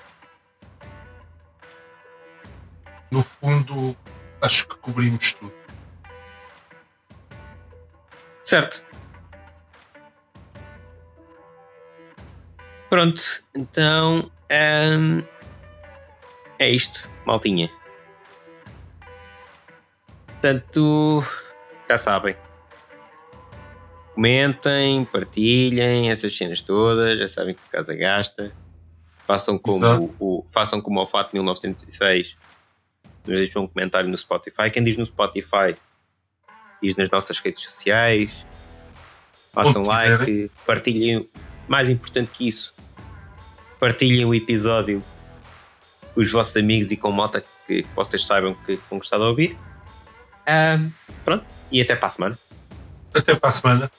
no 3.15 3.23
fundo 3.23 3.97
acho 4.43 4.67
que 4.67 4.77
cobrimos 4.77 5.35
tudo. 5.35 5.55
Certo. 8.43 8.83
Pronto, 12.91 13.23
então 13.55 14.31
hum, 14.99 15.23
é 16.59 16.69
isto, 16.69 17.09
maltinha. 17.25 17.71
Portanto, 20.27 21.25
já 21.89 21.97
sabem. 21.97 22.37
Comentem, 24.15 25.05
partilhem 25.05 26.11
essas 26.11 26.37
cenas 26.37 26.61
todas, 26.63 27.19
já 27.19 27.29
sabem 27.29 27.55
que 27.55 27.61
a 27.69 27.79
casa 27.79 27.95
gasta. 27.95 28.53
Façam 29.27 29.57
como, 29.57 30.15
o, 30.19 30.45
façam 30.53 30.81
como 30.81 31.01
o 31.01 31.07
Fato 31.07 31.33
1906. 31.33 32.37
Nos 33.27 33.39
deixam 33.39 33.65
um 33.65 33.67
comentário 33.67 34.09
no 34.09 34.17
Spotify. 34.17 34.71
Quem 34.71 34.85
diz 34.85 34.97
no 34.97 35.07
Spotify, 35.07 35.77
diz 36.83 36.97
nas 36.97 37.09
nossas 37.11 37.39
redes 37.39 37.63
sociais. 37.63 38.45
Façam 39.53 39.83
like, 39.83 40.51
partilhem. 40.67 41.29
Mais 41.67 41.89
importante 41.89 42.31
que 42.31 42.47
isso, 42.47 42.75
partilhem 43.81 44.27
o 44.27 44.35
episódio 44.35 45.03
com 46.15 46.21
os 46.21 46.31
vossos 46.31 46.57
amigos 46.57 46.93
e 46.93 46.97
com 46.97 47.11
moto 47.11 47.43
que, 47.67 47.83
que 47.83 47.89
vocês 47.95 48.25
saibam 48.25 48.55
que 48.67 48.79
vão 48.91 48.99
gostar 48.99 49.17
de 49.17 49.25
ouvir. 49.25 49.59
Um, 50.47 50.91
pronto, 51.25 51.45
e 51.73 51.81
até 51.81 51.97
para 51.97 52.09
a 52.09 52.11
semana. 52.11 52.39
Até 53.15 53.35
para 53.35 53.49
a 53.49 53.53
semana. 53.53 53.91